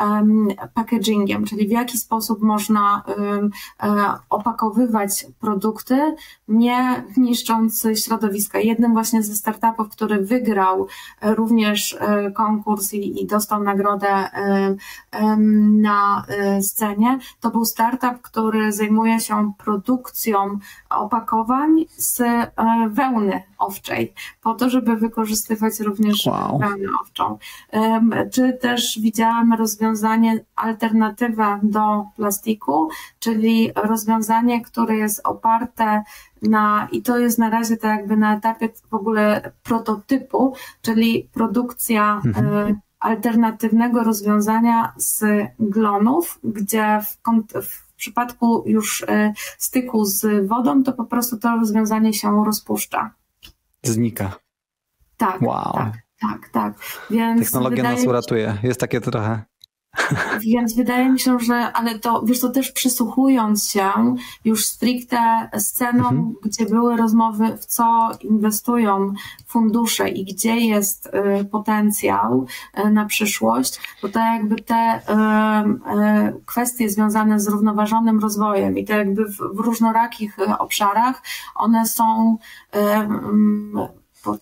um, 0.00 0.48
packagingiem, 0.74 1.44
czyli 1.44 1.68
w 1.68 1.70
jaki 1.70 1.98
sposób 1.98 2.42
można 2.42 3.02
um, 3.18 3.50
opakowywać 4.30 5.26
produkty, 5.40 6.14
nie 6.48 7.04
niszcząc 7.16 7.86
środowiska. 8.04 8.58
Jednym 8.58 8.92
właśnie 8.92 9.22
ze 9.22 9.34
startupów, 9.34 9.88
który 9.88 10.20
wygrał 10.20 10.86
e, 11.20 11.34
również 11.34 11.85
e, 11.94 12.30
konkurs 12.30 12.94
i, 12.94 13.22
i 13.22 13.26
dostał 13.26 13.62
nagrodę 13.62 14.30
um, 15.20 15.80
na 15.80 16.24
scenie, 16.60 17.18
to 17.40 17.50
był 17.50 17.64
startup, 17.64 18.22
który 18.22 18.72
zajmuje 18.72 19.20
się 19.20 19.52
produkcją 19.58 20.58
opakowań 20.90 21.84
z 21.96 22.22
wełny 22.88 23.42
owczej, 23.58 24.14
po 24.42 24.54
to, 24.54 24.70
żeby 24.70 24.96
wykorzystywać 24.96 25.80
również 25.80 26.26
wow. 26.26 26.58
wełnę 26.58 26.88
owczą. 27.02 27.38
Czy 28.32 28.52
też 28.52 28.98
widziałam 29.02 29.52
rozwiązanie, 29.52 30.44
alternatywę 30.56 31.60
do 31.62 32.04
plastiku, 32.16 32.88
czyli 33.18 33.72
rozwiązanie, 33.74 34.64
które 34.64 34.96
jest 34.96 35.20
oparte 35.24 36.02
na, 36.42 36.88
i 36.92 37.02
to 37.02 37.18
jest 37.18 37.38
na 37.38 37.50
razie 37.50 37.76
tak 37.76 37.98
jakby 37.98 38.16
na 38.16 38.36
etapie 38.36 38.68
w 38.90 38.94
ogóle 38.94 39.52
prototypu, 39.62 40.54
czyli 40.82 41.28
produkcja 41.32 42.20
mhm. 42.24 42.46
E, 42.46 42.80
alternatywnego 43.00 44.04
rozwiązania 44.04 44.92
z 44.96 45.24
glonów, 45.58 46.38
gdzie 46.44 47.00
w, 47.02 47.18
w 47.62 47.94
przypadku 47.94 48.64
już 48.66 49.04
e, 49.08 49.32
styku 49.58 50.04
z 50.04 50.48
wodą, 50.48 50.82
to 50.82 50.92
po 50.92 51.04
prostu 51.04 51.36
to 51.36 51.56
rozwiązanie 51.56 52.12
się 52.12 52.44
rozpuszcza. 52.44 53.10
Znika. 53.82 54.32
Tak, 55.16 55.42
wow. 55.42 55.72
tak, 55.72 55.92
tak, 56.20 56.48
tak. 56.48 56.74
Więc 57.10 57.40
Technologia 57.40 57.82
nas 57.82 58.04
uratuje. 58.04 58.58
Jest 58.62 58.80
takie 58.80 59.00
trochę 59.00 59.42
więc 60.40 60.74
wydaje 60.74 61.10
mi 61.10 61.20
się, 61.20 61.38
że, 61.38 61.54
ale 61.54 61.98
to, 61.98 62.22
wiesz, 62.22 62.40
to 62.40 62.48
też 62.48 62.72
przysłuchując 62.72 63.70
się 63.70 63.90
już 64.44 64.66
stricte 64.66 65.50
sceną, 65.58 66.08
mhm. 66.08 66.34
gdzie 66.42 66.66
były 66.66 66.96
rozmowy, 66.96 67.56
w 67.56 67.66
co 67.66 68.10
inwestują 68.20 69.12
fundusze 69.46 70.08
i 70.08 70.24
gdzie 70.24 70.56
jest 70.56 71.06
y, 71.40 71.44
potencjał 71.44 72.46
y, 72.78 72.90
na 72.90 73.04
przyszłość, 73.04 73.80
to 74.00 74.08
tak 74.08 74.38
jakby 74.40 74.56
te 74.56 75.00
y, 75.00 76.42
kwestie 76.46 76.90
związane 76.90 77.40
z 77.40 77.44
zrównoważonym 77.44 78.20
rozwojem 78.20 78.78
i 78.78 78.84
te 78.84 78.92
jakby 78.92 79.24
w, 79.24 79.36
w 79.36 79.60
różnorakich 79.60 80.36
obszarach, 80.58 81.22
one 81.54 81.86
są 81.86 82.38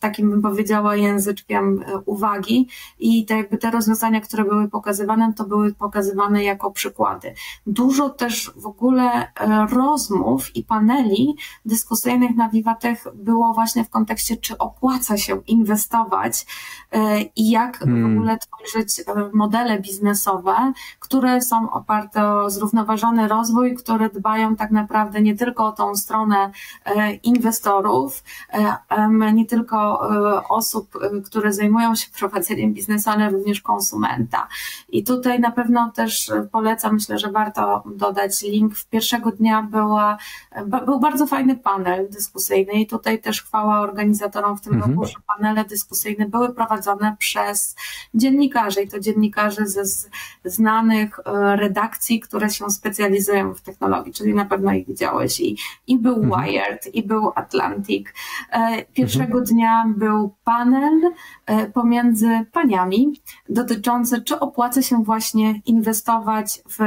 takim 0.00 0.30
bym 0.30 0.42
powiedziała 0.42 0.96
języczkiem 0.96 1.84
e, 1.86 1.98
uwagi 1.98 2.68
i 2.98 3.26
te, 3.26 3.36
jakby 3.36 3.58
te 3.58 3.70
rozwiązania, 3.70 4.20
które 4.20 4.44
były 4.44 4.68
pokazywane, 4.68 5.32
to 5.36 5.44
były 5.44 5.74
pokazywane 5.74 6.44
jako 6.44 6.70
przykłady. 6.70 7.34
Dużo 7.66 8.10
też 8.10 8.52
w 8.56 8.66
ogóle 8.66 9.02
e, 9.04 9.66
rozmów 9.66 10.56
i 10.56 10.64
paneli 10.64 11.36
dyskusyjnych 11.64 12.36
na 12.36 12.48
Vivatech 12.48 13.04
było 13.14 13.54
właśnie 13.54 13.84
w 13.84 13.90
kontekście, 13.90 14.36
czy 14.36 14.58
opłaca 14.58 15.16
się 15.16 15.40
inwestować 15.46 16.46
e, 16.92 17.20
i 17.22 17.50
jak 17.50 17.78
hmm. 17.78 18.02
w 18.02 18.16
ogóle 18.16 18.38
tworzyć 18.38 19.04
modele 19.32 19.80
biznesowe, 19.80 20.72
które 20.98 21.42
są 21.42 21.70
oparte 21.70 22.28
o 22.28 22.50
zrównoważony 22.50 23.28
rozwój, 23.28 23.74
które 23.74 24.10
dbają 24.10 24.56
tak 24.56 24.70
naprawdę 24.70 25.20
nie 25.22 25.36
tylko 25.36 25.66
o 25.66 25.72
tą 25.72 25.94
stronę 25.94 26.50
inwestorów, 27.22 28.22
nie 29.32 29.46
tylko 29.46 29.73
tylko 29.74 30.38
e, 30.38 30.48
osób, 30.48 30.96
e, 30.96 31.20
które 31.20 31.52
zajmują 31.52 31.94
się 31.94 32.06
prowadzeniem 32.18 32.72
biznesu, 32.72 33.10
ale 33.10 33.30
również 33.30 33.60
konsumenta. 33.60 34.48
I 34.88 35.04
tutaj 35.04 35.40
na 35.40 35.50
pewno 35.50 35.92
też 35.94 36.32
polecam, 36.52 36.94
myślę, 36.94 37.18
że 37.18 37.32
warto 37.32 37.82
dodać 37.86 38.42
link. 38.42 38.74
W 38.74 38.86
pierwszego 38.86 39.30
dnia 39.30 39.62
była, 39.62 40.18
był 40.86 41.00
bardzo 41.00 41.26
fajny 41.26 41.56
panel 41.56 42.08
dyskusyjny 42.10 42.72
i 42.72 42.86
tutaj 42.86 43.20
też 43.20 43.42
chwała 43.42 43.80
organizatorom 43.80 44.58
w 44.58 44.60
tym 44.60 44.74
mhm. 44.74 44.92
roku, 44.92 45.06
że 45.06 45.14
panele 45.36 45.64
dyskusyjne 45.64 46.28
były 46.28 46.54
prowadzone 46.54 47.16
przez 47.18 47.76
dziennikarzy 48.14 48.82
i 48.82 48.88
to 48.88 49.00
dziennikarzy 49.00 49.66
ze 49.66 49.84
znanych 50.44 51.20
e, 51.24 51.56
redakcji, 51.56 52.20
które 52.20 52.50
się 52.50 52.70
specjalizują 52.70 53.54
w 53.54 53.60
technologii, 53.60 54.12
czyli 54.12 54.34
na 54.34 54.44
pewno 54.44 54.72
ich 54.72 54.86
widziałeś 54.86 55.40
i, 55.40 55.56
i 55.86 55.98
był 55.98 56.22
mhm. 56.22 56.44
Wired, 56.44 56.94
i 56.94 57.02
był 57.02 57.32
Atlantic. 57.34 58.06
Pierwszego 58.94 59.24
mhm. 59.24 59.44
Dnia 59.54 59.84
był 59.96 60.34
panel 60.44 61.00
e, 61.46 61.66
pomiędzy 61.66 62.28
paniami 62.52 63.20
dotyczący, 63.48 64.22
czy 64.22 64.40
opłaca 64.40 64.82
się 64.82 65.04
właśnie 65.04 65.60
inwestować 65.66 66.62
w, 66.68 66.78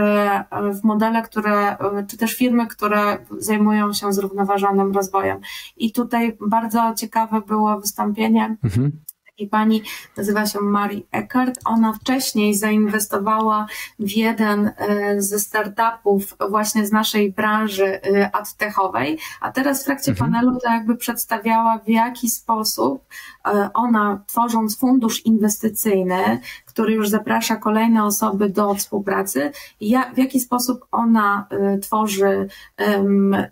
w 0.79 0.83
modele, 0.83 1.21
które, 1.21 1.77
czy 2.07 2.17
też 2.17 2.35
firmy, 2.35 2.67
które 2.67 3.17
zajmują 3.37 3.93
się 3.93 4.13
zrównoważonym 4.13 4.91
rozwojem. 4.91 5.39
I 5.77 5.91
tutaj 5.91 6.37
bardzo 6.47 6.93
ciekawe 6.95 7.41
było 7.41 7.79
wystąpienie 7.79 8.57
mhm 8.63 8.91
i 9.37 9.47
pani 9.47 9.81
nazywa 10.17 10.45
się 10.45 10.59
Mari 10.61 11.05
Eckert. 11.11 11.59
Ona 11.65 11.93
wcześniej 11.93 12.55
zainwestowała 12.55 13.67
w 13.99 14.11
jeden 14.11 14.71
e, 14.77 15.21
ze 15.21 15.39
startupów 15.39 16.35
właśnie 16.49 16.87
z 16.87 16.91
naszej 16.91 17.31
branży 17.31 17.85
e, 18.01 18.35
adtechowej, 18.35 19.19
a 19.41 19.51
teraz 19.51 19.81
w 19.81 19.85
trakcie 19.85 20.11
mhm. 20.11 20.31
panelu 20.31 20.59
to 20.59 20.69
jakby 20.69 20.95
przedstawiała 20.95 21.77
w 21.77 21.89
jaki 21.89 22.29
sposób 22.29 23.05
e, 23.45 23.69
ona 23.73 24.23
tworząc 24.27 24.77
fundusz 24.77 25.25
inwestycyjny, 25.25 26.39
który 26.77 26.93
już 26.93 27.09
zaprasza 27.09 27.55
kolejne 27.55 28.03
osoby 28.03 28.49
do 28.49 28.75
współpracy, 28.75 29.51
ja, 29.81 30.13
w 30.13 30.17
jaki 30.17 30.39
sposób 30.39 30.85
ona 30.91 31.47
y, 31.75 31.79
tworzy 31.79 32.47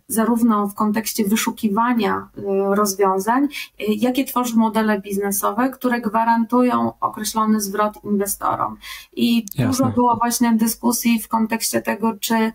zarówno 0.07 0.67
w 0.67 0.75
kontekście 0.75 1.25
wyszukiwania 1.25 2.29
y, 2.37 2.41
rozwiązań, 2.75 3.43
y, 3.43 3.49
jakie 3.79 4.25
tworzy 4.25 4.55
modele 4.55 5.01
biznesowe, 5.01 5.69
które 5.69 6.01
gwarantują 6.01 6.93
określony 6.99 7.61
zwrot 7.61 8.03
inwestorom. 8.03 8.77
I 9.13 9.45
Jasne. 9.55 9.65
dużo 9.65 9.85
było 9.85 10.15
właśnie 10.15 10.53
dyskusji 10.53 11.19
w 11.19 11.27
kontekście 11.27 11.81
tego, 11.81 12.13
czy 12.19 12.51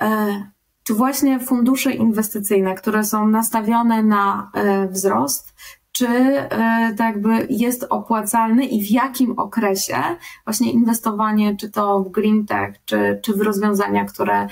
e, 0.00 0.50
czy 0.84 0.94
właśnie 0.94 1.40
fundusze 1.40 1.92
inwestycyjne, 1.92 2.74
które 2.74 3.04
są 3.04 3.28
nastawione 3.28 4.02
na 4.02 4.50
e, 4.54 4.88
wzrost, 4.88 5.54
czy 5.92 6.06
e, 6.06 6.48
tak 6.98 7.14
jakby 7.14 7.46
jest 7.50 7.86
opłacalny 7.90 8.64
i 8.64 8.86
w 8.86 8.90
jakim 8.90 9.38
okresie 9.38 9.96
właśnie 10.44 10.72
inwestowanie, 10.72 11.56
czy 11.56 11.70
to 11.70 12.00
w 12.00 12.10
green 12.10 12.46
tech, 12.46 12.84
czy, 12.84 13.20
czy 13.22 13.34
w 13.34 13.40
rozwiązania, 13.40 14.04
które 14.04 14.46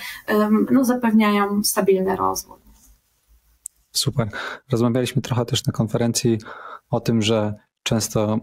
no, 0.70 0.84
zapewniają 0.84 1.64
stabilny 1.64 2.16
rozwój. 2.16 2.59
Super. 3.93 4.28
Rozmawialiśmy 4.72 5.22
trochę 5.22 5.45
też 5.45 5.66
na 5.66 5.72
konferencji 5.72 6.38
o 6.91 7.01
tym, 7.01 7.22
że 7.22 7.55
często 7.82 8.38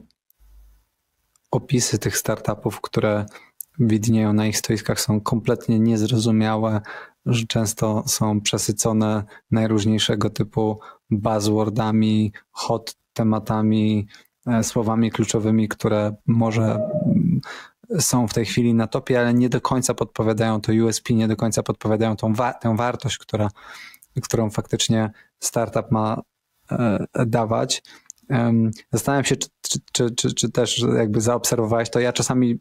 opisy 1.51 1.97
tych 1.97 2.17
startupów, 2.17 2.81
które 2.81 3.25
widnieją 3.79 4.33
na 4.33 4.47
ich 4.47 4.57
stoiskach 4.57 5.01
są 5.01 5.21
kompletnie 5.21 5.79
niezrozumiałe, 5.79 6.81
że 7.27 7.45
często 7.47 8.03
są 8.07 8.41
przesycone 8.41 9.23
najróżniejszego 9.51 10.29
typu 10.29 10.79
buzzwordami, 11.09 12.33
hot 12.51 12.95
tematami, 13.13 14.07
e, 14.47 14.63
słowami 14.63 15.11
kluczowymi, 15.11 15.67
które 15.67 16.15
może 16.27 16.63
mm, 16.63 17.41
są 17.99 18.27
w 18.27 18.33
tej 18.33 18.45
chwili 18.45 18.73
na 18.73 18.87
topie, 18.87 19.19
ale 19.19 19.33
nie 19.33 19.49
do 19.49 19.61
końca 19.61 19.93
podpowiadają 19.93 20.61
to 20.61 20.71
USP, 20.71 21.13
nie 21.13 21.27
do 21.27 21.35
końca 21.35 21.63
podpowiadają 21.63 22.15
tą 22.15 22.33
wa 22.33 22.53
tę 22.53 22.75
wartość, 22.75 23.17
która, 23.17 23.49
którą 24.23 24.49
faktycznie 24.49 25.11
startup 25.39 25.91
ma 25.91 26.21
e, 26.71 27.05
dawać. 27.25 27.83
Zastanawiam 28.91 29.25
się, 29.25 29.35
czy, 29.35 29.49
czy, 29.91 30.11
czy, 30.11 30.33
czy, 30.33 30.51
też 30.51 30.85
jakby 30.97 31.21
zaobserwowałeś 31.21 31.89
to. 31.89 31.99
Ja 31.99 32.13
czasami 32.13 32.59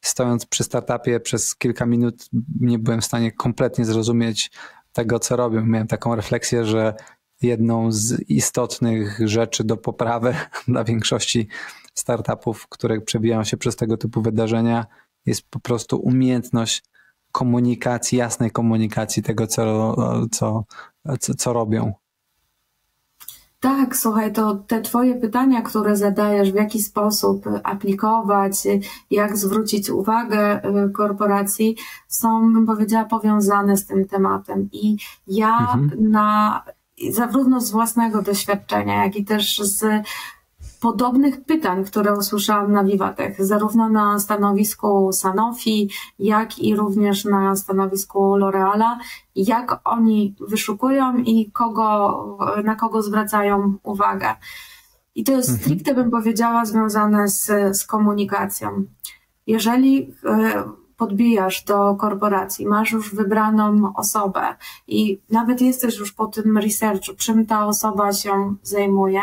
stojąc 0.00 0.46
przy 0.46 0.64
startupie 0.64 1.20
przez 1.20 1.56
kilka 1.56 1.86
minut 1.86 2.28
nie 2.60 2.78
byłem 2.78 3.00
w 3.00 3.04
stanie 3.04 3.32
kompletnie 3.32 3.84
zrozumieć 3.84 4.50
tego, 4.92 5.18
co 5.18 5.36
robią. 5.36 5.66
Miałem 5.66 5.86
taką 5.86 6.14
refleksję, 6.14 6.64
że 6.64 6.94
jedną 7.42 7.92
z 7.92 8.20
istotnych 8.28 9.20
rzeczy 9.24 9.64
do 9.64 9.76
poprawy 9.76 10.34
dla 10.68 10.84
większości 10.84 11.48
startupów, 11.94 12.68
które 12.68 13.00
przebijają 13.00 13.44
się 13.44 13.56
przez 13.56 13.76
tego 13.76 13.96
typu 13.96 14.22
wydarzenia, 14.22 14.86
jest 15.26 15.42
po 15.50 15.60
prostu 15.60 15.96
umiejętność 15.98 16.82
komunikacji, 17.32 18.18
jasnej 18.18 18.50
komunikacji 18.50 19.22
tego, 19.22 19.46
co, 19.46 19.96
co, 20.32 20.64
co, 21.20 21.34
co 21.34 21.52
robią. 21.52 21.92
Tak, 23.64 23.96
słuchaj, 23.96 24.32
to 24.32 24.54
te 24.54 24.80
Twoje 24.80 25.14
pytania, 25.14 25.62
które 25.62 25.96
zadajesz, 25.96 26.52
w 26.52 26.54
jaki 26.54 26.82
sposób 26.82 27.44
aplikować, 27.62 28.52
jak 29.10 29.36
zwrócić 29.36 29.90
uwagę 29.90 30.64
y, 30.86 30.90
korporacji, 30.90 31.76
są, 32.08 32.52
bym 32.52 32.66
powiedziała, 32.66 33.04
powiązane 33.04 33.76
z 33.76 33.86
tym 33.86 34.08
tematem. 34.08 34.68
I 34.72 34.96
ja 35.26 35.58
mhm. 35.58 35.90
na 36.10 36.62
zarówno 37.10 37.60
z 37.60 37.70
własnego 37.70 38.22
doświadczenia, 38.22 39.04
jak 39.04 39.16
i 39.16 39.24
też 39.24 39.58
z 39.58 39.84
podobnych 40.84 41.44
pytań, 41.44 41.84
które 41.84 42.18
usłyszałam 42.18 42.72
na 42.72 42.84
Wiwatech, 42.84 43.44
zarówno 43.46 43.88
na 43.88 44.18
stanowisku 44.18 45.12
Sanofi, 45.12 45.90
jak 46.18 46.58
i 46.58 46.76
również 46.76 47.24
na 47.24 47.56
stanowisku 47.56 48.36
L'Oreala, 48.36 48.96
jak 49.36 49.80
oni 49.84 50.34
wyszukują 50.40 51.16
i 51.16 51.50
kogo, 51.52 52.38
na 52.64 52.74
kogo 52.74 53.02
zwracają 53.02 53.74
uwagę. 53.82 54.34
I 55.14 55.24
to 55.24 55.32
jest 55.32 55.48
mhm. 55.48 55.64
stricte, 55.64 55.94
bym 55.94 56.10
powiedziała, 56.10 56.64
związane 56.64 57.28
z, 57.28 57.46
z 57.76 57.86
komunikacją. 57.86 58.84
Jeżeli 59.46 60.14
e, 60.24 60.64
podbijasz 60.96 61.64
do 61.64 61.94
korporacji, 61.94 62.66
masz 62.66 62.92
już 62.92 63.14
wybraną 63.14 63.92
osobę 63.96 64.56
i 64.88 65.20
nawet 65.30 65.60
jesteś 65.60 65.98
już 65.98 66.12
po 66.12 66.26
tym 66.26 66.58
researchu, 66.58 67.14
czym 67.16 67.46
ta 67.46 67.66
osoba 67.66 68.12
się 68.12 68.54
zajmuje, 68.62 69.22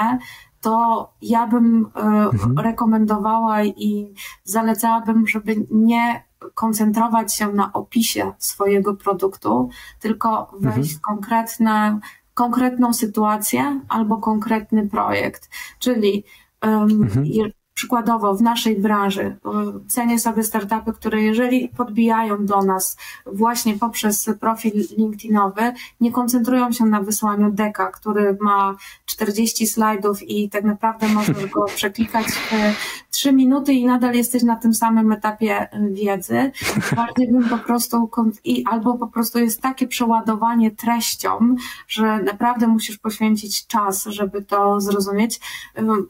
to 0.61 1.09
ja 1.21 1.47
bym 1.47 1.89
e, 1.95 1.99
mhm. 1.99 2.59
rekomendowała 2.59 3.63
i 3.63 4.13
zalecałabym, 4.43 5.27
żeby 5.27 5.55
nie 5.71 6.23
koncentrować 6.53 7.35
się 7.35 7.47
na 7.47 7.73
opisie 7.73 8.33
swojego 8.37 8.93
produktu, 8.93 9.69
tylko 9.99 10.51
wejść 10.59 10.77
mhm. 10.77 10.97
w 10.97 11.01
konkretne, 11.01 11.99
konkretną 12.33 12.93
sytuację 12.93 13.81
albo 13.89 14.17
konkretny 14.17 14.89
projekt. 14.89 15.49
Czyli 15.79 16.23
um, 16.63 17.01
mhm. 17.01 17.25
Przykładowo 17.81 18.35
w 18.35 18.41
naszej 18.41 18.75
branży 18.75 19.37
cenię 19.87 20.19
sobie 20.19 20.43
startupy, 20.43 20.93
które 20.93 21.21
jeżeli 21.21 21.69
podbijają 21.69 22.45
do 22.45 22.61
nas 22.61 22.97
właśnie 23.25 23.77
poprzez 23.77 24.29
profil 24.39 24.73
LinkedInowy, 24.97 25.73
nie 26.01 26.11
koncentrują 26.11 26.71
się 26.71 26.85
na 26.85 27.01
wysłaniu 27.01 27.51
deka, 27.51 27.91
który 27.91 28.37
ma 28.41 28.75
40 29.05 29.67
slajdów 29.67 30.23
i 30.23 30.49
tak 30.49 30.63
naprawdę 30.63 31.07
możesz 31.07 31.45
go 31.45 31.65
przeklikać 31.75 32.25
w 32.25 32.51
3 33.11 33.33
minuty 33.33 33.73
i 33.73 33.85
nadal 33.85 34.13
jesteś 34.13 34.43
na 34.43 34.55
tym 34.55 34.73
samym 34.73 35.11
etapie 35.11 35.67
wiedzy. 35.91 36.51
Bardziej 36.95 37.31
bym 37.31 37.49
po 37.49 37.57
prostu, 37.57 38.09
i 38.43 38.65
albo 38.65 38.97
po 38.97 39.07
prostu 39.07 39.39
jest 39.39 39.61
takie 39.61 39.87
przeładowanie 39.87 40.71
treścią, 40.71 41.55
że 41.87 42.23
naprawdę 42.23 42.67
musisz 42.67 42.97
poświęcić 42.97 43.67
czas, 43.67 44.05
żeby 44.05 44.41
to 44.41 44.81
zrozumieć. 44.81 45.39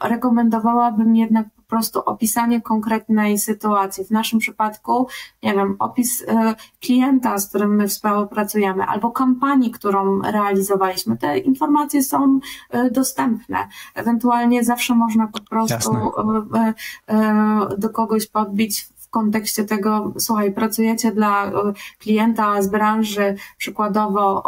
Rekomendowałabym 0.01 1.15
jednak 1.15 1.47
prostu 1.71 1.99
opisanie 2.05 2.61
konkretnej 2.61 3.39
sytuacji. 3.39 4.05
W 4.05 4.11
naszym 4.11 4.39
przypadku, 4.39 5.07
nie 5.43 5.53
wiem, 5.53 5.75
opis 5.79 6.23
e, 6.27 6.55
klienta, 6.81 7.37
z 7.37 7.49
którym 7.49 7.75
my 7.75 7.87
współpracujemy, 7.87 8.83
albo 8.83 9.11
kampanii, 9.11 9.71
którą 9.71 10.21
realizowaliśmy. 10.21 11.17
Te 11.17 11.37
informacje 11.37 12.03
są 12.03 12.39
e, 12.69 12.91
dostępne. 12.91 13.67
Ewentualnie 13.95 14.63
zawsze 14.63 14.95
można 14.95 15.27
po 15.27 15.39
prostu 15.39 15.73
Jasne. 15.73 16.73
E, 17.07 17.67
do 17.77 17.89
kogoś 17.89 18.27
podbić 18.27 18.90
kontekście 19.11 19.63
tego, 19.63 20.13
słuchaj, 20.19 20.53
pracujecie 20.53 21.11
dla 21.11 21.45
e, 21.45 21.51
klienta 21.99 22.61
z 22.61 22.67
branży, 22.67 23.35
przykładowo 23.57 24.43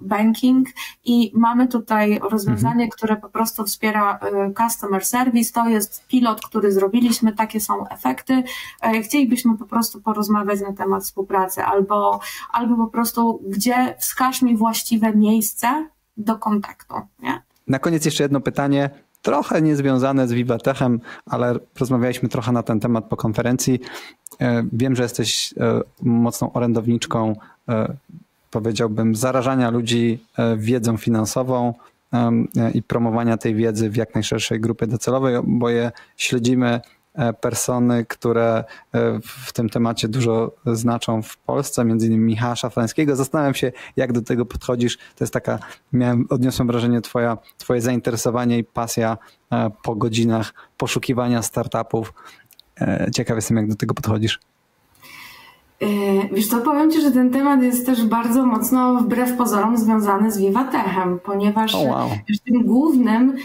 banking 0.00 0.68
i 1.04 1.32
mamy 1.34 1.68
tutaj 1.68 2.20
rozwiązanie, 2.30 2.84
mhm. 2.84 2.90
które 2.90 3.16
po 3.16 3.28
prostu 3.28 3.64
wspiera 3.64 4.18
e, 4.18 4.52
customer 4.52 5.04
service. 5.04 5.52
To 5.52 5.68
jest 5.68 6.06
pilot, 6.06 6.46
który 6.46 6.72
zrobiliśmy, 6.72 7.32
takie 7.32 7.60
są 7.60 7.88
efekty. 7.88 8.42
E, 8.82 9.02
chcielibyśmy 9.02 9.58
po 9.58 9.66
prostu 9.66 10.00
porozmawiać 10.00 10.60
na 10.60 10.72
temat 10.72 11.02
współpracy 11.04 11.64
albo, 11.64 12.20
albo 12.52 12.76
po 12.76 12.86
prostu, 12.86 13.42
gdzie 13.48 13.94
wskaż 13.98 14.42
mi 14.42 14.56
właściwe 14.56 15.14
miejsce 15.14 15.88
do 16.16 16.38
kontaktu. 16.38 16.94
Nie? 17.18 17.42
Na 17.66 17.78
koniec 17.78 18.04
jeszcze 18.04 18.22
jedno 18.22 18.40
pytanie 18.40 18.90
trochę 19.24 19.62
niezwiązane 19.62 20.28
z 20.28 20.32
Vivatechem, 20.32 21.00
ale 21.26 21.54
rozmawialiśmy 21.80 22.28
trochę 22.28 22.52
na 22.52 22.62
ten 22.62 22.80
temat 22.80 23.04
po 23.04 23.16
konferencji. 23.16 23.80
E, 24.40 24.64
wiem, 24.72 24.96
że 24.96 25.02
jesteś 25.02 25.54
e, 25.60 25.80
mocną 26.02 26.52
orędowniczką, 26.52 27.36
e, 27.68 27.94
powiedziałbym, 28.50 29.14
zarażania 29.14 29.70
ludzi 29.70 30.24
wiedzą 30.56 30.96
finansową 30.96 31.74
i 32.74 32.82
promowania 32.82 33.36
tej 33.36 33.54
wiedzy 33.54 33.90
w 33.90 33.96
jak 33.96 34.14
najszerszej 34.14 34.60
grupie 34.60 34.86
docelowej, 34.86 35.34
bo 35.44 35.68
je 35.68 35.92
śledzimy 36.16 36.80
persony, 37.40 38.04
które 38.04 38.64
e, 38.94 39.20
w 39.22 39.52
tym 39.52 39.68
temacie 39.68 40.08
dużo 40.08 40.52
znaczą 40.66 41.22
w 41.22 41.36
Polsce, 41.36 41.84
między 41.84 42.06
innymi 42.06 42.24
Michała 42.24 42.56
Szafrańskiego. 42.56 43.16
Zastanawiam 43.16 43.54
się, 43.54 43.72
jak 43.96 44.12
do 44.12 44.22
tego 44.22 44.46
podchodzisz. 44.46 44.96
To 44.96 45.24
jest 45.24 45.32
taka, 45.32 45.58
miałem, 45.92 46.26
odniosłem 46.30 46.68
wrażenie, 46.68 47.00
twoja, 47.00 47.38
twoje 47.58 47.80
zainteresowanie 47.80 48.58
i 48.58 48.64
pasja 48.64 49.18
e, 49.52 49.70
po 49.82 49.94
godzinach 49.94 50.54
poszukiwania 50.76 51.42
startupów. 51.42 52.12
Ciekaw 53.14 53.36
jestem, 53.36 53.56
jak 53.56 53.68
do 53.68 53.74
tego 53.74 53.94
podchodzisz. 53.94 54.40
E, 55.80 55.86
wiesz 56.34 56.48
to 56.48 56.58
powiem 56.58 56.90
Ci, 56.90 57.00
że 57.00 57.10
ten 57.10 57.30
temat 57.30 57.62
jest 57.62 57.86
też 57.86 58.04
bardzo 58.04 58.46
mocno 58.46 58.94
wbrew 58.94 59.36
pozorom 59.36 59.76
związany 59.76 60.32
z 60.32 60.38
Vivatechem, 60.38 61.20
ponieważ 61.24 61.74
oh 61.74 61.84
wow. 61.84 62.08
tym 62.44 62.62
głównym 62.62 63.36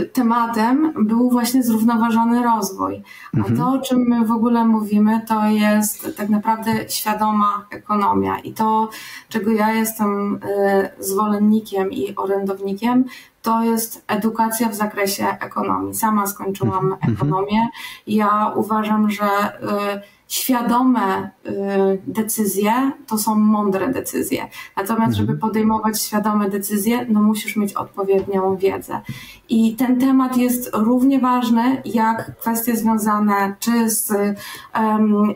y, 0.00 0.04
tematem 0.04 0.92
był 0.96 1.30
właśnie 1.30 1.62
zrównoważony 1.62 2.42
rozwój. 2.42 3.02
A 3.34 3.36
mhm. 3.36 3.56
to, 3.56 3.68
o 3.68 3.78
czym 3.78 3.98
my 4.08 4.24
w 4.24 4.32
ogóle 4.32 4.64
mówimy, 4.64 5.20
to 5.28 5.44
jest 5.44 6.16
tak 6.16 6.28
naprawdę 6.28 6.70
świadoma 6.88 7.66
ekonomia. 7.70 8.38
I 8.38 8.52
to, 8.52 8.88
czego 9.28 9.50
ja 9.50 9.72
jestem 9.72 10.34
y, 10.34 11.04
zwolennikiem 11.04 11.92
i 11.92 12.16
orędownikiem, 12.16 13.04
to 13.42 13.62
jest 13.62 14.04
edukacja 14.08 14.68
w 14.68 14.74
zakresie 14.74 15.26
ekonomii. 15.40 15.94
Sama 15.94 16.26
skończyłam 16.26 16.92
mhm. 16.92 17.12
ekonomię. 17.12 17.68
Ja 18.06 18.52
uważam, 18.56 19.10
że 19.10 19.24
y, 19.24 20.19
świadome 20.30 21.30
y, 21.46 21.50
decyzje 22.06 22.92
to 23.06 23.18
są 23.18 23.34
mądre 23.34 23.92
decyzje. 23.92 24.48
Natomiast, 24.76 25.16
żeby 25.16 25.32
mhm. 25.32 25.38
podejmować 25.38 26.02
świadome 26.02 26.50
decyzje, 26.50 27.06
no 27.08 27.22
musisz 27.22 27.56
mieć 27.56 27.74
odpowiednią 27.74 28.56
wiedzę. 28.56 29.00
I 29.48 29.76
ten 29.76 30.00
temat 30.00 30.36
jest 30.36 30.70
równie 30.72 31.20
ważny 31.20 31.82
jak 31.84 32.36
kwestie 32.36 32.76
związane 32.76 33.54
czy 33.58 33.90
z 33.90 34.12
um, 34.74 35.32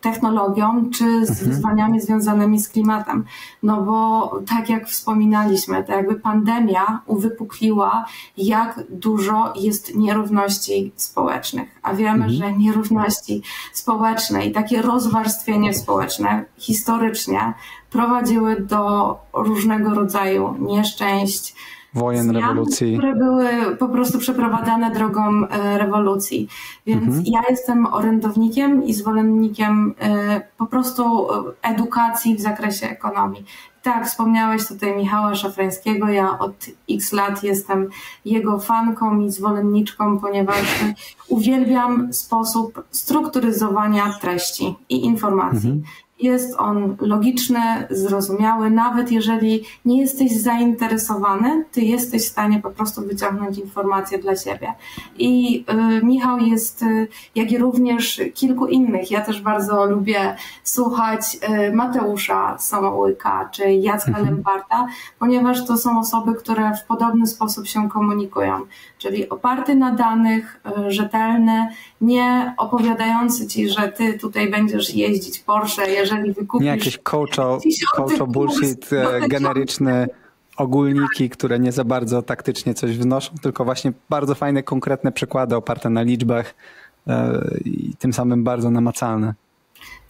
technologią, 0.00 0.90
czy 0.90 1.26
z 1.26 1.30
mhm. 1.30 1.50
wyzwaniami 1.50 2.00
związanymi 2.00 2.60
z 2.60 2.68
klimatem. 2.68 3.24
No 3.62 3.82
bo 3.82 4.30
tak 4.48 4.70
jak 4.70 4.88
wspominaliśmy, 4.88 5.84
to 5.84 5.92
jakby 5.92 6.14
pandemia 6.14 7.00
uwypukliła, 7.06 8.04
jak 8.36 8.80
dużo 8.90 9.52
jest 9.56 9.94
nierówności 9.94 10.92
społecznych. 10.96 11.68
A 11.82 11.94
wiemy, 11.94 12.24
mhm. 12.24 12.32
że 12.32 12.52
nierówności 12.52 13.42
społeczne 13.72 14.11
i 14.46 14.52
takie 14.52 14.82
rozwarstwienie 14.82 15.74
społeczne 15.74 16.44
historycznie 16.58 17.52
prowadziły 17.90 18.60
do 18.60 19.16
różnego 19.32 19.94
rodzaju 19.94 20.56
nieszczęść, 20.60 21.54
wojen, 21.94 22.22
zmian, 22.22 22.36
rewolucji. 22.36 22.98
Które 22.98 23.14
były 23.14 23.48
po 23.78 23.88
prostu 23.88 24.18
przeprowadzane 24.18 24.90
drogą 24.90 25.48
e, 25.48 25.78
rewolucji. 25.78 26.48
Więc 26.86 27.04
mhm. 27.04 27.24
ja 27.26 27.40
jestem 27.50 27.86
orędownikiem 27.86 28.84
i 28.84 28.94
zwolennikiem 28.94 29.94
e, 30.00 30.40
po 30.58 30.66
prostu 30.66 31.28
e, 31.32 31.52
edukacji 31.62 32.36
w 32.36 32.40
zakresie 32.40 32.86
ekonomii. 32.88 33.44
Tak, 33.82 34.06
wspomniałeś 34.06 34.68
tutaj 34.68 34.96
Michała 34.96 35.34
Szafrańskiego. 35.34 36.08
Ja 36.08 36.38
od 36.38 36.66
x 36.90 37.12
lat 37.12 37.42
jestem 37.42 37.88
jego 38.24 38.58
fanką 38.58 39.20
i 39.20 39.30
zwolenniczką, 39.30 40.18
ponieważ 40.18 40.84
uwielbiam 41.28 42.12
sposób 42.12 42.84
strukturyzowania 42.90 44.12
treści 44.20 44.74
i 44.88 45.04
informacji. 45.04 45.70
Mhm. 45.70 45.82
Jest 46.22 46.54
on 46.58 46.96
logiczny, 47.00 47.60
zrozumiały, 47.90 48.70
nawet 48.70 49.12
jeżeli 49.12 49.64
nie 49.84 50.00
jesteś 50.00 50.32
zainteresowany, 50.32 51.64
ty 51.72 51.80
jesteś 51.80 52.22
w 52.22 52.28
stanie 52.28 52.60
po 52.60 52.70
prostu 52.70 53.02
wyciągnąć 53.02 53.58
informacje 53.58 54.18
dla 54.18 54.36
siebie. 54.36 54.74
I 55.18 55.64
y, 56.00 56.04
Michał 56.04 56.38
jest, 56.38 56.82
y, 56.82 57.08
jak 57.34 57.52
i 57.52 57.58
również 57.58 58.20
kilku 58.34 58.66
innych. 58.66 59.10
Ja 59.10 59.20
też 59.20 59.40
bardzo 59.40 59.86
lubię 59.86 60.36
słuchać 60.62 61.38
y, 61.68 61.72
Mateusza 61.72 62.58
Samołyka 62.58 63.48
czy 63.52 63.72
Jacka 63.72 64.08
mhm. 64.08 64.26
Lemparta, 64.26 64.86
ponieważ 65.18 65.66
to 65.66 65.76
są 65.76 65.98
osoby, 65.98 66.34
które 66.34 66.72
w 66.76 66.84
podobny 66.84 67.26
sposób 67.26 67.66
się 67.66 67.88
komunikują, 67.88 68.60
czyli 68.98 69.28
oparty 69.28 69.74
na 69.74 69.92
danych, 69.92 70.60
y, 70.86 70.90
rzetelne, 70.90 71.72
nie 72.02 72.54
opowiadający 72.58 73.46
ci, 73.46 73.68
że 73.68 73.88
ty 73.88 74.18
tutaj 74.18 74.50
będziesz 74.50 74.94
jeździć 74.94 75.38
Porsche, 75.38 75.90
jeżeli 75.90 76.32
wykupisz... 76.32 76.64
Nie 76.64 76.70
jakieś 76.70 76.98
coacho, 76.98 77.60
coacho 77.96 78.26
bullshit 78.26 78.92
e, 78.92 79.28
generyczny 79.28 80.06
ogólniki, 80.56 81.30
które 81.30 81.58
nie 81.58 81.72
za 81.72 81.84
bardzo 81.84 82.22
taktycznie 82.22 82.74
coś 82.74 82.98
wnoszą, 82.98 83.34
tylko 83.42 83.64
właśnie 83.64 83.92
bardzo 84.10 84.34
fajne, 84.34 84.62
konkretne 84.62 85.12
przykłady 85.12 85.56
oparte 85.56 85.90
na 85.90 86.02
liczbach 86.02 86.54
e, 87.06 87.40
i 87.64 87.92
tym 87.98 88.12
samym 88.12 88.44
bardzo 88.44 88.70
namacalne. 88.70 89.34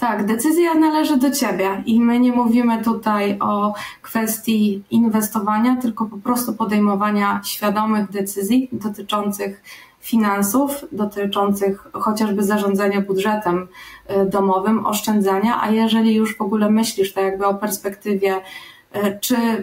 Tak, 0.03 0.27
decyzja 0.27 0.75
należy 0.75 1.17
do 1.17 1.31
ciebie 1.31 1.83
i 1.87 2.01
my 2.01 2.21
nie 2.21 2.33
mówimy 2.33 2.85
tutaj 2.85 3.39
o 3.41 3.75
kwestii 4.03 4.83
inwestowania, 4.91 5.77
tylko 5.77 6.07
po 6.07 6.17
prostu 6.17 6.53
podejmowania 6.53 7.41
świadomych 7.45 8.11
decyzji 8.11 8.69
dotyczących 8.73 9.63
finansów 10.01 10.85
dotyczących 10.93 11.89
chociażby 11.93 12.43
zarządzania 12.43 13.01
budżetem 13.01 13.69
y, 14.11 14.27
domowym, 14.27 14.87
oszczędzania, 14.87 15.61
a 15.63 15.71
jeżeli 15.71 16.15
już 16.15 16.37
w 16.37 16.43
ogóle 16.43 16.71
myślisz 16.71 17.13
tak 17.13 17.25
jakby 17.25 17.47
o 17.47 17.55
perspektywie 17.55 18.37
y, 18.37 19.19
czy 19.21 19.37
y, 19.37 19.63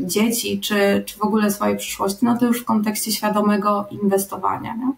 dzieci, 0.00 0.60
czy, 0.60 1.02
czy 1.06 1.18
w 1.18 1.22
ogóle 1.22 1.50
swojej 1.50 1.76
przyszłości, 1.76 2.24
no 2.24 2.38
to 2.38 2.46
już 2.46 2.60
w 2.60 2.64
kontekście 2.64 3.12
świadomego 3.12 3.86
inwestowania. 3.90 4.74
Nie? 4.74 4.92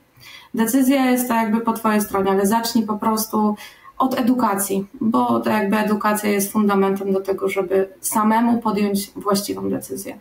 Decyzja 0.54 1.10
jest 1.10 1.28
tak 1.28 1.42
jakby 1.42 1.60
po 1.60 1.72
Twojej 1.72 2.00
stronie, 2.00 2.30
ale 2.30 2.46
zacznij 2.46 2.86
po 2.86 2.98
prostu 2.98 3.56
od 3.98 4.18
edukacji, 4.18 4.86
bo 5.00 5.40
to 5.40 5.50
jakby 5.50 5.76
edukacja 5.76 6.30
jest 6.30 6.52
fundamentem 6.52 7.12
do 7.12 7.20
tego, 7.20 7.48
żeby 7.48 7.88
samemu 8.00 8.58
podjąć 8.58 9.10
właściwą 9.16 9.70
decyzję. 9.70 10.18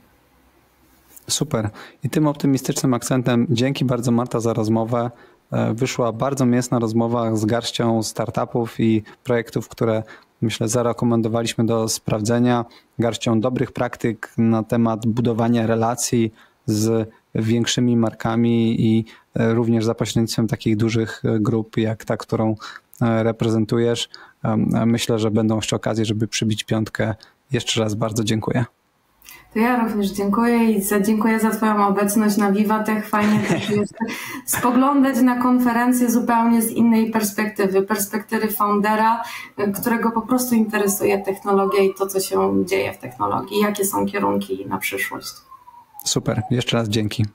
Super. 1.29 1.69
I 2.03 2.09
tym 2.09 2.27
optymistycznym 2.27 2.93
akcentem 2.93 3.47
dzięki 3.49 3.85
bardzo 3.85 4.11
Marta 4.11 4.39
za 4.39 4.53
rozmowę. 4.53 5.11
E, 5.51 5.73
wyszła 5.73 6.11
bardzo 6.11 6.45
mięsna 6.45 6.79
rozmowa 6.79 7.35
z 7.35 7.45
garścią 7.45 8.03
startupów 8.03 8.79
i 8.79 9.03
projektów, 9.23 9.67
które 9.67 10.03
myślę 10.41 10.67
zarekomendowaliśmy 10.67 11.65
do 11.65 11.89
sprawdzenia, 11.89 12.65
garścią 12.99 13.39
dobrych 13.39 13.71
praktyk 13.71 14.33
na 14.37 14.63
temat 14.63 15.07
budowania 15.07 15.67
relacji 15.67 16.33
z 16.65 17.09
większymi 17.35 17.97
markami 17.97 18.81
i 18.81 19.05
e, 19.35 19.53
również 19.53 19.85
za 19.85 19.95
pośrednictwem 19.95 20.47
takich 20.47 20.77
dużych 20.77 21.23
grup 21.39 21.77
jak 21.77 22.05
ta, 22.05 22.17
którą 22.17 22.51
e, 22.51 22.55
reprezentujesz. 23.01 24.09
Myślę, 24.85 25.19
że 25.19 25.31
będą 25.31 25.55
jeszcze 25.55 25.75
okazje, 25.75 26.05
żeby 26.05 26.27
przybić 26.27 26.63
piątkę. 26.63 27.15
Jeszcze 27.51 27.81
raz 27.81 27.95
bardzo 27.95 28.23
dziękuję. 28.23 28.65
To 29.53 29.59
ja 29.59 29.83
również 29.83 30.07
dziękuję 30.07 30.71
i 30.71 30.81
za, 30.81 30.99
dziękuję 30.99 31.39
za 31.39 31.49
Twoją 31.49 31.87
obecność 31.87 32.37
na 32.37 32.51
Wiwatech. 32.51 33.09
Fajnie 33.09 33.39
spoglądać 34.45 35.21
na 35.21 35.41
konferencję 35.41 36.11
zupełnie 36.11 36.61
z 36.61 36.71
innej 36.71 37.11
perspektywy, 37.11 37.81
perspektywy 37.81 38.47
foundera, 38.47 39.23
którego 39.81 40.11
po 40.11 40.21
prostu 40.21 40.55
interesuje 40.55 41.17
technologia 41.19 41.83
i 41.83 41.93
to, 41.93 42.07
co 42.07 42.19
się 42.19 42.63
dzieje 42.65 42.93
w 42.93 42.97
technologii, 42.97 43.59
jakie 43.59 43.85
są 43.85 44.05
kierunki 44.05 44.65
na 44.65 44.77
przyszłość. 44.77 45.33
Super, 46.05 46.41
jeszcze 46.51 46.77
raz 46.77 46.89
dzięki. 46.89 47.25